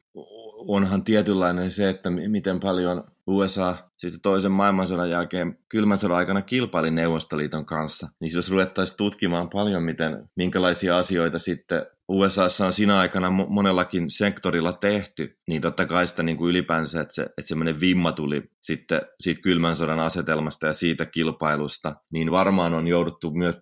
onhan 0.68 1.04
tietynlainen 1.04 1.70
se, 1.70 1.88
että 1.88 2.10
miten 2.10 2.60
paljon 2.60 3.04
USA 3.26 3.76
sitten 3.96 4.20
toisen 4.20 4.52
maailmansodan 4.52 5.10
jälkeen 5.10 5.58
kylmän 5.68 5.98
sodan 5.98 6.16
aikana 6.16 6.42
kilpaili 6.42 6.90
Neuvostoliiton 6.90 7.66
kanssa, 7.66 8.08
niin 8.20 8.32
jos 8.34 8.50
ruvettaisiin 8.50 8.96
tutkimaan 8.96 9.50
paljon, 9.50 9.82
miten, 9.82 10.28
minkälaisia 10.36 10.98
asioita 10.98 11.38
sitten 11.38 11.86
USAssa 12.08 12.66
on 12.66 12.72
siinä 12.72 12.98
aikana 12.98 13.30
monellakin 13.30 14.10
sektorilla 14.10 14.72
tehty, 14.72 15.38
niin 15.48 15.62
totta 15.62 15.86
kai 15.86 16.06
sitä 16.06 16.22
niin 16.22 16.36
kuin 16.36 16.50
ylipäänsä, 16.50 17.00
että, 17.00 17.14
se, 17.14 17.22
että 17.22 17.42
semmoinen 17.48 17.80
vimma 17.80 18.12
tuli 18.12 18.42
sitten 18.60 19.02
siitä 19.20 19.42
kylmän 19.42 19.76
sodan 19.76 20.00
asetelmasta 20.00 20.66
ja 20.66 20.72
siitä 20.72 21.06
kilpailusta, 21.06 21.94
niin 22.10 22.30
varmaan 22.30 22.74
on 22.74 22.88
jouduttu 22.88 23.30
myös 23.30 23.58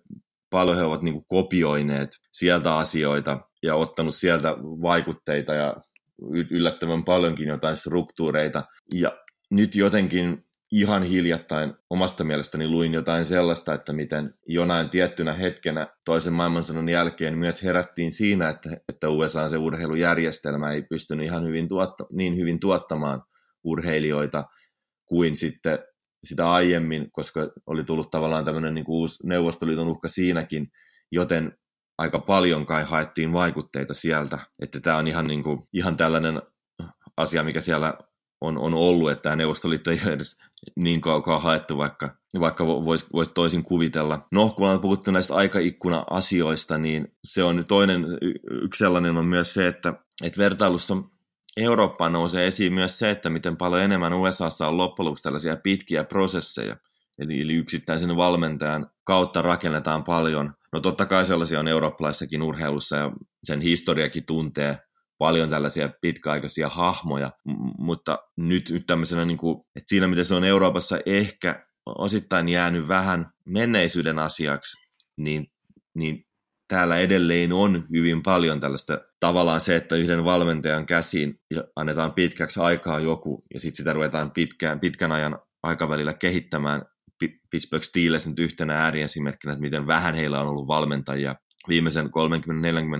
paljon 0.49 0.77
he 0.77 0.83
ovat 0.83 1.01
niin 1.01 1.13
kuin 1.13 1.25
kopioineet 1.27 2.09
sieltä 2.31 2.75
asioita 2.75 3.39
ja 3.63 3.75
ottanut 3.75 4.15
sieltä 4.15 4.55
vaikutteita 4.61 5.53
ja 5.53 5.75
yllättävän 6.51 7.03
paljonkin 7.03 7.47
jotain 7.47 7.75
struktuureita. 7.75 8.63
Ja 8.93 9.17
nyt 9.51 9.75
jotenkin 9.75 10.43
ihan 10.71 11.03
hiljattain 11.03 11.73
omasta 11.89 12.23
mielestäni 12.23 12.67
luin 12.67 12.93
jotain 12.93 13.25
sellaista, 13.25 13.73
että 13.73 13.93
miten 13.93 14.33
jonain 14.47 14.89
tiettynä 14.89 15.33
hetkenä 15.33 15.87
toisen 16.05 16.33
maailmansodan 16.33 16.89
jälkeen 16.89 17.37
myös 17.37 17.63
herättiin 17.63 18.11
siinä, 18.11 18.49
että, 18.49 18.69
että 18.89 19.09
USA 19.09 19.49
se 19.49 19.57
urheilujärjestelmä 19.57 20.71
ei 20.71 20.81
pystynyt 20.81 21.25
ihan 21.25 21.47
hyvin 21.47 21.67
tuotta, 21.67 22.05
niin 22.11 22.37
hyvin 22.37 22.59
tuottamaan 22.59 23.21
urheilijoita 23.63 24.43
kuin 25.05 25.37
sitten 25.37 25.79
sitä 26.23 26.51
aiemmin, 26.51 27.11
koska 27.11 27.49
oli 27.67 27.83
tullut 27.83 28.11
tavallaan 28.11 28.45
tämmöinen 28.45 28.73
niin 28.73 28.85
kuin 28.85 28.95
uusi 28.95 29.27
Neuvostoliiton 29.27 29.87
uhka 29.87 30.07
siinäkin, 30.07 30.67
joten 31.11 31.57
aika 31.97 32.19
paljon 32.19 32.65
kai 32.65 32.83
haettiin 32.83 33.33
vaikutteita 33.33 33.93
sieltä, 33.93 34.39
että 34.61 34.79
tämä 34.79 34.97
on 34.97 35.07
ihan, 35.07 35.25
niin 35.25 35.43
kuin, 35.43 35.59
ihan 35.73 35.97
tällainen 35.97 36.41
asia, 37.17 37.43
mikä 37.43 37.61
siellä 37.61 37.93
on, 38.41 38.57
on 38.57 38.73
ollut, 38.73 39.11
että 39.11 39.21
tämä 39.21 39.35
Neuvostoliitto 39.35 39.91
ei 39.91 39.99
ole 40.05 40.13
edes 40.13 40.37
niin 40.75 41.01
kaukaa 41.01 41.39
haettu, 41.39 41.77
vaikka, 41.77 42.15
vaikka 42.39 42.67
voisi 42.67 43.05
vois 43.13 43.29
toisin 43.29 43.63
kuvitella. 43.63 44.27
No, 44.31 44.49
kun 44.49 44.69
on 44.69 44.79
puhuttu 44.79 45.11
näistä 45.11 45.35
aikaikkuna-asioista, 45.35 46.77
niin 46.77 47.07
se 47.23 47.43
on 47.43 47.63
toinen, 47.67 48.05
yksi 48.63 48.79
sellainen 48.79 49.17
on 49.17 49.25
myös 49.25 49.53
se, 49.53 49.67
että, 49.67 49.93
että 50.23 50.37
vertailussa 50.37 50.97
Eurooppaan 51.57 52.13
nousee 52.13 52.47
esiin 52.47 52.73
myös 52.73 52.99
se, 52.99 53.09
että 53.09 53.29
miten 53.29 53.57
paljon 53.57 53.81
enemmän 53.81 54.13
USAssa 54.13 54.67
on 54.67 54.77
loppujen 54.77 55.05
lopuksi 55.05 55.23
tällaisia 55.23 55.57
pitkiä 55.63 56.03
prosesseja, 56.03 56.75
eli, 57.19 57.41
eli 57.41 57.53
yksittäisen 57.53 58.15
valmentajan 58.15 58.89
kautta 59.03 59.41
rakennetaan 59.41 60.03
paljon. 60.03 60.53
No 60.75 60.81
totta 60.81 61.05
kai 61.05 61.25
sellaisia 61.25 61.59
on 61.59 61.67
eurooppalaisessakin 61.67 62.41
urheilussa 62.41 62.95
ja 62.95 63.11
sen 63.43 63.61
historiakin 63.61 64.25
tuntee 64.25 64.77
paljon 65.17 65.49
tällaisia 65.49 65.89
pitkäaikaisia 66.01 66.69
hahmoja, 66.69 67.31
M- 67.45 67.83
mutta 67.83 68.19
nyt, 68.37 68.69
nyt 68.69 68.83
tämmöisenä, 68.87 69.25
niin 69.25 69.37
kuin, 69.37 69.57
että 69.75 69.89
siinä 69.89 70.07
miten 70.07 70.25
se 70.25 70.35
on 70.35 70.43
Euroopassa 70.43 70.99
ehkä 71.05 71.65
osittain 71.85 72.49
jäänyt 72.49 72.87
vähän 72.87 73.31
menneisyyden 73.45 74.19
asiaksi, 74.19 74.87
niin, 75.17 75.47
niin 75.93 76.25
täällä 76.67 76.97
edelleen 76.97 77.53
on 77.53 77.87
hyvin 77.93 78.23
paljon 78.23 78.59
tällaista 78.59 78.99
tavallaan 79.19 79.61
se, 79.61 79.75
että 79.75 79.95
yhden 79.95 80.25
valmentajan 80.25 80.85
käsiin 80.85 81.39
annetaan 81.75 82.13
pitkäksi 82.13 82.59
aikaa 82.59 82.99
joku 82.99 83.43
ja 83.53 83.59
sitten 83.59 83.77
sitä 83.77 83.93
ruvetaan 83.93 84.31
pitkään, 84.31 84.79
pitkän 84.79 85.11
ajan 85.11 85.39
aikavälillä 85.63 86.13
kehittämään 86.13 86.81
Pittsburgh 87.51 87.85
Steelers 87.85 88.27
nyt 88.27 88.39
yhtenä 88.39 88.83
ääriesimerkkinä, 88.83 89.53
että 89.53 89.61
miten 89.61 89.87
vähän 89.87 90.15
heillä 90.15 90.41
on 90.41 90.47
ollut 90.47 90.67
valmentajia 90.67 91.35
viimeisen 91.67 92.05
30-40 92.05 92.09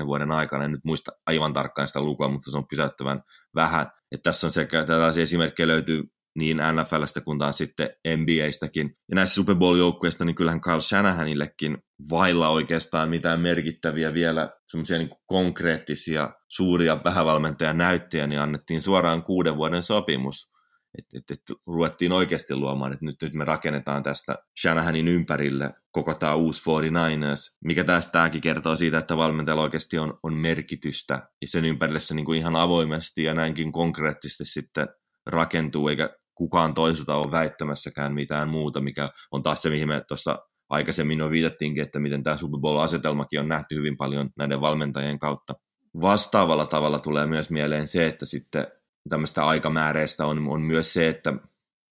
vuoden 0.05 0.31
aikana, 0.31 0.63
en 0.63 0.71
nyt 0.71 0.85
muista 0.85 1.11
aivan 1.27 1.53
tarkkaan 1.53 1.87
sitä 1.87 2.01
lukua, 2.01 2.27
mutta 2.27 2.51
se 2.51 2.57
on 2.57 2.67
pysäyttävän 2.67 3.21
vähän. 3.55 3.87
Et 4.11 4.23
tässä 4.23 4.47
on 4.47 4.51
sekä 4.51 4.85
tällaisia 4.85 5.23
esimerkkejä 5.23 5.67
löytyy 5.67 6.03
niin 6.39 6.57
NFLstä 6.57 7.21
kuin 7.21 7.39
taas 7.39 7.57
sitten 7.57 7.89
NBAstäkin. 8.17 8.93
Ja 9.09 9.15
näissä 9.15 9.35
Super 9.35 9.55
Bowl-joukkueista, 9.55 10.25
niin 10.25 10.35
kyllähän 10.35 10.61
Kyle 10.61 10.81
Shanahanillekin 10.81 11.77
vailla 12.09 12.49
oikeastaan 12.49 13.09
mitään 13.09 13.39
merkittäviä 13.41 14.13
vielä 14.13 14.49
semmoisia 14.65 14.97
niin 14.97 15.09
konkreettisia 15.25 16.29
suuria 16.49 17.01
vähävalmentajan 17.05 17.77
näyttöjä, 17.77 18.27
niin 18.27 18.41
annettiin 18.41 18.81
suoraan 18.81 19.23
kuuden 19.23 19.57
vuoden 19.57 19.83
sopimus 19.83 20.54
että 20.97 21.17
et, 21.17 21.31
et, 21.31 21.57
ruvettiin 21.67 22.11
oikeasti 22.11 22.55
luomaan, 22.55 22.93
että 22.93 23.05
nyt, 23.05 23.15
nyt 23.21 23.33
me 23.33 23.45
rakennetaan 23.45 24.03
tästä 24.03 24.35
Shanahanin 24.61 25.07
ympärille 25.07 25.73
koko 25.91 26.13
tämä 26.13 26.35
uusi 26.35 26.61
49ers, 26.61 27.57
mikä 27.63 27.83
tästä 27.83 28.11
tämäkin 28.11 28.41
kertoo 28.41 28.75
siitä, 28.75 28.97
että 28.97 29.17
valmentajalla 29.17 29.63
oikeasti 29.63 29.97
on, 29.97 30.19
on 30.23 30.33
merkitystä 30.33 31.13
ja 31.41 31.47
sen 31.47 31.65
ympärille 31.65 31.99
se 31.99 32.15
niin 32.15 32.25
kuin 32.25 32.39
ihan 32.39 32.55
avoimesti 32.55 33.23
ja 33.23 33.33
näinkin 33.33 33.71
konkreettisesti 33.71 34.45
sitten 34.45 34.87
rakentuu, 35.25 35.87
eikä 35.87 36.09
kukaan 36.35 36.73
toiselta 36.73 37.15
ole 37.15 37.31
väittämässäkään 37.31 38.13
mitään 38.13 38.49
muuta, 38.49 38.81
mikä 38.81 39.09
on 39.31 39.43
taas 39.43 39.61
se, 39.61 39.69
mihin 39.69 39.87
me 39.87 40.03
tuossa 40.07 40.39
aikaisemmin 40.69 41.19
jo 41.19 41.31
viitattiinkin, 41.31 41.83
että 41.83 41.99
miten 41.99 42.23
tämä 42.23 42.37
Super 42.37 42.59
Bowl-asetelmakin 42.59 43.39
on 43.39 43.47
nähty 43.47 43.75
hyvin 43.75 43.97
paljon 43.97 44.29
näiden 44.37 44.61
valmentajien 44.61 45.19
kautta. 45.19 45.53
Vastaavalla 46.01 46.65
tavalla 46.65 46.99
tulee 46.99 47.27
myös 47.27 47.49
mieleen 47.49 47.87
se, 47.87 48.07
että 48.07 48.25
sitten 48.25 48.67
tämmöistä 49.09 49.45
aikamääreistä 49.45 50.25
on, 50.25 50.47
on 50.47 50.61
myös 50.61 50.93
se, 50.93 51.07
että 51.07 51.33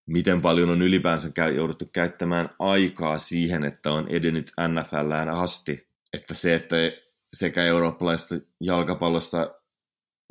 miten 0.06 0.40
paljon 0.40 0.70
on 0.70 0.82
ylipäänsä 0.82 1.30
käy, 1.30 1.54
jouduttu 1.54 1.84
käyttämään 1.92 2.48
aikaa 2.58 3.18
siihen, 3.18 3.64
että 3.64 3.92
on 3.92 4.08
edennyt 4.08 4.52
NFLään 4.68 5.28
asti. 5.28 5.88
Että 6.12 6.34
se, 6.34 6.54
että 6.54 6.76
sekä 7.36 7.64
eurooppalaisesta 7.64 8.34
jalkapallosta, 8.60 9.54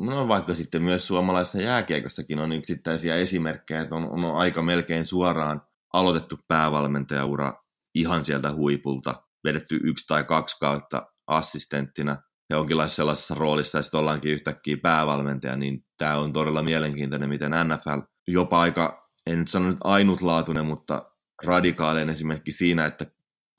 no 0.02 0.28
vaikka 0.28 0.56
sitten 0.56 0.84
myös 0.84 1.08
suomalaisessa 1.08 1.62
jääkiekossakin 1.62 2.40
on 2.40 2.52
yksittäisiä 2.52 3.16
esimerkkejä, 3.16 3.82
että 3.82 3.96
on, 3.96 4.10
on 4.10 4.38
aika 4.38 4.62
melkein 4.62 5.06
suoraan 5.06 5.62
aloitettu 5.94 6.40
päävalmentajaura 6.48 7.64
ihan 7.96 8.26
sieltä 8.26 8.54
huipulta, 8.54 9.24
vedetty 9.44 9.80
yksi 9.84 10.08
tai 10.08 10.24
kaksi 10.24 10.60
kautta 10.60 11.06
assistenttina 11.28 12.18
jonkinlaisessa 12.56 12.96
sellaisessa 12.96 13.36
roolissa, 13.36 13.78
ja 13.78 13.82
sitten 13.82 14.00
ollaankin 14.00 14.32
yhtäkkiä 14.32 14.78
päävalmentaja, 14.78 15.56
niin 15.56 15.86
tämä 15.98 16.18
on 16.18 16.34
todella 16.34 16.64
mielenkiintoinen, 16.64 17.30
miten 17.30 17.52
NFL 17.52 18.00
jopa 18.28 18.62
aika, 18.62 19.10
en 19.28 19.40
nyt 19.40 19.48
sano 19.48 19.68
nyt 19.68 19.78
ainutlaatuinen, 19.84 20.66
mutta 20.66 21.12
radikaalinen 21.44 22.10
esimerkki 22.10 22.52
siinä, 22.52 22.86
että 22.86 23.06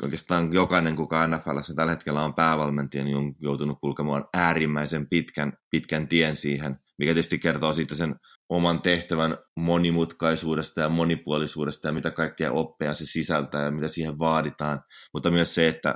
oikeastaan 0.03 0.53
jokainen, 0.53 0.97
kuka 0.97 1.27
NFLssä 1.27 1.75
tällä 1.75 1.93
hetkellä 1.93 2.23
on 2.23 2.35
päävalmentaja, 2.35 3.05
niin 3.05 3.17
on 3.17 3.35
joutunut 3.41 3.79
kulkemaan 3.81 4.25
äärimmäisen 4.35 5.09
pitkän, 5.09 5.53
pitkän 5.71 6.09
tien 6.09 6.37
siihen, 6.37 6.77
mikä 6.99 7.13
tietysti 7.13 7.39
kertoo 7.39 7.73
siitä 7.73 7.95
sen 7.95 8.15
oman 8.49 8.83
tehtävän 8.83 9.37
monimutkaisuudesta 9.57 10.81
ja 10.81 10.89
monipuolisuudesta 10.89 11.89
ja 11.89 11.93
mitä 11.93 12.11
kaikkea 12.11 12.53
oppeja 12.53 12.95
se 12.95 13.07
sisältää 13.07 13.65
ja 13.65 13.71
mitä 13.71 13.89
siihen 13.89 14.19
vaaditaan, 14.19 14.81
mutta 15.13 15.31
myös 15.31 15.55
se, 15.55 15.69
että 15.69 15.95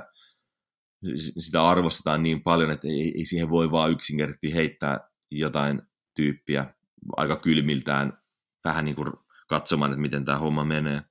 sitä 1.39 1.67
arvostetaan 1.67 2.23
niin 2.23 2.43
paljon, 2.43 2.71
että 2.71 2.87
ei, 2.87 3.13
ei 3.17 3.25
siihen 3.25 3.49
voi 3.49 3.71
vaan 3.71 3.91
yksinkertaisesti 3.91 4.53
heittää 4.53 4.99
jotain 5.31 5.81
tyyppiä 6.15 6.73
aika 7.17 7.35
kylmiltään 7.35 8.13
vähän 8.63 8.85
niin 8.85 8.95
kuin 8.95 9.13
katsomaan, 9.47 9.91
että 9.91 10.01
miten 10.01 10.25
tämä 10.25 10.37
homma 10.37 10.65
menee. 10.65 11.01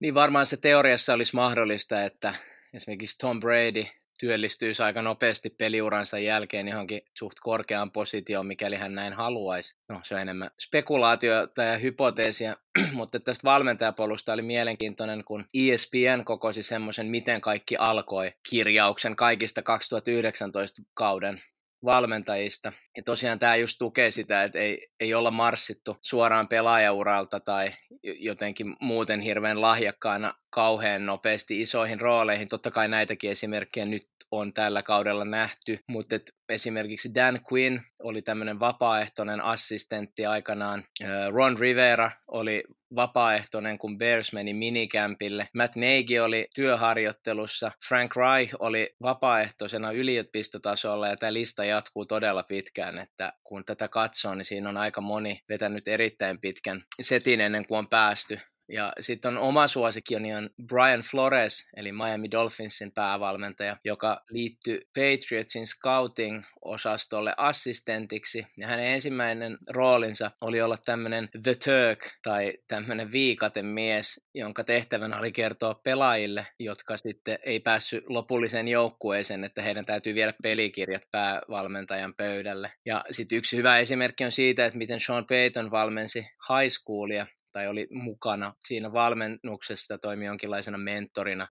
Niin 0.00 0.14
varmaan 0.14 0.46
se 0.46 0.56
teoriassa 0.56 1.14
olisi 1.14 1.36
mahdollista, 1.36 2.04
että 2.04 2.34
esimerkiksi 2.74 3.18
Tom 3.18 3.40
Brady 3.40 3.84
työllistyisi 4.18 4.82
aika 4.82 5.02
nopeasti 5.02 5.50
peliuransa 5.50 6.18
jälkeen 6.18 6.68
johonkin 6.68 7.02
suht 7.14 7.36
korkeaan 7.40 7.90
positioon, 7.90 8.46
mikäli 8.46 8.76
hän 8.76 8.94
näin 8.94 9.12
haluaisi. 9.12 9.76
No, 9.88 10.00
se 10.02 10.14
on 10.14 10.20
enemmän 10.20 10.50
spekulaatiota 10.60 11.62
ja 11.62 11.78
hypoteesia, 11.78 12.56
mutta 12.92 13.20
tästä 13.20 13.44
valmentajapolusta 13.44 14.32
oli 14.32 14.42
mielenkiintoinen, 14.42 15.24
kun 15.24 15.44
ESPN 15.54 16.24
kokosi 16.24 16.62
semmoisen 16.62 17.06
Miten 17.06 17.40
kaikki 17.40 17.76
alkoi 17.76 18.32
kirjauksen 18.50 19.16
kaikista 19.16 19.62
2019 19.62 20.82
kauden 20.94 21.42
valmentajista. 21.84 22.72
Ja 22.96 23.02
tosiaan 23.02 23.38
tämä 23.38 23.56
just 23.56 23.78
tukee 23.78 24.10
sitä, 24.10 24.44
että 24.44 24.58
ei, 24.58 24.88
ei 25.00 25.14
olla 25.14 25.30
marssittu 25.30 25.96
suoraan 26.00 26.48
pelaajauralta 26.48 27.40
tai 27.40 27.70
jotenkin 28.02 28.76
muuten 28.80 29.20
hirveän 29.20 29.60
lahjakkaana 29.60 30.34
kauhean 30.50 31.06
nopeasti 31.06 31.60
isoihin 31.60 32.00
rooleihin. 32.00 32.48
Totta 32.48 32.70
kai 32.70 32.88
näitäkin 32.88 33.30
esimerkkejä 33.30 33.86
nyt 33.86 34.08
on 34.30 34.52
tällä 34.52 34.82
kaudella 34.82 35.24
nähty, 35.24 35.78
mutta 35.88 36.16
esimerkiksi 36.48 37.14
Dan 37.14 37.40
Quinn 37.52 37.80
oli 38.02 38.22
tämmöinen 38.22 38.60
vapaaehtoinen 38.60 39.40
assistentti 39.40 40.26
aikanaan. 40.26 40.84
Ron 41.32 41.58
Rivera 41.58 42.10
oli 42.28 42.64
vapaaehtoinen, 42.96 43.78
kun 43.78 43.98
Bears 43.98 44.32
meni 44.32 44.54
minikämpille. 44.54 45.48
Matt 45.54 45.76
Nagy 45.76 46.18
oli 46.18 46.48
työharjoittelussa. 46.54 47.70
Frank 47.88 48.12
Reich 48.16 48.56
oli 48.58 48.94
vapaaehtoisena 49.02 49.92
yliopistotasolla 49.92 51.08
ja 51.08 51.16
tämä 51.16 51.32
lista 51.32 51.64
jatkuu 51.64 52.06
todella 52.06 52.42
pitkään, 52.42 52.85
että 52.98 53.32
kun 53.44 53.64
tätä 53.64 53.88
katsoo, 53.88 54.34
niin 54.34 54.44
siinä 54.44 54.68
on 54.68 54.76
aika 54.76 55.00
moni 55.00 55.42
vetänyt 55.48 55.88
erittäin 55.88 56.40
pitkän 56.40 56.84
setin 57.00 57.40
ennen 57.40 57.66
kuin 57.66 57.78
on 57.78 57.88
päästy 57.88 58.40
ja 58.68 58.92
sitten 59.00 59.36
on 59.36 59.42
oma 59.42 59.66
suosikkini 59.66 60.34
on 60.34 60.50
Brian 60.66 61.00
Flores, 61.00 61.68
eli 61.76 61.92
Miami 61.92 62.30
Dolphinsin 62.30 62.92
päävalmentaja, 62.92 63.76
joka 63.84 64.24
liittyi 64.30 64.88
Patriotsin 64.94 65.66
scouting-osastolle 65.66 67.34
assistentiksi. 67.36 68.46
Ja 68.56 68.66
hänen 68.66 68.86
ensimmäinen 68.86 69.58
roolinsa 69.70 70.30
oli 70.40 70.60
olla 70.60 70.76
tämmöinen 70.84 71.28
The 71.42 71.54
Turk, 71.54 72.10
tai 72.22 72.54
tämmöinen 72.68 73.12
viikatemies, 73.12 74.26
jonka 74.34 74.64
tehtävänä 74.64 75.18
oli 75.18 75.32
kertoa 75.32 75.74
pelaajille, 75.74 76.46
jotka 76.58 76.96
sitten 76.96 77.38
ei 77.42 77.60
päässyt 77.60 78.04
lopulliseen 78.08 78.68
joukkueeseen, 78.68 79.44
että 79.44 79.62
heidän 79.62 79.86
täytyy 79.86 80.14
viedä 80.14 80.34
pelikirjat 80.42 81.02
päävalmentajan 81.10 82.14
pöydälle. 82.14 82.72
Ja 82.86 83.04
sitten 83.10 83.38
yksi 83.38 83.56
hyvä 83.56 83.78
esimerkki 83.78 84.24
on 84.24 84.32
siitä, 84.32 84.66
että 84.66 84.78
miten 84.78 85.00
Sean 85.00 85.26
Payton 85.26 85.70
valmensi 85.70 86.18
high 86.20 86.70
schoolia, 86.70 87.26
tai 87.56 87.68
oli 87.68 87.88
mukana 87.90 88.54
siinä 88.64 88.92
valmennuksessa, 88.92 89.98
toimi 89.98 90.24
jonkinlaisena 90.24 90.78
mentorina. 90.78 91.48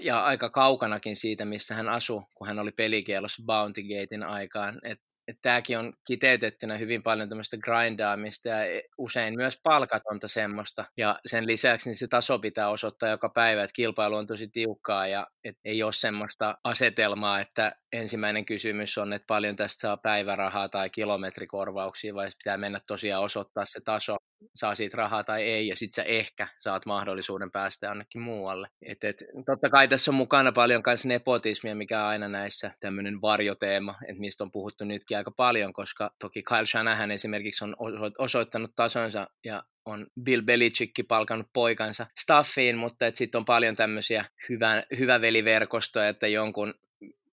Ja 0.00 0.24
aika 0.24 0.50
kaukanakin 0.50 1.16
siitä, 1.16 1.44
missä 1.44 1.74
hän 1.74 1.88
asui, 1.88 2.22
kun 2.34 2.46
hän 2.46 2.58
oli 2.58 2.72
pelikielossa 2.72 3.42
Bounty 3.46 3.82
Gatein 3.82 4.22
aikaan. 4.22 4.80
Et 4.84 5.00
että 5.28 5.42
tämäkin 5.42 5.78
on 5.78 5.92
kiteytettynä 6.06 6.76
hyvin 6.76 7.02
paljon 7.02 7.28
tämmöistä 7.28 7.56
grindaamista 7.56 8.48
ja 8.48 8.64
e, 8.64 8.82
usein 8.98 9.36
myös 9.36 9.60
palkatonta 9.62 10.28
semmoista. 10.28 10.84
Ja 10.96 11.20
sen 11.26 11.46
lisäksi 11.46 11.88
niin 11.88 11.96
se 11.96 12.06
taso 12.08 12.38
pitää 12.38 12.68
osoittaa 12.68 13.08
joka 13.08 13.28
päivä, 13.28 13.62
että 13.62 13.74
kilpailu 13.74 14.16
on 14.16 14.26
tosi 14.26 14.48
tiukkaa 14.48 15.06
ja 15.06 15.26
et 15.44 15.56
ei 15.64 15.82
ole 15.82 15.92
semmoista 15.92 16.58
asetelmaa, 16.64 17.40
että 17.40 17.72
ensimmäinen 17.92 18.44
kysymys 18.44 18.98
on, 18.98 19.12
että 19.12 19.26
paljon 19.26 19.56
tästä 19.56 19.80
saa 19.80 19.96
päivärahaa 19.96 20.68
tai 20.68 20.90
kilometrikorvauksia, 20.90 22.14
vai 22.14 22.28
pitää 22.38 22.56
mennä 22.56 22.80
tosiaan 22.86 23.24
osoittaa 23.24 23.64
se 23.64 23.80
taso, 23.84 24.16
saa 24.54 24.74
siitä 24.74 24.96
rahaa 24.96 25.24
tai 25.24 25.42
ei, 25.42 25.68
ja 25.68 25.76
sitten 25.76 25.94
sä 25.94 26.02
ehkä 26.02 26.48
saat 26.60 26.86
mahdollisuuden 26.86 27.50
päästä 27.50 27.86
jonnekin 27.86 28.22
muualle. 28.22 28.68
Et, 28.82 29.04
et, 29.04 29.24
totta 29.46 29.70
kai 29.70 29.88
tässä 29.88 30.10
on 30.10 30.14
mukana 30.14 30.52
paljon 30.52 30.82
myös 30.86 31.04
nepotismia, 31.04 31.74
mikä 31.74 32.00
on 32.00 32.06
aina 32.06 32.28
näissä 32.28 32.70
tämmöinen 32.80 33.20
varjoteema, 33.22 33.94
että 34.08 34.20
mistä 34.20 34.44
on 34.44 34.52
puhuttu 34.52 34.84
nytkin 34.84 35.13
aika 35.14 35.30
paljon, 35.30 35.72
koska 35.72 36.10
toki 36.18 36.42
Kyle 36.42 36.66
Shanahan 36.66 37.10
esimerkiksi 37.10 37.64
on 37.64 37.76
osoittanut 38.18 38.72
tasonsa 38.76 39.26
ja 39.44 39.62
on 39.84 40.06
Bill 40.22 40.42
Belichickki 40.42 41.02
palkannut 41.02 41.48
poikansa 41.52 42.06
staffiin, 42.18 42.76
mutta 42.76 43.04
sitten 43.14 43.38
on 43.38 43.44
paljon 43.44 43.76
tämmöisiä 43.76 44.24
hyvä, 44.48 44.82
hyvä 44.98 45.20
veliverkostoja, 45.20 46.08
että 46.08 46.26
jonkun 46.26 46.74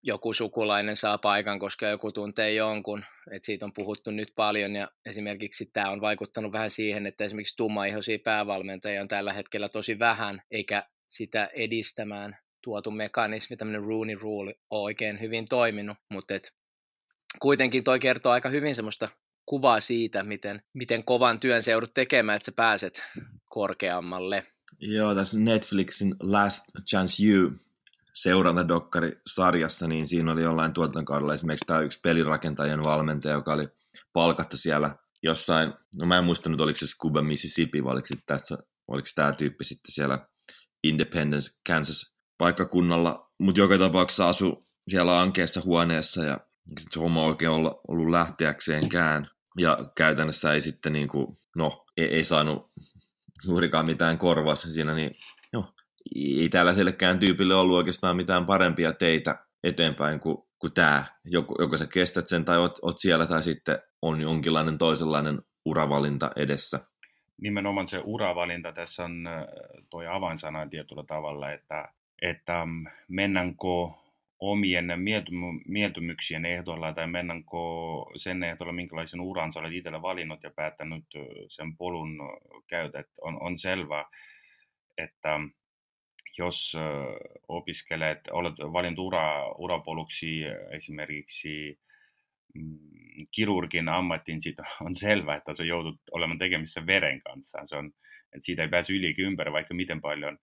joku 0.04 0.34
sukulainen 0.34 0.96
saa 0.96 1.18
paikan, 1.18 1.60
koska 1.60 1.88
joku 1.88 2.12
tuntee 2.12 2.54
jonkun. 2.54 3.06
Et 3.32 3.46
siitä 3.46 3.66
on 3.66 3.74
puhuttu 3.74 4.12
nyt 4.12 4.32
paljon 4.36 4.76
ja 4.76 4.88
esimerkiksi 5.06 5.66
tämä 5.66 5.90
on 5.90 6.02
vaikuttanut 6.02 6.52
vähän 6.52 6.70
siihen, 6.70 7.08
että 7.08 7.24
esimerkiksi 7.24 7.58
tummaihoisia 7.58 8.20
päävalmentajia 8.24 9.02
on 9.02 9.08
tällä 9.08 9.34
hetkellä 9.34 9.70
tosi 9.70 10.00
vähän, 10.00 10.42
eikä 10.52 10.84
sitä 11.08 11.50
edistämään 11.54 12.38
tuotu 12.64 12.92
mekanismi, 12.92 13.58
tämmöinen 13.58 13.84
Rooney 13.84 14.16
Rule, 14.16 14.56
on 14.70 14.82
oikein 14.82 15.20
hyvin 15.20 15.48
toiminut, 15.48 15.98
mutta 16.10 16.34
kuitenkin 17.40 17.84
toi 17.84 18.00
kertoo 18.00 18.32
aika 18.32 18.50
hyvin 18.50 18.76
semmoista 18.76 19.10
kuvaa 19.46 19.82
siitä, 19.82 20.24
miten, 20.24 20.64
miten 20.74 21.04
kovan 21.04 21.40
työn 21.40 21.64
se 21.64 21.72
joudut 21.72 21.94
tekemään, 21.94 22.36
että 22.36 22.46
sä 22.46 22.52
pääset 22.56 23.04
korkeammalle. 23.50 24.46
Joo, 24.80 25.16
tässä 25.16 25.40
Netflixin 25.40 26.16
Last 26.20 26.66
Chance 26.90 27.26
You 27.26 27.52
seurantadokkari-sarjassa, 28.14 29.88
niin 29.88 30.08
siinä 30.08 30.32
oli 30.32 30.42
jollain 30.42 30.74
tuotantokaudella 30.74 31.34
esimerkiksi 31.34 31.66
tämä 31.66 31.80
yksi 31.80 32.00
pelirakentajien 32.04 32.84
valmentaja, 32.84 33.36
joka 33.36 33.54
oli 33.54 33.68
palkattu 34.14 34.58
siellä 34.58 34.96
jossain, 35.24 35.74
no 35.98 36.06
mä 36.06 36.18
en 36.18 36.24
muista 36.24 36.50
nyt, 36.50 36.62
oliko 36.62 36.78
se 36.78 36.88
Scuba, 36.88 37.22
Mississippi, 37.22 37.84
vai 37.84 37.94
oliko, 37.94 38.08
tässä, 38.26 38.58
oliko 38.88 39.08
tämä 39.16 39.34
tyyppi 39.34 39.64
sitten 39.64 39.92
siellä 39.92 40.28
Independence, 40.84 41.52
Kansas 41.68 42.16
paikkakunnalla, 42.38 43.32
mutta 43.40 43.62
joka 43.62 43.78
tapauksessa 43.78 44.30
asu 44.30 44.68
siellä 44.90 45.22
ankeessa 45.22 45.62
huoneessa 45.66 46.24
ja 46.24 46.40
sitten 46.80 47.02
homma 47.02 47.24
oikein 47.24 47.52
ollut, 47.52 47.74
ollut 47.88 48.10
lähteäkseenkään. 48.10 49.26
Ja 49.58 49.78
käytännössä 49.98 50.54
ei 50.54 50.62
sitten 50.62 50.94
niin 50.94 51.08
kuin, 51.08 51.38
no, 51.56 51.86
ei, 51.98 52.06
ei 52.06 52.24
saanut 52.24 52.72
juurikaan 53.48 53.86
mitään 53.86 54.18
korvausta 54.18 54.68
siinä, 54.68 54.94
niin 54.94 55.12
joo, 55.54 55.66
ei 56.16 56.50
tällaisellekään 56.50 57.20
tyypille 57.20 57.56
ollut 57.56 57.78
oikeastaan 57.78 58.16
mitään 58.16 58.46
parempia 58.46 58.94
teitä 58.94 59.46
eteenpäin 59.64 60.20
kuin, 60.20 60.38
kuin 60.60 60.74
tämä. 60.74 61.06
Joko, 61.26 61.56
joko 61.60 61.78
sä 61.78 61.88
kestät 61.88 62.28
sen 62.28 62.46
tai 62.46 62.58
oot, 62.58 62.80
oot 62.82 62.96
siellä 63.00 63.28
tai 63.28 63.44
sitten 63.44 63.80
on 64.02 64.22
jonkinlainen 64.22 64.78
toisenlainen 64.78 65.42
uravalinta 65.66 66.32
edessä. 66.36 66.80
Nimenomaan 67.42 67.88
se 67.88 68.02
uravalinta 68.04 68.74
tässä 68.74 69.04
on 69.04 69.12
toi 69.90 70.08
avainsana 70.08 70.68
tietyllä 70.70 71.04
tavalla, 71.08 71.52
että, 71.52 71.94
että 72.22 72.66
mm, 72.66 72.86
mennäänkö 73.08 73.68
omien 74.42 74.86
mieltymyksien 75.68 76.46
ehdolla 76.46 76.94
tai 76.94 77.08
mennäänkö 77.08 77.58
sen 78.18 78.44
ehdolla, 78.44 78.72
minkälaisen 78.72 79.22
uran 79.22 79.54
sä 79.54 79.60
olet 79.60 79.74
itsellä 79.74 80.02
valinnut 80.02 80.44
ja 80.44 80.52
päättänyt 80.56 81.06
sen 81.50 81.78
polun 81.78 82.20
käytät, 82.68 83.08
on, 83.22 83.42
on 83.42 83.60
selvää, 83.60 84.06
että 84.98 85.40
jos 86.38 86.78
opiskelet, 87.48 88.20
olet 88.32 88.54
valinnut 88.74 89.06
ura, 89.06 89.52
urapoluksi 89.52 90.42
esimerkiksi 90.72 91.80
mm, 92.56 92.78
kirurgin 93.32 93.90
ammatin, 93.90 94.42
siitä 94.42 94.64
on 94.82 94.96
selvä, 94.96 95.36
että 95.36 95.54
sä 95.54 95.64
joudut 95.64 96.00
olemaan 96.12 96.40
tekemissä 96.40 96.86
veren 96.86 97.22
kanssa. 97.22 97.60
Se 97.64 97.76
on, 97.76 97.86
että 98.34 98.46
siitä 98.46 98.62
ei 98.62 98.70
pääse 98.70 98.94
yli 98.94 99.16
ympäri, 99.18 99.52
vaikka 99.52 99.74
miten 99.74 100.02
paljon 100.02 100.38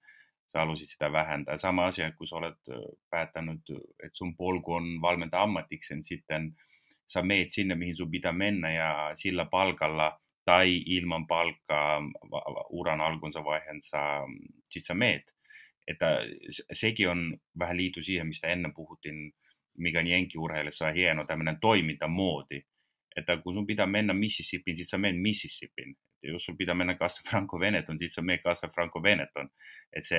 sä 0.48 0.58
halusit 0.58 0.88
sitä 0.88 1.12
vähentää. 1.12 1.56
Sama 1.56 1.86
asia, 1.86 2.12
kun 2.12 2.28
sä 2.28 2.36
olet 2.36 2.58
päättänyt, 3.10 3.60
että 4.04 4.18
sun 4.18 4.36
polku 4.36 4.72
on 4.74 5.00
valmentaa 5.00 5.42
ammatiksen, 5.42 6.02
sitten 6.02 6.56
sä 7.06 7.22
meet 7.22 7.50
sinne, 7.50 7.74
mihin 7.74 7.96
sun 7.96 8.10
pitää 8.10 8.32
mennä 8.32 8.72
ja 8.72 9.12
sillä 9.14 9.44
palkalla 9.44 10.20
tai 10.44 10.82
ilman 10.86 11.26
palkkaa 11.26 12.02
uran 12.70 13.00
alkunsa 13.00 13.44
vaiheessa 13.44 13.98
sit 14.64 14.84
sä 14.86 14.94
meet. 14.94 15.22
Että 15.86 16.06
sekin 16.72 17.08
on 17.08 17.38
vähän 17.58 17.76
liity 17.76 18.02
siihen, 18.02 18.26
mistä 18.26 18.46
ennen 18.46 18.74
puhuttiin, 18.74 19.32
mikä 19.78 19.98
on 19.98 20.06
jenkiurheilissa 20.06 20.86
on 20.86 20.94
hieno 20.94 21.24
tämmöinen 21.24 21.58
toimintamuoti. 21.60 22.66
Että 23.16 23.36
kun 23.36 23.54
sun 23.54 23.66
pitää 23.66 23.86
mennä 23.86 24.14
Mississippin, 24.14 24.76
sit 24.76 24.88
sä 24.88 24.98
menet 24.98 25.22
Mississippin. 25.22 25.96
Et 26.22 26.30
jos 26.32 26.44
sun 26.44 26.56
pitää 26.56 26.74
mennä 26.74 26.94
Casa 26.94 27.22
Franco 27.30 27.60
Veneton, 27.60 27.98
sit 27.98 28.14
sä 28.14 28.22
menet 28.22 28.42
Casa 28.42 28.68
Franco 28.68 29.02
Veneton. 29.02 29.50
Että 29.92 30.08
se, 30.08 30.16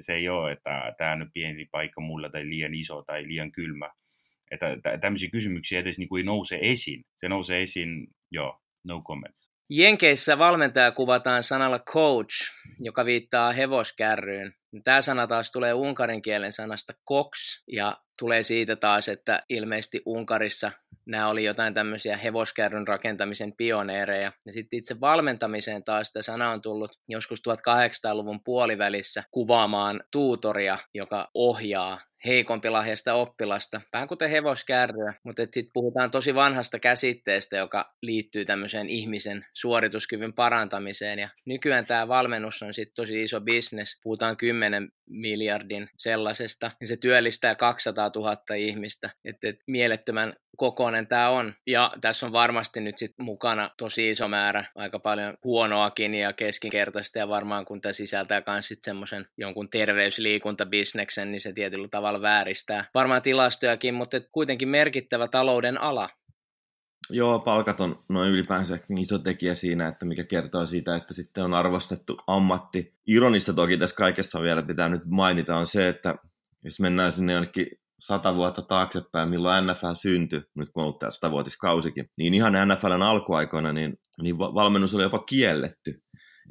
se 0.00 0.14
ei 0.14 0.28
ole, 0.28 0.52
että 0.52 0.94
tämä 0.98 1.12
on 1.12 1.30
pieni 1.32 1.64
paikka 1.64 2.00
mulla 2.00 2.28
tai 2.30 2.48
liian 2.48 2.74
iso 2.74 3.02
tai 3.02 3.28
liian 3.28 3.52
kylmä. 3.52 3.90
Että 4.50 4.66
tämmöisiä 5.00 5.30
kysymyksiä 5.30 5.80
edes 5.80 5.98
niin 5.98 6.08
kuin 6.08 6.20
ei 6.20 6.24
nouse 6.24 6.58
esiin. 6.62 7.04
Se 7.16 7.28
nousee 7.28 7.62
esiin, 7.62 8.08
joo, 8.30 8.60
no 8.84 9.02
comments. 9.02 9.50
Jenkeissä 9.70 10.38
valmentaja 10.38 10.92
kuvataan 10.92 11.42
sanalla 11.42 11.78
coach, 11.78 12.52
joka 12.78 13.04
viittaa 13.04 13.52
hevoskärryyn. 13.52 14.54
Tämä 14.84 15.02
sana 15.02 15.26
taas 15.26 15.52
tulee 15.52 15.74
unkarin 15.74 16.22
kielen 16.22 16.52
sanasta 16.52 16.92
cox 17.08 17.62
ja 17.72 17.96
tulee 18.20 18.42
siitä 18.42 18.76
taas, 18.76 19.08
että 19.08 19.42
ilmeisesti 19.48 20.02
Unkarissa 20.06 20.72
nämä 21.06 21.28
oli 21.28 21.44
jotain 21.44 21.74
tämmöisiä 21.74 22.16
hevoskärryn 22.16 22.88
rakentamisen 22.88 23.52
pioneereja. 23.56 24.32
Ja 24.46 24.52
sitten 24.52 24.78
itse 24.78 25.00
valmentamiseen 25.00 25.84
taas 25.84 26.12
tämä 26.12 26.22
sana 26.22 26.50
on 26.50 26.62
tullut 26.62 26.90
joskus 27.08 27.42
1800-luvun 27.48 28.44
puolivälissä 28.44 29.24
kuvaamaan 29.30 30.04
tuutoria, 30.12 30.78
joka 30.94 31.30
ohjaa 31.34 32.00
heikompi 32.24 32.70
lahjasta 32.70 33.14
oppilasta, 33.14 33.80
vähän 33.92 34.08
kuten 34.08 34.30
hevoskärryä, 34.30 35.14
mutta 35.24 35.42
sitten 35.42 35.72
puhutaan 35.72 36.10
tosi 36.10 36.34
vanhasta 36.34 36.78
käsitteestä, 36.78 37.56
joka 37.56 37.94
liittyy 38.02 38.44
tämmöiseen 38.44 38.88
ihmisen 38.88 39.46
suorituskyvyn 39.52 40.32
parantamiseen, 40.32 41.18
ja 41.18 41.28
nykyään 41.46 41.86
tämä 41.86 42.08
valmennus 42.08 42.62
on 42.62 42.74
sitten 42.74 42.94
tosi 42.94 43.22
iso 43.22 43.40
bisnes, 43.40 44.00
puhutaan 44.02 44.36
10 44.36 44.88
miljardin 45.10 45.90
sellaisesta, 45.96 46.70
ja 46.80 46.86
se 46.86 46.96
työllistää 46.96 47.54
200 47.54 48.09
000 48.16 48.54
ihmistä, 48.56 49.10
että 49.24 49.48
et 49.48 49.56
mielettömän 49.66 50.34
kokoinen 50.56 51.06
tämä 51.06 51.28
on, 51.28 51.54
ja 51.66 51.92
tässä 52.00 52.26
on 52.26 52.32
varmasti 52.32 52.80
nyt 52.80 52.98
sitten 52.98 53.24
mukana 53.24 53.70
tosi 53.78 54.10
iso 54.10 54.28
määrä, 54.28 54.64
aika 54.74 54.98
paljon 54.98 55.36
huonoakin 55.44 56.14
ja 56.14 56.32
keskinkertaista, 56.32 57.18
ja 57.18 57.28
varmaan 57.28 57.64
kun 57.64 57.80
tämä 57.80 57.92
sisältää 57.92 58.42
myös 58.46 58.68
sitten 58.68 58.90
semmoisen 58.90 59.26
jonkun 59.38 59.70
terveysliikuntabisneksen, 59.70 61.32
niin 61.32 61.40
se 61.40 61.52
tietyllä 61.52 61.88
tavalla 61.90 62.22
vääristää 62.22 62.84
varmaan 62.94 63.22
tilastojakin, 63.22 63.94
mutta 63.94 64.20
kuitenkin 64.32 64.68
merkittävä 64.68 65.28
talouden 65.28 65.80
ala. 65.80 66.08
Joo, 67.10 67.38
palkat 67.38 67.80
on 67.80 68.04
noin 68.08 68.30
ylipäänsä 68.30 68.78
iso 68.98 69.18
tekijä 69.18 69.54
siinä, 69.54 69.88
että 69.88 70.06
mikä 70.06 70.24
kertoo 70.24 70.66
siitä, 70.66 70.96
että 70.96 71.14
sitten 71.14 71.44
on 71.44 71.54
arvostettu 71.54 72.18
ammatti. 72.26 72.94
Ironista 73.06 73.52
toki 73.52 73.76
tässä 73.76 73.96
kaikessa 73.96 74.42
vielä 74.42 74.62
pitää 74.62 74.88
nyt 74.88 75.02
mainita 75.04 75.56
on 75.56 75.66
se, 75.66 75.88
että 75.88 76.14
jos 76.64 76.80
mennään 76.80 77.12
sinne 77.12 77.32
jonnekin 77.32 77.66
sata 78.00 78.36
vuotta 78.36 78.62
taaksepäin, 78.62 79.28
milloin 79.28 79.66
NFL 79.66 79.94
syntyi, 79.94 80.42
nyt 80.54 80.68
kun 80.72 80.82
on 80.82 80.84
ollut 80.84 80.98
tämä 80.98 81.10
satavuotiskausikin, 81.10 82.06
niin 82.18 82.34
ihan 82.34 82.52
NFLn 82.68 83.02
alkuaikoina 83.02 83.72
niin, 83.72 83.94
niin 84.22 84.38
valmennus 84.38 84.94
oli 84.94 85.02
jopa 85.02 85.18
kielletty. 85.18 86.02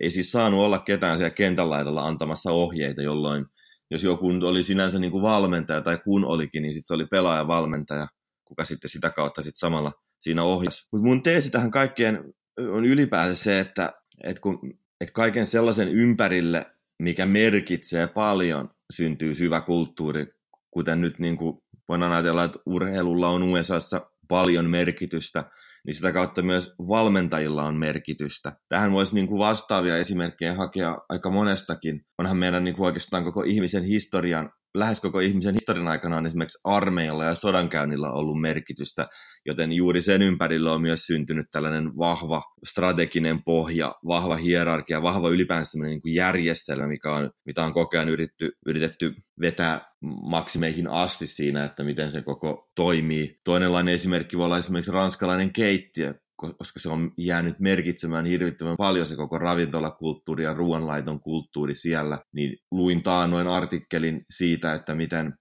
Ei 0.01 0.09
siis 0.09 0.31
saanut 0.31 0.59
olla 0.59 0.79
ketään 0.79 1.17
siellä 1.17 1.29
kentän 1.29 1.69
laidalla 1.69 2.05
antamassa 2.05 2.51
ohjeita, 2.51 3.01
jolloin 3.01 3.45
jos 3.91 4.03
joku 4.03 4.27
oli 4.27 4.63
sinänsä 4.63 4.99
niin 4.99 5.11
kuin 5.11 5.21
valmentaja 5.21 5.81
tai 5.81 5.97
kun 5.97 6.25
olikin, 6.25 6.61
niin 6.61 6.73
sitten 6.73 6.87
se 6.87 6.93
oli 6.93 7.05
pelaaja-valmentaja, 7.05 8.07
kuka 8.45 8.65
sitten 8.65 8.89
sitä 8.89 9.09
kautta 9.09 9.41
sitten 9.41 9.59
samalla 9.59 9.91
siinä 10.19 10.43
ohjasi. 10.43 10.87
Mutta 10.91 11.07
mun 11.07 11.23
teesi 11.23 11.49
tähän 11.49 11.71
kaikkeen 11.71 12.33
on 12.71 12.85
ylipäänsä 12.85 13.43
se, 13.43 13.59
että, 13.59 13.93
että, 14.23 14.41
kun, 14.41 14.59
että 15.01 15.13
kaiken 15.13 15.45
sellaisen 15.45 15.89
ympärille, 15.89 16.65
mikä 16.99 17.25
merkitsee 17.25 18.07
paljon, 18.07 18.69
syntyy 18.93 19.35
syvä 19.35 19.61
kulttuuri, 19.61 20.27
kuten 20.71 21.01
nyt 21.01 21.19
niin 21.19 21.37
kuin 21.37 21.57
voidaan 21.87 22.11
ajatella, 22.11 22.43
että 22.43 22.59
urheilulla 22.65 23.29
on 23.29 23.43
USAssa 23.43 24.01
paljon 24.27 24.69
merkitystä, 24.69 25.43
niin 25.85 25.95
sitä 25.95 26.11
kautta 26.11 26.41
myös 26.41 26.75
valmentajilla 26.87 27.63
on 27.63 27.77
merkitystä. 27.77 28.57
Tähän 28.69 28.91
voisi 28.91 29.15
niin 29.15 29.27
kuin 29.27 29.39
vastaavia 29.39 29.97
esimerkkejä 29.97 30.55
hakea 30.55 30.97
aika 31.09 31.31
monestakin. 31.31 32.01
Onhan 32.17 32.37
meidän 32.37 32.63
niin 32.63 32.75
kuin 32.75 32.85
oikeastaan 32.85 33.23
koko 33.23 33.43
ihmisen 33.43 33.83
historian 33.83 34.51
lähes 34.77 34.99
koko 34.99 35.19
ihmisen 35.19 35.53
historian 35.53 35.87
aikana 35.87 36.17
on 36.17 36.25
esimerkiksi 36.25 36.59
armeijalla 36.63 37.25
ja 37.25 37.35
sodankäynnillä 37.35 38.11
ollut 38.11 38.41
merkitystä, 38.41 39.07
joten 39.45 39.71
juuri 39.71 40.01
sen 40.01 40.21
ympärillä 40.21 40.73
on 40.73 40.81
myös 40.81 41.07
syntynyt 41.07 41.45
tällainen 41.51 41.97
vahva 41.97 42.43
strateginen 42.65 43.43
pohja, 43.43 43.95
vahva 44.07 44.35
hierarkia, 44.35 45.01
vahva 45.01 45.29
ylipäänsä 45.29 45.79
niin 45.79 46.01
kuin 46.01 46.15
järjestelmä, 46.15 46.87
mikä 46.87 47.13
on, 47.13 47.29
mitä 47.45 47.63
on 47.63 47.73
koko 47.73 47.97
ajan 47.97 48.09
yritetty, 48.09 48.51
yritetty 48.65 49.13
vetää 49.41 49.81
maksimeihin 50.29 50.89
asti 50.89 51.27
siinä, 51.27 51.63
että 51.63 51.83
miten 51.83 52.11
se 52.11 52.21
koko 52.21 52.69
toimii. 52.75 53.37
Toinenlainen 53.45 53.93
esimerkki 53.93 54.37
voi 54.37 54.45
olla 54.45 54.57
esimerkiksi 54.57 54.91
ranskalainen 54.91 55.53
keittiö, 55.53 56.13
koska 56.57 56.79
se 56.79 56.89
on 56.89 57.11
jäänyt 57.17 57.59
merkitsemään 57.59 58.25
hirvittävän 58.25 58.75
paljon 58.77 59.05
se 59.05 59.15
koko 59.15 59.39
ravintolakulttuuri 59.39 60.43
ja 60.43 60.53
ruoanlaiton 60.53 61.19
kulttuuri 61.19 61.75
siellä, 61.75 62.19
niin 62.33 62.57
luin 62.71 63.03
taannoin 63.03 63.47
artikkelin 63.47 64.25
siitä, 64.29 64.73
että 64.73 64.95
miten 64.95 65.33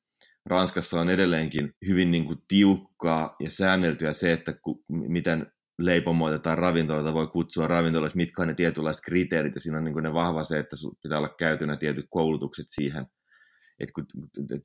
Ranskassa 0.47 1.01
on 1.01 1.11
edelleenkin 1.11 1.73
hyvin 1.87 2.11
niin 2.11 2.25
kuin 2.25 2.39
tiukkaa 2.49 3.37
ja 3.41 3.51
säänneltyä 3.51 4.13
se, 4.13 4.33
että 4.33 4.53
ku, 4.53 4.85
miten 4.89 5.47
leipomoita 5.79 6.39
tai 6.39 6.57
ravintoloita 6.57 7.15
voi 7.15 7.27
kutsua 7.27 7.69
ravintoloissa, 7.69 8.17
mitkä 8.17 8.43
on 8.43 8.49
ne 8.49 8.55
tietynlaiset 8.55 9.05
kriteerit, 9.05 9.55
ja 9.55 9.61
siinä 9.61 9.79
on 9.79 9.85
niin 9.85 9.93
kuin 9.93 10.03
ne 10.03 10.13
vahva 10.13 10.45
se, 10.45 10.59
että 10.59 10.77
pitää 11.03 11.19
olla 11.19 11.35
käytynä 11.39 11.77
tietyt 11.77 12.07
koulutukset 12.11 12.67
siihen– 12.69 13.07
että 13.81 13.93
kun 13.95 14.07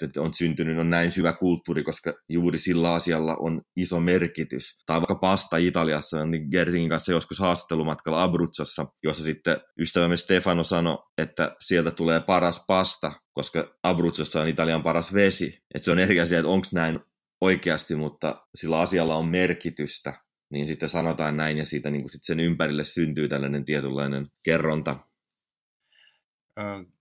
että 0.03 0.21
on 0.21 0.33
syntynyt 0.33 0.77
on 0.77 0.89
näin 0.89 1.11
syvä 1.11 1.33
kulttuuri, 1.33 1.83
koska 1.83 2.13
juuri 2.29 2.59
sillä 2.59 2.93
asialla 2.93 3.35
on 3.39 3.61
iso 3.75 3.99
merkitys. 3.99 4.77
Tai 4.85 4.99
vaikka 4.99 5.15
pasta 5.15 5.57
Italiassa, 5.57 6.25
niin 6.25 6.47
Gertingin 6.51 6.89
kanssa 6.89 7.11
joskus 7.11 7.39
haastattelumatkalla 7.39 8.23
Abruzzassa, 8.23 8.85
jossa 9.03 9.23
sitten 9.23 9.57
ystävämme 9.79 10.17
Stefano 10.17 10.63
sanoi, 10.63 10.97
että 11.17 11.55
sieltä 11.59 11.91
tulee 11.91 12.19
paras 12.19 12.63
pasta, 12.67 13.11
koska 13.33 13.77
Abruzzassa 13.83 14.41
on 14.41 14.47
Italian 14.47 14.83
paras 14.83 15.13
vesi. 15.13 15.63
Että 15.75 15.85
se 15.85 15.91
on 15.91 15.99
eri 15.99 16.19
asia, 16.19 16.39
että 16.39 16.49
onko 16.49 16.67
näin 16.73 16.99
oikeasti, 17.41 17.95
mutta 17.95 18.45
sillä 18.55 18.79
asialla 18.79 19.15
on 19.15 19.27
merkitystä, 19.29 20.13
niin 20.51 20.67
sitten 20.67 20.89
sanotaan 20.89 21.37
näin 21.37 21.57
ja 21.57 21.65
siitä 21.65 21.89
niin 21.89 22.01
kuin 22.01 22.11
sen 22.13 22.39
ympärille 22.39 22.85
syntyy 22.85 23.27
tällainen 23.27 23.65
tietynlainen 23.65 24.27
kerronta, 24.43 24.99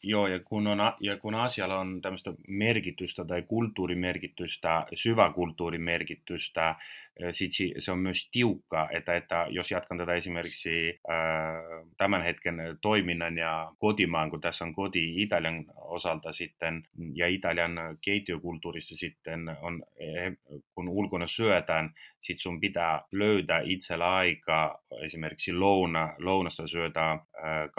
joo, 0.03 0.27
ja 0.27 0.41
kun, 0.41 0.67
on, 0.67 0.79
ja 1.01 1.17
kun 1.17 1.35
asialla 1.35 1.79
on 1.79 2.03
tämmöistä 2.03 2.33
merkitystä 2.49 3.25
tai 3.25 3.43
kulttuurimerkitystä, 3.43 4.87
syväkulttuurimerkitystä, 4.95 6.75
sit 7.31 7.51
se 7.79 7.93
on 7.93 7.99
myös 7.99 8.29
tiukka, 8.33 8.89
että, 8.93 9.17
että 9.17 9.47
jos 9.51 9.71
jatkan 9.71 9.99
tätä 9.99 10.15
esimerkiksi 10.15 11.01
tämän 11.97 12.23
hetken 12.23 12.57
toiminnan 12.81 13.39
ja 13.39 13.73
kotimaan, 13.79 14.31
kun 14.31 14.41
tässä 14.41 14.65
on 14.65 14.75
koti 14.75 15.23
Italian 15.23 15.65
osalta 15.77 16.33
sitten, 16.33 16.83
ja 17.15 17.27
Italian 17.29 17.99
keittiökulttuurissa 18.01 18.97
sitten 18.97 19.57
on, 19.61 19.83
kun 20.75 20.89
ulkona 20.89 21.27
syötään, 21.27 21.95
sit 22.21 22.41
sun 22.41 22.61
pitää 22.61 23.03
löytää 23.13 23.61
itsellä 23.65 24.15
aikaa, 24.15 24.79
esimerkiksi 25.03 25.53
louna, 25.53 26.15
lounasta 26.19 26.67
syötään 26.67 27.19
12.30-14.30. 27.19 27.73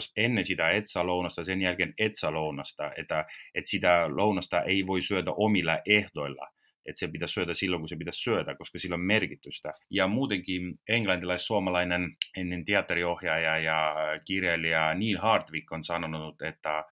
Jos 0.00 0.12
ennen 0.16 0.44
sitä 0.44 0.70
et 0.70 0.84
saa 0.86 1.06
lounasta, 1.06 1.44
sen 1.44 1.62
jälkeen 1.62 1.94
et 1.98 2.12
saa 2.14 2.32
lounasta, 2.32 2.90
että, 2.96 3.24
että 3.54 3.70
sitä 3.70 4.04
lounasta 4.08 4.62
ei 4.62 4.86
voi 4.86 5.02
syödä 5.02 5.30
omilla 5.36 5.78
ehdoilla 5.86 6.46
että 6.86 6.98
se 6.98 7.08
pitäisi 7.08 7.34
syödä 7.34 7.54
silloin, 7.54 7.82
kun 7.82 7.88
se 7.88 7.96
pitäisi 7.96 8.22
syödä, 8.22 8.54
koska 8.54 8.78
sillä 8.78 8.94
on 8.94 9.00
merkitystä. 9.00 9.72
Ja 9.90 10.06
muutenkin 10.06 10.74
englantilais-suomalainen 10.88 12.16
ennen 12.36 12.64
teatteriohjaaja 12.64 13.58
ja 13.58 13.94
kirjailija 14.26 14.94
Neil 14.94 15.18
Hartwig 15.18 15.72
on 15.72 15.84
sanonut, 15.84 16.42
että 16.42 16.78
äh, 16.78 16.84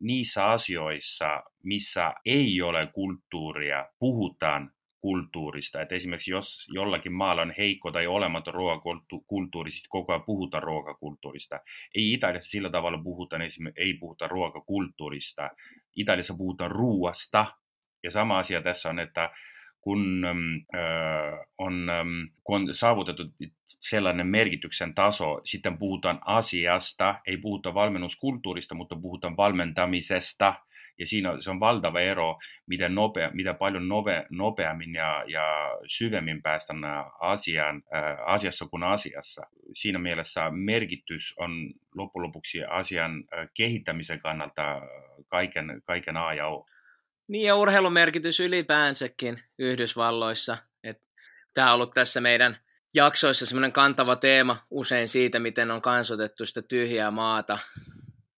niissä 0.00 0.44
asioissa, 0.44 1.42
missä 1.64 2.12
ei 2.24 2.62
ole 2.62 2.88
kulttuuria, 2.94 3.86
puhutaan 3.98 4.70
kulttuurista. 5.06 5.82
Että 5.82 5.94
esimerkiksi 5.94 6.30
jos 6.30 6.66
jollakin 6.74 7.12
maalla 7.12 7.42
on 7.42 7.54
heikko 7.58 7.92
tai 7.92 8.06
olematon 8.06 8.54
ruokakulttuuri, 8.54 9.70
siis 9.70 9.88
koko 9.88 10.12
ajan 10.12 10.22
puhutaan 10.26 10.62
ruokakulttuurista. 10.62 11.60
Ei 11.94 12.12
Italiassa 12.12 12.50
sillä 12.50 12.70
tavalla 12.70 12.98
puhuta, 12.98 13.36
ei 13.76 13.94
puhuta 13.94 14.28
ruokakulttuurista. 14.28 15.50
Italiassa 15.96 16.34
puhutaan 16.38 16.70
ruuasta, 16.70 17.46
ja 18.02 18.10
sama 18.10 18.38
asia 18.38 18.62
tässä 18.62 18.88
on, 18.88 18.98
että 18.98 19.30
kun, 19.80 20.24
ö, 20.74 20.78
on, 21.58 21.86
kun 22.44 22.60
on 22.60 22.74
saavutettu 22.74 23.22
sellainen 23.66 24.26
merkityksen 24.26 24.94
taso, 24.94 25.40
sitten 25.44 25.78
puhutaan 25.78 26.20
asiasta, 26.24 27.20
ei 27.26 27.36
puhuta 27.36 27.74
valmennuskulttuurista, 27.74 28.74
mutta 28.74 28.96
puhutaan 28.96 29.36
valmentamisesta– 29.36 30.54
ja 30.98 31.06
siinä 31.06 31.40
se 31.40 31.50
on 31.50 31.60
valtava 31.60 32.00
ero, 32.00 32.38
mitä, 32.66 32.88
nopea, 32.88 33.30
mitä 33.32 33.54
paljon 33.54 33.88
nove, 33.88 34.26
nopeammin 34.30 34.94
ja, 34.94 35.24
ja 35.26 35.44
syvemmin 35.86 36.42
päästään 36.42 36.80
asiaan, 37.20 37.82
ää, 37.92 38.24
asiassa 38.24 38.66
kuin 38.66 38.82
asiassa. 38.82 39.42
Siinä 39.72 39.98
mielessä 39.98 40.50
merkitys 40.50 41.34
on 41.38 41.50
loppujen 41.94 42.26
lopuksi 42.26 42.64
asian 42.64 43.24
kehittämisen 43.54 44.20
kannalta 44.20 44.80
kaiken, 45.28 45.82
kaiken 45.84 46.16
A 46.16 46.34
ja 46.34 46.46
O. 46.46 46.66
Niin 47.28 47.46
ja 47.46 47.56
urheilumerkitys 47.56 48.40
ylipäänsäkin 48.40 49.38
Yhdysvalloissa. 49.58 50.58
Tämä 51.54 51.68
on 51.68 51.74
ollut 51.74 51.94
tässä 51.94 52.20
meidän 52.20 52.56
jaksoissa 52.94 53.46
semmoinen 53.46 53.72
kantava 53.72 54.16
teema 54.16 54.56
usein 54.70 55.08
siitä, 55.08 55.38
miten 55.38 55.70
on 55.70 55.82
kansotettu 55.82 56.46
sitä 56.46 56.62
tyhjää 56.62 57.10
maata 57.10 57.58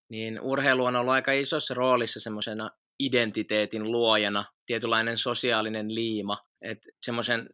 niin 0.09 0.40
urheilu 0.40 0.84
on 0.84 0.96
ollut 0.96 1.14
aika 1.14 1.32
isossa 1.32 1.74
roolissa 1.74 2.20
semmoisena 2.20 2.70
identiteetin 2.98 3.92
luojana, 3.92 4.44
tietynlainen 4.66 5.18
sosiaalinen 5.18 5.94
liima, 5.94 6.38
että 6.62 6.88
semmoisen 7.02 7.50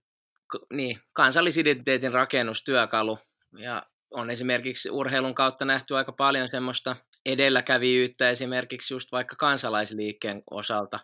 niin, 0.72 1.00
kansallisidentiteetin 1.12 2.12
rakennustyökalu, 2.12 3.18
ja 3.58 3.82
on 4.10 4.30
esimerkiksi 4.30 4.90
urheilun 4.90 5.34
kautta 5.34 5.64
nähty 5.64 5.96
aika 5.96 6.12
paljon 6.12 6.48
semmoista 6.50 6.96
edelläkävijyyttä 7.26 8.30
esimerkiksi 8.30 8.94
just 8.94 9.12
vaikka 9.12 9.36
kansalaisliikkeen 9.36 10.42
osalta, 10.50 11.00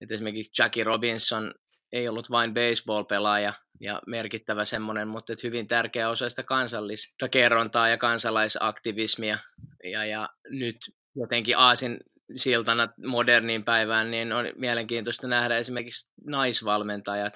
että 0.00 0.14
esimerkiksi 0.14 0.62
Jackie 0.62 0.84
Robinson 0.84 1.54
ei 1.92 2.08
ollut 2.08 2.30
vain 2.30 2.54
baseball-pelaaja 2.54 3.52
ja 3.80 4.00
merkittävä 4.06 4.64
semmoinen, 4.64 5.08
mutta 5.08 5.32
että 5.32 5.46
hyvin 5.46 5.68
tärkeä 5.68 6.08
osa 6.08 6.28
sitä 6.28 6.42
kansallista 6.42 7.28
kerrontaa 7.28 7.88
ja 7.88 7.98
kansalaisaktivismia. 7.98 9.38
Ja, 9.84 10.04
ja 10.04 10.28
nyt 10.50 10.76
jotenkin 11.16 11.58
Aasin 11.58 12.00
siltana 12.36 12.88
moderniin 13.06 13.64
päivään, 13.64 14.10
niin 14.10 14.32
on 14.32 14.46
mielenkiintoista 14.56 15.26
nähdä 15.26 15.56
esimerkiksi 15.56 16.12
naisvalmentajat 16.24 17.34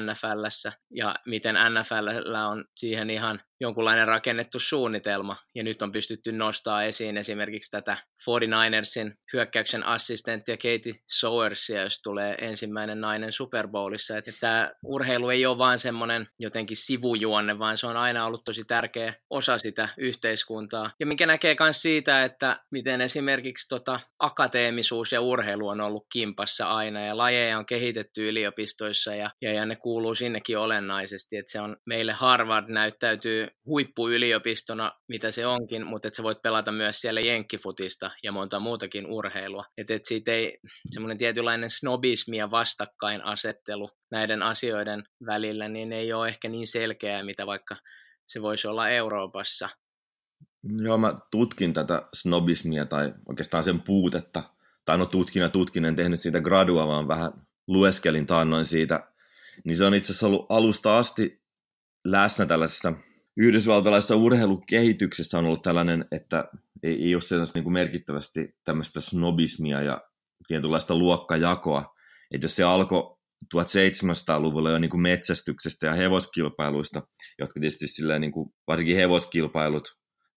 NFLssä 0.00 0.72
ja 0.90 1.14
miten 1.26 1.54
NFL 1.54 2.34
on 2.50 2.64
siihen 2.76 3.10
ihan 3.10 3.40
jonkunlainen 3.60 4.08
rakennettu 4.08 4.60
suunnitelma. 4.60 5.36
Ja 5.54 5.62
nyt 5.62 5.82
on 5.82 5.92
pystytty 5.92 6.32
nostaa 6.32 6.84
esiin 6.84 7.16
esimerkiksi 7.16 7.70
tätä 7.70 7.96
49ersin 8.20 9.14
hyökkäyksen 9.32 9.86
assistenttia 9.86 10.56
Katie 10.56 10.94
Sowersia, 11.10 11.82
jos 11.82 12.02
tulee 12.02 12.34
ensimmäinen 12.40 13.00
nainen 13.00 13.32
Super 13.32 13.68
Bowlissa. 13.68 14.18
Että 14.18 14.32
tämä 14.40 14.72
urheilu 14.84 15.30
ei 15.30 15.46
ole 15.46 15.58
vain 15.58 15.78
semmoinen 15.78 16.28
jotenkin 16.38 16.76
sivujuonne, 16.76 17.58
vaan 17.58 17.76
se 17.76 17.86
on 17.86 17.96
aina 17.96 18.26
ollut 18.26 18.44
tosi 18.44 18.64
tärkeä 18.64 19.14
osa 19.30 19.58
sitä 19.58 19.88
yhteiskuntaa. 19.98 20.90
Ja 21.00 21.06
mikä 21.06 21.26
näkee 21.26 21.56
myös 21.60 21.82
siitä, 21.82 22.24
että 22.24 22.60
miten 22.70 23.00
esimerkiksi 23.00 23.68
tota 23.68 24.00
akateemisuus 24.18 25.12
ja 25.12 25.20
urheilu 25.20 25.68
on 25.68 25.80
ollut 25.80 26.06
kimpassa 26.12 26.68
aina 26.68 27.00
ja 27.00 27.16
lajeja 27.16 27.58
on 27.58 27.66
kehitetty 27.66 28.28
yliopistoissa 28.28 29.14
ja, 29.14 29.30
ja, 29.42 29.52
ja 29.52 29.66
ne 29.66 29.76
kuuluu 29.76 30.14
sinnekin 30.14 30.58
olennaisesti. 30.58 31.36
Että 31.36 31.52
se 31.52 31.60
on 31.60 31.76
meille 31.86 32.12
Harvard 32.12 32.68
näyttäytyy 32.68 33.49
huippuyliopistona, 33.66 34.92
mitä 35.08 35.30
se 35.30 35.46
onkin, 35.46 35.86
mutta 35.86 36.08
että 36.08 36.16
sä 36.16 36.22
voit 36.22 36.42
pelata 36.42 36.72
myös 36.72 37.00
siellä 37.00 37.20
jenkkifutista 37.20 38.10
ja 38.22 38.32
monta 38.32 38.60
muutakin 38.60 39.06
urheilua. 39.06 39.64
Että 39.78 39.94
et 39.94 40.06
siitä 40.06 40.32
ei 40.32 40.58
semmoinen 40.90 41.18
tietynlainen 41.18 41.70
snobismi 41.70 42.36
ja 42.36 42.50
vastakkainasettelu 42.50 43.90
näiden 44.10 44.42
asioiden 44.42 45.04
välillä, 45.26 45.68
niin 45.68 45.92
ei 45.92 46.12
ole 46.12 46.28
ehkä 46.28 46.48
niin 46.48 46.66
selkeää, 46.66 47.22
mitä 47.22 47.46
vaikka 47.46 47.76
se 48.26 48.42
voisi 48.42 48.68
olla 48.68 48.88
Euroopassa. 48.88 49.68
Joo, 50.82 50.98
mä 50.98 51.14
tutkin 51.30 51.72
tätä 51.72 52.02
snobismia 52.14 52.86
tai 52.86 53.14
oikeastaan 53.28 53.64
sen 53.64 53.80
puutetta. 53.80 54.42
Tai 54.84 54.98
no 54.98 55.06
tutkin 55.06 55.42
ja 55.42 55.50
tutkin, 55.50 55.84
en 55.84 55.96
tehnyt 55.96 56.20
siitä 56.20 56.40
gradua, 56.40 56.86
vaan 56.86 57.08
vähän 57.08 57.32
lueskelin 57.66 58.26
taannoin 58.26 58.66
siitä. 58.66 59.12
Niin 59.64 59.76
se 59.76 59.84
on 59.84 59.94
itse 59.94 60.12
asiassa 60.12 60.26
ollut 60.26 60.46
alusta 60.48 60.98
asti 60.98 61.42
läsnä 62.04 62.46
tällaisessa 62.46 62.92
yhdysvaltalaisessa 63.40 64.16
urheilukehityksessä 64.16 65.38
on 65.38 65.44
ollut 65.44 65.62
tällainen, 65.62 66.04
että 66.12 66.44
ei, 66.82 67.04
ei 67.04 67.14
ole 67.14 67.20
sellaista 67.22 67.58
niin 67.58 67.64
kuin 67.64 67.72
merkittävästi 67.72 68.48
tämmöistä 68.64 69.00
snobismia 69.00 69.82
ja 69.82 70.00
tietynlaista 70.46 70.94
luokkajakoa. 70.94 71.94
Että 72.30 72.44
jos 72.44 72.56
se 72.56 72.64
alkoi 72.64 73.16
1700-luvulla 73.54 74.70
jo 74.70 74.78
niin 74.78 74.90
kuin 74.90 75.00
metsästyksestä 75.00 75.86
ja 75.86 75.94
hevoskilpailuista, 75.94 77.02
jotka 77.38 77.60
tietysti 77.60 77.86
silleen, 77.86 78.20
niin 78.20 78.32
kuin, 78.32 78.50
varsinkin 78.66 78.96
hevoskilpailut 78.96 79.88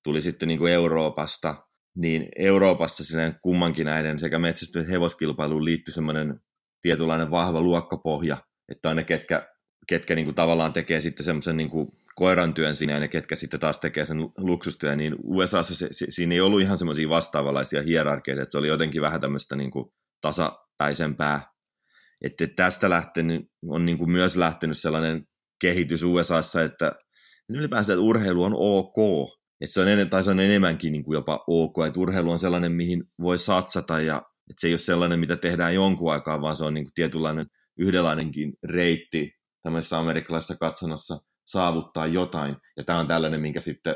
tuli 0.04 0.22
sitten 0.22 0.48
niin 0.48 0.60
kuin 0.60 0.74
Euroopasta, 0.74 1.56
niin 1.96 2.30
Euroopassa 2.38 3.04
silleen 3.04 3.36
kummankin 3.42 3.86
näiden 3.86 4.20
sekä 4.20 4.40
metsästys- 4.40 4.82
että 4.82 4.92
hevoskilpailuun 4.92 5.66
liittyi 5.66 5.94
semmoinen 5.94 6.40
tietynlainen 6.82 7.32
vahva 7.32 7.62
luokkapohja, 7.62 8.38
että 8.70 8.94
ne, 8.94 9.04
ketkä, 9.04 9.48
ketkä 9.88 10.16
niin 10.16 10.26
kuin 10.26 10.36
tavallaan 10.36 10.74
tekee 10.74 11.02
sitten 11.02 11.26
semmoisen 11.26 11.58
niin 11.58 11.70
kuin 11.70 11.88
koiran 12.16 12.54
työn 12.54 12.76
siinä 12.76 12.94
ja 12.94 13.00
ne, 13.00 13.08
ketkä 13.08 13.36
sitten 13.36 13.60
taas 13.60 13.80
tekee 13.80 14.06
sen 14.06 14.18
luksustyön, 14.38 14.98
niin 14.98 15.16
USAssa 15.24 15.76
se, 15.76 15.88
se, 15.92 16.06
siinä 16.10 16.36
ei 16.36 16.42
ollut 16.42 16.62
ihan 16.62 16.78
semmoisia 16.78 17.10
vastaavanlaisia 17.10 17.82
hierarkioita, 17.82 18.42
että 18.42 18.52
se 18.52 18.58
oli 18.58 18.68
jotenkin 18.68 19.02
vähän 19.02 19.22
tämmöistä 19.22 19.56
niin 19.56 19.72
kuin 19.72 19.86
tasapäisempää. 20.22 21.42
Että 22.22 22.48
tästä 22.56 22.90
lähtenyt, 22.90 23.42
on 23.68 23.86
niin 23.86 23.98
kuin 23.98 24.12
myös 24.12 24.38
lähtenyt 24.38 24.78
sellainen 24.78 25.24
kehitys 25.62 26.04
USAssa, 26.04 26.62
että 26.62 26.92
ylipäänsä 27.50 27.94
että 27.94 28.04
urheilu 28.04 28.44
on 28.44 28.54
ok, 28.56 29.30
että 29.62 29.74
se 29.74 29.82
on, 29.82 29.88
ennen, 29.88 30.10
tai 30.10 30.24
se 30.24 30.32
on 30.32 30.40
enemmänkin 30.40 30.92
niin 30.92 31.04
kuin 31.04 31.16
jopa 31.16 31.44
ok, 31.48 31.76
että 31.88 32.00
urheilu 32.00 32.32
on 32.32 32.40
sellainen, 32.40 32.72
mihin 32.72 33.04
voi 33.22 33.38
satsata 33.38 34.00
ja 34.00 34.22
että 34.50 34.62
se 34.62 34.68
ei 34.68 34.74
ole 34.74 34.78
sellainen, 34.78 35.20
mitä 35.20 35.36
tehdään 35.36 35.76
jonkun 35.76 36.14
aikaa, 36.14 36.42
vaan 36.42 36.56
se 36.56 36.66
on 36.66 36.74
niin 36.74 36.86
kuin 36.86 36.94
tietynlainen 36.94 37.46
yhdenlainenkin 37.78 38.54
reitti 38.64 39.32
tämmöisessä 39.64 40.00
amerikkalaisessa 40.00 40.56
katsonnassa– 40.56 41.20
saavuttaa 41.46 42.08
jotain. 42.08 42.56
Ja 42.78 42.84
tämä 42.84 43.00
on 43.00 43.08
tällainen, 43.08 43.42
minkä 43.42 43.60
sitten 43.60 43.96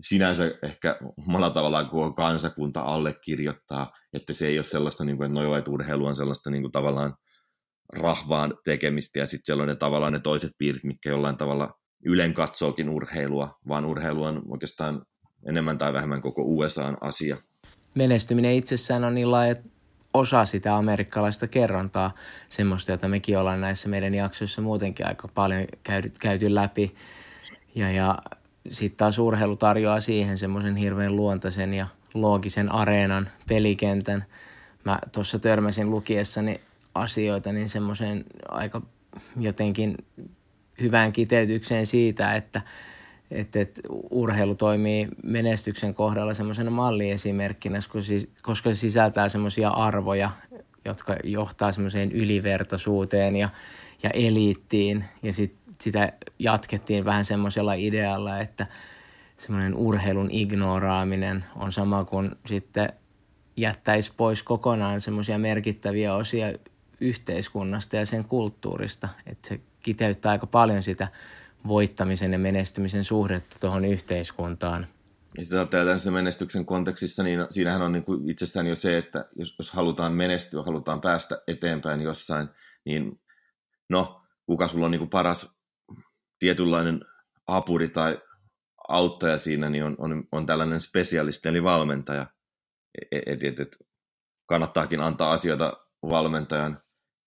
sinänsä 0.00 0.50
ehkä 0.62 0.96
omalla 1.18 1.50
tavallaan 1.50 1.88
koko 1.88 2.12
kansakunta 2.12 2.80
allekirjoittaa, 2.80 3.92
että 4.12 4.32
se 4.32 4.46
ei 4.46 4.58
ole 4.58 4.64
sellaista, 4.64 5.04
niin 5.04 5.16
kuin, 5.16 5.26
että 5.26 5.42
no 5.42 5.56
että 5.56 5.70
urheilu 5.70 6.06
on 6.06 6.16
sellaista 6.16 6.50
niin 6.50 6.62
kuin, 6.62 6.72
tavallaan 6.72 7.14
rahvaan 7.92 8.54
tekemistä 8.64 9.18
ja 9.18 9.26
sitten 9.26 9.46
siellä 9.46 9.62
on 9.62 9.68
ne 9.68 9.74
tavallaan 9.74 10.12
ne 10.12 10.18
toiset 10.18 10.50
piirit, 10.58 10.84
mitkä 10.84 11.10
jollain 11.10 11.36
tavalla 11.36 11.74
ylen 12.06 12.34
katsookin 12.34 12.88
urheilua, 12.88 13.58
vaan 13.68 13.84
urheilu 13.84 14.22
on 14.22 14.42
oikeastaan 14.48 15.02
enemmän 15.48 15.78
tai 15.78 15.92
vähemmän 15.92 16.22
koko 16.22 16.42
USAn 16.44 16.96
asia. 17.00 17.36
Menestyminen 17.94 18.54
itsessään 18.54 19.04
on 19.04 19.14
niin 19.14 19.30
laaja 19.30 19.54
osa 20.14 20.44
sitä 20.44 20.76
amerikkalaista 20.76 21.46
kerrontaa, 21.46 22.14
semmoista, 22.48 22.92
jota 22.92 23.08
mekin 23.08 23.38
ollaan 23.38 23.60
näissä 23.60 23.88
meidän 23.88 24.14
jaksoissa 24.14 24.62
muutenkin 24.62 25.06
aika 25.06 25.28
paljon 25.28 25.64
käyty, 25.82 26.12
käyty 26.20 26.54
läpi. 26.54 26.94
Ja, 27.74 27.90
ja 27.90 28.18
sitten 28.70 28.96
taas 28.96 29.18
urheilu 29.18 29.56
tarjoaa 29.56 30.00
siihen 30.00 30.38
semmoisen 30.38 30.76
hirveän 30.76 31.16
luontaisen 31.16 31.74
ja 31.74 31.86
loogisen 32.14 32.72
areenan, 32.72 33.28
pelikentän. 33.48 34.24
Mä 34.84 34.98
tuossa 35.12 35.38
törmäsin 35.38 35.90
lukiessani 35.90 36.60
asioita 36.94 37.52
niin 37.52 37.68
semmoiseen 37.68 38.24
aika 38.48 38.82
jotenkin 39.36 39.96
hyvään 40.80 41.12
kiteytykseen 41.12 41.86
siitä, 41.86 42.34
että– 42.34 42.62
että, 43.30 43.60
että 43.60 43.80
urheilu 44.10 44.54
toimii 44.54 45.08
menestyksen 45.22 45.94
kohdalla 45.94 46.34
semmoisena 46.34 46.70
malliesimerkkinä, 46.70 47.78
koska 48.42 48.74
se 48.74 48.78
sisältää 48.78 49.28
semmoisia 49.28 49.70
arvoja, 49.70 50.30
jotka 50.84 51.16
johtaa 51.24 51.72
semmoiseen 51.72 52.12
ylivertaisuuteen 52.12 53.36
ja, 53.36 53.48
ja 54.02 54.10
eliittiin. 54.10 55.04
Ja 55.22 55.32
sit, 55.32 55.54
sitä 55.80 56.12
jatkettiin 56.38 57.04
vähän 57.04 57.24
semmoisella 57.24 57.74
idealla, 57.74 58.38
että 58.38 58.66
semmoinen 59.36 59.74
urheilun 59.74 60.30
ignoraaminen 60.30 61.44
on 61.56 61.72
sama 61.72 62.04
kuin 62.04 62.30
sitten 62.46 62.92
jättäisi 63.56 64.12
pois 64.16 64.42
kokonaan 64.42 65.00
semmoisia 65.00 65.38
merkittäviä 65.38 66.14
osia 66.14 66.46
yhteiskunnasta 67.00 67.96
ja 67.96 68.06
sen 68.06 68.24
kulttuurista. 68.24 69.08
Että 69.26 69.48
se 69.48 69.60
kiteyttää 69.80 70.32
aika 70.32 70.46
paljon 70.46 70.82
sitä 70.82 71.08
voittamisen 71.66 72.32
ja 72.32 72.38
menestymisen 72.38 73.04
suhdetta 73.04 73.56
tuohon 73.60 73.84
yhteiskuntaan. 73.84 74.86
Ja 75.38 75.44
sitten 75.44 75.86
tässä 75.86 76.10
menestyksen 76.10 76.66
kontekstissa, 76.66 77.22
niin 77.22 77.46
siinähän 77.50 77.82
on 77.82 77.92
niin 77.92 78.04
kuin 78.04 78.30
itsestään 78.30 78.66
jo 78.66 78.74
se, 78.74 78.98
että 78.98 79.28
jos, 79.36 79.54
jos 79.58 79.72
halutaan 79.72 80.14
menestyä, 80.14 80.62
halutaan 80.62 81.00
päästä 81.00 81.42
eteenpäin 81.48 82.00
jossain, 82.00 82.48
niin 82.84 83.20
no, 83.88 84.22
kuka 84.46 84.68
sulla 84.68 84.84
on 84.84 84.90
niin 84.90 84.98
kuin 84.98 85.10
paras 85.10 85.58
tietynlainen 86.38 87.00
apuri 87.46 87.88
tai 87.88 88.18
auttaja 88.88 89.38
siinä, 89.38 89.70
niin 89.70 89.84
on, 89.84 89.96
on, 89.98 90.24
on 90.32 90.46
tällainen 90.46 90.80
spesialisti 90.80 91.48
eli 91.48 91.62
valmentaja. 91.62 92.26
Et, 93.12 93.44
et, 93.44 93.60
et, 93.60 93.76
kannattaakin 94.46 95.00
antaa 95.00 95.32
asioita 95.32 95.72
valmentajan 96.02 96.78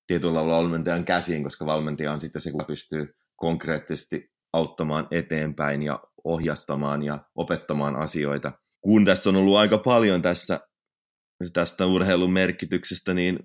tietyllä 0.07 0.45
valmentajan 0.45 1.05
käsiin, 1.05 1.43
koska 1.43 1.65
valmentaja 1.65 2.11
on 2.11 2.21
sitten 2.21 2.41
se, 2.41 2.51
kun 2.51 2.65
pystyy 2.67 3.15
konkreettisesti 3.43 4.31
auttamaan 4.53 5.07
eteenpäin 5.11 5.81
ja 5.81 5.99
ohjastamaan 6.23 7.03
ja 7.03 7.19
opettamaan 7.35 7.95
asioita. 7.95 8.51
Kun 8.81 9.05
tässä 9.05 9.29
on 9.29 9.35
ollut 9.35 9.57
aika 9.57 9.77
paljon 9.77 10.21
tässä, 10.21 10.59
tästä 11.53 11.85
urheilun 11.85 12.33
merkityksestä, 12.33 13.13
niin 13.13 13.39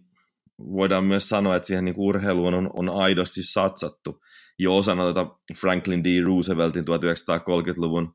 voidaan 0.58 1.04
myös 1.04 1.28
sanoa, 1.28 1.56
että 1.56 1.66
siihen 1.66 1.84
niin 1.84 1.94
urheiluun 1.98 2.54
on, 2.54 2.70
on 2.72 2.88
aidosti 2.88 3.42
satsattu. 3.42 4.20
Jo 4.58 4.76
osana 4.76 5.02
tuota 5.02 5.38
Franklin 5.60 6.04
D. 6.04 6.06
Rooseveltin 6.24 6.84
1930-luvun 6.84 8.14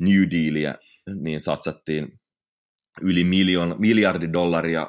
New 0.00 0.22
Dealia, 0.30 0.74
niin 1.14 1.40
satsattiin 1.40 2.20
yli 3.02 3.24
miljoon, 3.24 3.74
miljardi 3.78 4.32
dollaria 4.32 4.86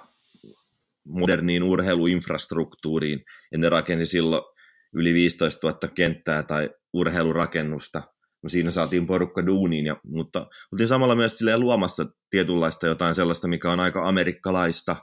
moderniin 1.06 1.64
urheiluinfrastruktuuriin, 1.64 3.24
ja 3.52 3.58
ne 3.58 3.70
rakensi 3.70 4.06
silloin 4.06 4.53
yli 4.94 5.14
15 5.14 5.68
000 5.68 5.80
kenttää 5.96 6.44
tai 6.44 6.70
urheilurakennusta. 6.94 8.02
No 8.44 8.50
siinä 8.50 8.72
saatiin 8.72 9.06
porukka 9.06 9.46
duuniin, 9.46 9.86
ja, 9.86 9.98
mutta 10.04 10.48
oltiin 10.74 10.88
samalla 10.88 11.16
myös 11.16 11.40
luomassa 11.58 12.06
tietynlaista 12.30 12.88
jotain 12.88 13.16
sellaista, 13.16 13.48
mikä 13.48 13.72
on 13.72 13.80
aika 13.80 14.08
amerikkalaista, 14.08 14.96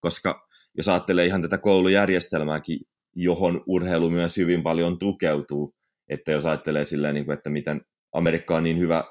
koska 0.00 0.48
jos 0.76 0.88
ajattelee 0.88 1.26
ihan 1.26 1.42
tätä 1.42 1.58
koulujärjestelmääkin, 1.58 2.80
johon 3.14 3.62
urheilu 3.66 4.10
myös 4.10 4.36
hyvin 4.36 4.62
paljon 4.62 4.98
tukeutuu, 4.98 5.74
että 6.08 6.32
jos 6.32 6.46
ajattelee 6.46 6.84
silleen, 6.84 7.14
niin 7.14 7.24
kuin, 7.24 7.34
että 7.34 7.50
miten 7.50 7.80
Amerikka 8.12 8.56
on 8.56 8.62
niin 8.62 8.78
hyvä 8.78 9.04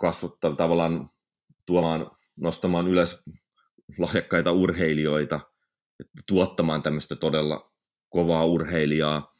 kasvattaa 0.00 0.56
tavallaan 0.56 1.10
tuomaan, 1.66 2.10
nostamaan 2.36 2.88
ylös 2.88 3.22
lahjakkaita 3.98 4.52
urheilijoita, 4.52 5.40
tuottamaan 6.26 6.82
tämmöistä 6.82 7.16
todella 7.16 7.72
kovaa 8.08 8.44
urheilijaa, 8.44 9.31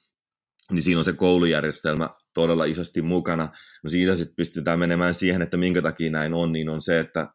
niin 0.73 0.83
siinä 0.83 0.99
on 0.99 1.05
se 1.05 1.12
koulujärjestelmä 1.12 2.11
todella 2.35 2.64
isosti 2.64 3.03
mukana. 3.03 3.49
No 3.85 3.91
siitä 3.91 4.16
sitten 4.16 4.37
pystytään 4.37 4.79
menemään 4.79 5.14
siihen, 5.14 5.43
että 5.43 5.57
minkä 5.57 5.83
takia 5.83 6.11
näin 6.11 6.35
on, 6.35 6.53
niin 6.53 6.68
on 6.68 6.81
se, 6.81 7.01
että 7.01 7.29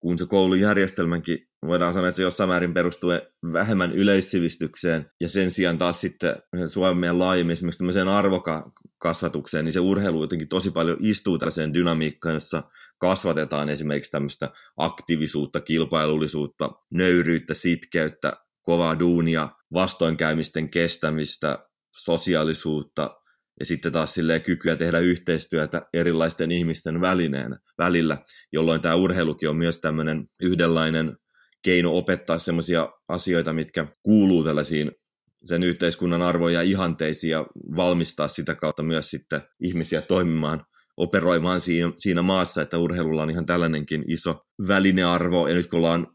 kun 0.00 0.18
se 0.18 0.26
koulujärjestelmänkin 0.26 1.38
voidaan 1.66 1.94
sanoa, 1.94 2.08
että 2.08 2.16
se 2.16 2.22
jossain 2.22 2.50
määrin 2.50 2.74
perustuu 2.74 3.10
vähemmän 3.52 3.92
yleissivistykseen 3.92 5.10
ja 5.20 5.28
sen 5.28 5.50
sijaan 5.50 5.78
taas 5.78 6.00
sitten 6.00 6.36
Suomen 6.68 7.18
laajemmin 7.18 7.52
esimerkiksi 7.52 7.78
tämmöiseen 7.78 8.08
arvokasvatukseen, 8.08 9.64
niin 9.64 9.72
se 9.72 9.80
urheilu 9.80 10.20
jotenkin 10.20 10.48
tosi 10.48 10.70
paljon 10.70 10.96
istuu 11.00 11.38
tällaiseen 11.38 11.74
dynamiikkaan, 11.74 12.34
jossa 12.34 12.62
kasvatetaan 12.98 13.68
esimerkiksi 13.68 14.10
tämmöistä 14.10 14.50
aktiivisuutta, 14.76 15.60
kilpailullisuutta, 15.60 16.70
nöyryyttä, 16.90 17.54
sitkeyttä, 17.54 18.32
kovaa 18.62 18.98
duunia, 18.98 19.48
vastoinkäymisten 19.72 20.70
kestämistä, 20.70 21.58
sosiaalisuutta 22.04 23.20
ja 23.60 23.66
sitten 23.66 23.92
taas 23.92 24.14
silleen 24.14 24.42
kykyä 24.42 24.76
tehdä 24.76 24.98
yhteistyötä 24.98 25.82
erilaisten 25.92 26.50
ihmisten 26.50 27.00
välineen, 27.00 27.56
välillä, 27.78 28.18
jolloin 28.52 28.80
tämä 28.80 28.94
urheilukin 28.94 29.48
on 29.48 29.56
myös 29.56 29.80
tämmöinen 29.80 30.26
yhdenlainen 30.42 31.16
keino 31.64 31.96
opettaa 31.96 32.38
semmoisia 32.38 32.88
asioita, 33.08 33.52
mitkä 33.52 33.86
kuuluu 34.02 34.44
tällaisiin 34.44 34.92
sen 35.44 35.62
yhteiskunnan 35.62 36.22
arvoja 36.22 36.62
ja 36.62 36.62
ihanteisiin 36.62 37.30
ja 37.30 37.46
valmistaa 37.76 38.28
sitä 38.28 38.54
kautta 38.54 38.82
myös 38.82 39.10
sitten 39.10 39.40
ihmisiä 39.60 40.02
toimimaan, 40.02 40.64
operoimaan 40.96 41.60
siinä, 41.60 41.92
siinä 41.98 42.22
maassa, 42.22 42.62
että 42.62 42.78
urheilulla 42.78 43.22
on 43.22 43.30
ihan 43.30 43.46
tällainenkin 43.46 44.04
iso 44.08 44.40
välinearvo. 44.68 45.48
Ja 45.48 45.54
nyt 45.54 45.66
kun 45.66 45.78
ollaan, 45.78 46.06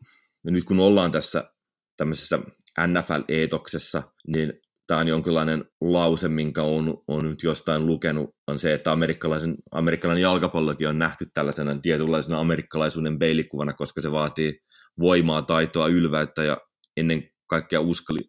nyt 0.44 0.64
kun 0.64 0.80
ollaan 0.80 1.12
tässä 1.12 1.54
tämmöisessä 1.98 2.40
NFL-eetoksessa, 2.88 4.04
niin 4.28 4.54
tämä 4.92 5.02
on 5.02 5.08
jonkinlainen 5.08 5.66
lause, 5.82 6.30
minkä 6.30 6.64
on, 6.64 6.98
on 7.08 7.30
nyt 7.30 7.44
jostain 7.44 7.86
lukenut, 7.86 8.30
on 8.48 8.60
se, 8.60 8.74
että 8.74 8.92
amerikkalaisen, 8.92 9.56
amerikkalainen 9.72 10.22
jalkapallokin 10.22 10.88
on 10.88 11.00
nähty 11.00 11.26
tällaisena 11.34 11.80
tietynlaisena 11.82 12.40
amerikkalaisuuden 12.40 13.20
peilikuvana, 13.20 13.74
koska 13.74 14.02
se 14.02 14.12
vaatii 14.12 14.60
voimaa, 15.00 15.42
taitoa, 15.42 15.88
ylväyttä 15.88 16.44
ja 16.44 16.58
ennen 16.98 17.24
kaikkea 17.48 17.82
uskali, 17.82 18.20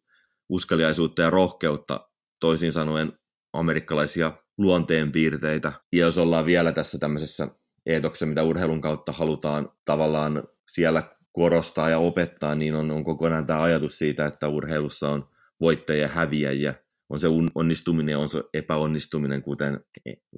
uskaliaisuutta 0.49 1.23
ja 1.23 1.31
rohkeutta, 1.31 2.09
toisin 2.41 2.73
sanoen 2.73 3.13
amerikkalaisia 3.53 4.33
luonteenpiirteitä. 4.59 5.73
Ja 5.93 5.99
jos 5.99 6.19
ollaan 6.19 6.47
vielä 6.47 6.73
tässä 6.73 6.99
tämmöisessä 6.99 7.49
eetoksessa, 7.87 8.27
mitä 8.27 8.43
urheilun 8.43 8.81
kautta 8.81 9.13
halutaan 9.13 9.69
tavallaan 9.85 10.43
siellä 10.71 11.03
korostaa 11.33 11.91
ja 11.91 11.99
opettaa, 11.99 12.55
niin 12.55 12.75
on, 12.75 12.91
on 12.91 13.05
kokonaan 13.05 13.47
tämä 13.47 13.63
ajatus 13.63 13.99
siitä, 13.99 14.27
että 14.27 14.49
urheilussa 14.49 15.11
on 15.11 15.32
voittajia 15.63 16.03
ja 16.03 16.09
häviäjiä. 16.09 16.75
On 17.11 17.21
se 17.21 17.29
onnistuminen 17.55 18.13
ja 18.13 18.19
on 18.19 18.29
se 18.29 18.43
epäonnistuminen, 18.55 19.43
kuten 19.43 19.81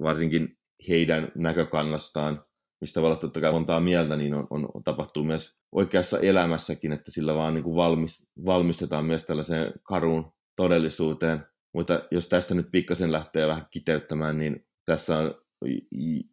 varsinkin 0.01 0.57
heidän 0.89 1.31
näkökannastaan 1.35 2.45
mistä 2.81 3.01
voi 3.01 3.07
olla 3.07 3.19
totta 3.19 3.41
kai 3.41 3.51
montaa 3.51 3.79
mieltä, 3.79 4.15
niin 4.15 4.33
on, 4.33 4.47
on, 4.49 4.83
tapahtuu 4.83 5.23
myös 5.23 5.51
oikeassa 5.71 6.19
elämässäkin, 6.19 6.91
että 6.91 7.11
sillä 7.11 7.35
vaan 7.35 7.53
niin 7.53 7.63
kuin 7.63 7.75
valmis, 7.75 8.27
valmistetaan 8.45 9.05
myös 9.05 9.23
tällaiseen 9.23 9.73
karuun 9.83 10.31
todellisuuteen. 10.55 11.45
Mutta 11.73 12.01
jos 12.11 12.27
tästä 12.27 12.55
nyt 12.55 12.67
pikkasen 12.71 13.11
lähtee 13.11 13.47
vähän 13.47 13.65
kiteyttämään, 13.71 14.37
niin 14.37 14.65
tässä 14.85 15.17
on 15.17 15.35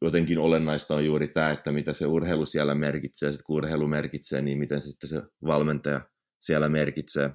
jotenkin 0.03 0.38
olennaista 0.38 0.95
on 0.95 1.05
juuri 1.05 1.28
tämä, 1.28 1.51
että 1.51 1.72
mitä 1.72 1.93
se 1.93 2.07
urheilu 2.07 2.47
siellä 2.47 2.74
merkitsee, 2.74 3.30
sitten 3.30 3.45
kun 3.47 3.57
urheilu 3.57 3.86
merkitsee, 3.86 4.43
niin 4.43 4.59
miten 4.59 4.80
sitten 4.80 5.09
se 5.09 5.22
valmentaja 5.47 6.01
siellä 6.40 6.68
merkitsee. 6.68 7.30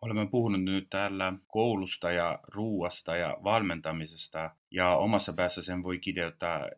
Olemme 0.00 0.26
puhuneet 0.30 0.64
nyt 0.64 0.86
täällä 0.90 1.32
koulusta 1.46 2.10
ja 2.10 2.38
ruuasta 2.54 3.16
ja 3.16 3.36
valmentamisesta 3.44 4.50
ja 4.70 4.96
omassa 4.96 5.32
päässä 5.32 5.62
sen 5.62 5.82
voi 5.82 5.98
kiteyttää 5.98 6.68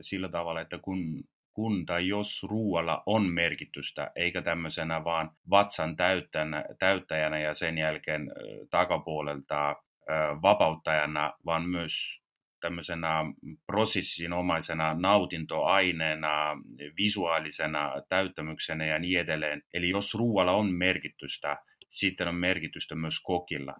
sillä 0.00 0.28
tavalla, 0.28 0.60
että 0.60 0.78
kun, 0.78 1.24
kun 1.52 1.86
tai 1.86 2.08
jos 2.08 2.42
ruualla 2.42 3.02
on 3.06 3.26
merkitystä, 3.26 4.10
eikä 4.16 4.42
tämmöisenä 4.42 5.04
vaan 5.04 5.30
vatsan 5.50 5.96
täyttäjänä, 5.96 6.64
täyttäjänä 6.78 7.38
ja 7.38 7.54
sen 7.54 7.78
jälkeen 7.78 8.32
takapuolelta 8.70 9.76
vapauttajana, 10.42 11.32
vaan 11.44 11.68
myös 11.68 12.20
tämmöisenä 12.60 13.24
prosessinomaisena 13.66 14.94
nautintoaineena, 14.94 16.56
visuaalisena 16.96 17.92
täyttämyksenä 18.08 18.86
ja 18.86 18.98
niin 18.98 19.20
edelleen. 19.20 19.62
Eli 19.74 19.88
jos 19.88 20.14
ruualla 20.14 20.52
on 20.52 20.72
merkitystä, 20.72 21.56
sitten 21.90 22.28
on 22.28 22.34
merkitystä 22.34 22.94
myös 22.94 23.20
kokilla. 23.20 23.74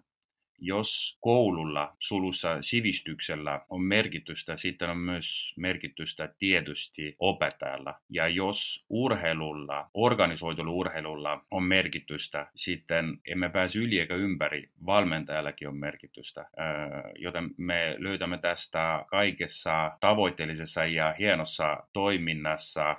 Jos 0.59 1.17
koululla, 1.21 1.95
sulussa 1.99 2.61
sivistyksellä 2.61 3.61
on 3.69 3.81
merkitystä, 3.81 4.57
sitten 4.57 4.89
on 4.89 4.97
myös 4.97 5.53
merkitystä 5.57 6.33
tietysti 6.39 7.15
opettajalla. 7.19 7.95
Ja 8.09 8.27
jos 8.27 8.85
urheilulla, 8.89 9.89
organisoitulla 9.93 10.71
urheilulla 10.71 11.45
on 11.51 11.63
merkitystä, 11.63 12.47
sitten 12.55 13.17
emme 13.27 13.49
pääse 13.49 13.79
yli 13.79 13.99
eikä 13.99 14.15
ympäri, 14.15 14.69
valmentajallakin 14.85 15.67
on 15.67 15.77
merkitystä. 15.77 16.45
Joten 17.19 17.49
me 17.57 17.95
löytämme 17.97 18.37
tästä 18.37 19.05
kaikessa 19.07 19.91
tavoitteellisessa 19.99 20.85
ja 20.85 21.15
hienossa 21.19 21.77
toiminnassa, 21.93 22.95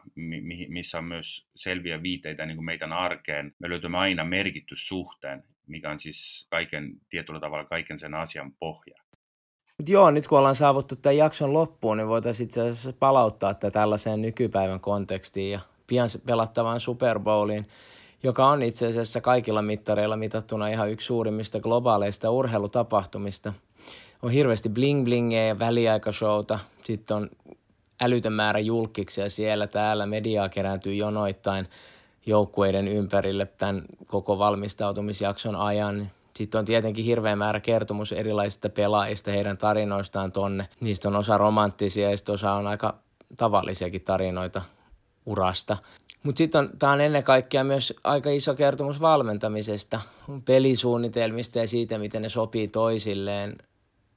missä 0.68 0.98
on 0.98 1.04
myös 1.04 1.46
selviä 1.56 2.02
viiteitä 2.02 2.46
niin 2.46 2.56
kuin 2.56 2.64
meidän 2.64 2.92
arkeen, 2.92 3.54
me 3.58 3.68
löytämme 3.68 3.98
aina 3.98 4.24
merkityssuhteen 4.24 5.44
mikä 5.68 5.90
on 5.90 5.98
siis 5.98 6.46
kaiken, 6.50 6.92
tietyllä 7.10 7.40
tavalla 7.40 7.64
kaiken 7.64 7.98
sen 7.98 8.14
asian 8.14 8.52
pohja. 8.52 9.02
Mut 9.78 9.88
joo, 9.88 10.10
nyt 10.10 10.26
kun 10.26 10.38
ollaan 10.38 10.54
saavuttu 10.54 10.96
tämän 10.96 11.16
jakson 11.16 11.52
loppuun, 11.52 11.96
niin 11.96 12.08
voitaisiin 12.08 12.44
itse 12.44 12.60
asiassa 12.60 12.92
palauttaa 12.92 13.54
tätä 13.54 13.70
tällaiseen 13.70 14.22
nykypäivän 14.22 14.80
kontekstiin 14.80 15.52
ja 15.52 15.60
pian 15.86 16.08
pelattavaan 16.26 16.80
Super 16.80 17.18
Bowliin, 17.18 17.66
joka 18.22 18.46
on 18.46 18.62
itse 18.62 18.86
asiassa 18.86 19.20
kaikilla 19.20 19.62
mittareilla 19.62 20.16
mitattuna 20.16 20.68
ihan 20.68 20.90
yksi 20.90 21.06
suurimmista 21.06 21.60
globaaleista 21.60 22.30
urheilutapahtumista. 22.30 23.52
On 24.22 24.30
hirveästi 24.30 24.68
bling-blingeä 24.68 25.48
ja 25.48 25.58
väliaikashowta, 25.58 26.58
sitten 26.84 27.16
on 27.16 27.30
älytön 28.00 28.32
määrä 28.32 28.58
julkiksia 28.58 29.30
siellä 29.30 29.66
täällä, 29.66 30.06
mediaa 30.06 30.48
kerääntyy 30.48 30.94
jonoittain– 30.94 31.68
joukkueiden 32.28 32.88
ympärille 32.88 33.46
tämän 33.46 33.82
koko 34.06 34.38
valmistautumisjakson 34.38 35.56
ajan. 35.56 36.10
Sitten 36.36 36.58
on 36.58 36.64
tietenkin 36.64 37.04
hirveä 37.04 37.36
määrä 37.36 37.60
kertomus 37.60 38.12
erilaisista 38.12 38.68
pelaajista, 38.68 39.30
heidän 39.30 39.58
tarinoistaan 39.58 40.32
tonne. 40.32 40.68
Niistä 40.80 41.08
on 41.08 41.16
osa 41.16 41.38
romanttisia 41.38 42.10
ja 42.10 42.16
sitten 42.16 42.34
osa 42.34 42.52
on 42.52 42.66
aika 42.66 42.94
tavallisiakin 43.36 44.00
tarinoita 44.00 44.62
urasta. 45.26 45.76
Mutta 46.22 46.38
sitten 46.38 46.70
tämä 46.78 46.92
on 46.92 47.00
ennen 47.00 47.22
kaikkea 47.22 47.64
myös 47.64 47.94
aika 48.04 48.30
iso 48.30 48.54
kertomus 48.54 49.00
valmentamisesta, 49.00 50.00
pelisuunnitelmista 50.44 51.58
ja 51.58 51.68
siitä, 51.68 51.98
miten 51.98 52.22
ne 52.22 52.28
sopii 52.28 52.68
toisilleen 52.68 53.58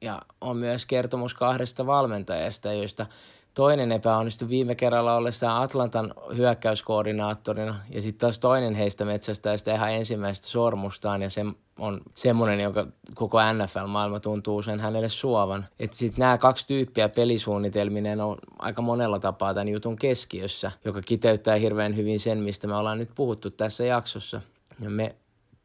ja 0.01 0.22
on 0.41 0.57
myös 0.57 0.86
kertomus 0.86 1.34
kahdesta 1.34 1.86
valmentajasta, 1.86 2.74
joista 2.74 3.05
toinen 3.54 3.91
epäonnistui 3.91 4.49
viime 4.49 4.76
kerralla 4.76 5.16
ollessaan 5.16 5.64
Atlantan 5.64 6.14
hyökkäyskoordinaattorina 6.38 7.80
ja 7.89 8.02
sitten 8.02 8.20
taas 8.20 8.39
toinen 8.39 8.76
heistä 8.76 9.06
metsästäjistä 9.06 9.76
ihan 9.76 9.91
ensimmäistä 9.91 10.47
sormustaan 10.47 11.22
ja 11.22 11.30
se 11.30 11.45
on 11.80 12.02
semmoinen, 12.16 12.60
joka 12.60 12.88
koko 13.14 13.38
NFL-maailma 13.54 14.20
tuntuu 14.20 14.62
sen 14.62 14.80
hänelle 14.80 15.10
suovan. 15.10 15.68
Että 15.80 15.97
sitten 15.97 16.20
nämä 16.20 16.38
kaksi 16.38 16.68
tyyppiä 16.68 17.10
pelisuunnitelminen 17.10 18.22
on 18.22 18.38
aika 18.60 18.82
monella 18.82 19.20
tapaa 19.20 19.54
tämän 19.54 19.68
jutun 19.68 19.95
keskiössä, 19.95 20.72
joka 20.86 21.02
kiteyttää 21.02 21.56
hirveän 21.56 21.95
hyvin 21.95 22.20
sen, 22.20 22.38
mistä 22.38 22.68
me 22.68 22.76
ollaan 22.76 22.97
nyt 22.97 23.10
puhuttu 23.16 23.52
tässä 23.52 23.86
jaksossa. 23.86 24.41
Ja 24.80 24.89
me 24.89 25.16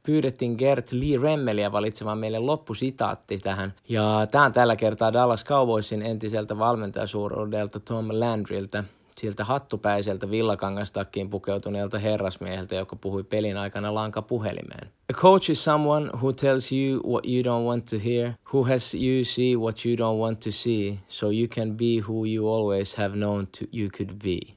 pyydettiin 0.07 0.57
Gert 0.59 0.93
Lee 0.93 1.19
Remmeliä 1.23 1.73
valitsemaan 1.73 2.19
meille 2.19 2.39
loppusitaatti 2.39 3.39
tähän. 3.39 3.75
Ja 3.89 4.27
tämä 4.31 4.45
on 4.45 4.53
tällä 4.53 4.77
kertaa 4.77 5.13
Dallas 5.13 5.45
Cowboysin 5.45 6.03
entiseltä 6.03 6.59
valmentajasuuruudelta 6.59 7.81
Tom 7.81 8.09
Landryltä, 8.11 8.85
siltä 9.21 9.45
hattupäiseltä 9.45 10.31
villakangastakkiin 10.31 11.31
pukeutuneelta 11.31 11.99
herrasmieheltä, 11.99 12.75
joka 12.75 12.97
puhui 12.97 13.25
pelin 13.25 13.57
aikana 13.57 13.95
lanka 13.95 14.23
puhelimeen. 14.23 14.89
A 15.11 15.13
coach 15.13 15.51
is 15.51 15.65
someone 15.65 16.11
who 16.15 16.33
tells 16.33 16.73
you 16.73 17.13
what 17.13 17.27
you 17.27 17.43
don't 17.43 17.67
want 17.67 17.85
to 17.85 17.97
hear, 18.05 18.33
who 18.53 18.65
has 18.65 18.95
you 18.95 19.25
see 19.25 19.57
what 19.57 19.87
you 19.87 19.97
don't 19.97 20.21
want 20.21 20.41
to 20.41 20.51
see, 20.51 20.99
so 21.09 21.27
you 21.27 21.49
can 21.49 21.77
be 21.77 22.01
who 22.09 22.25
you 22.27 22.55
always 22.55 22.97
have 22.97 23.13
known 23.15 23.47
to 23.47 23.65
you 23.73 23.89
could 23.99 24.13
be. 24.23 24.57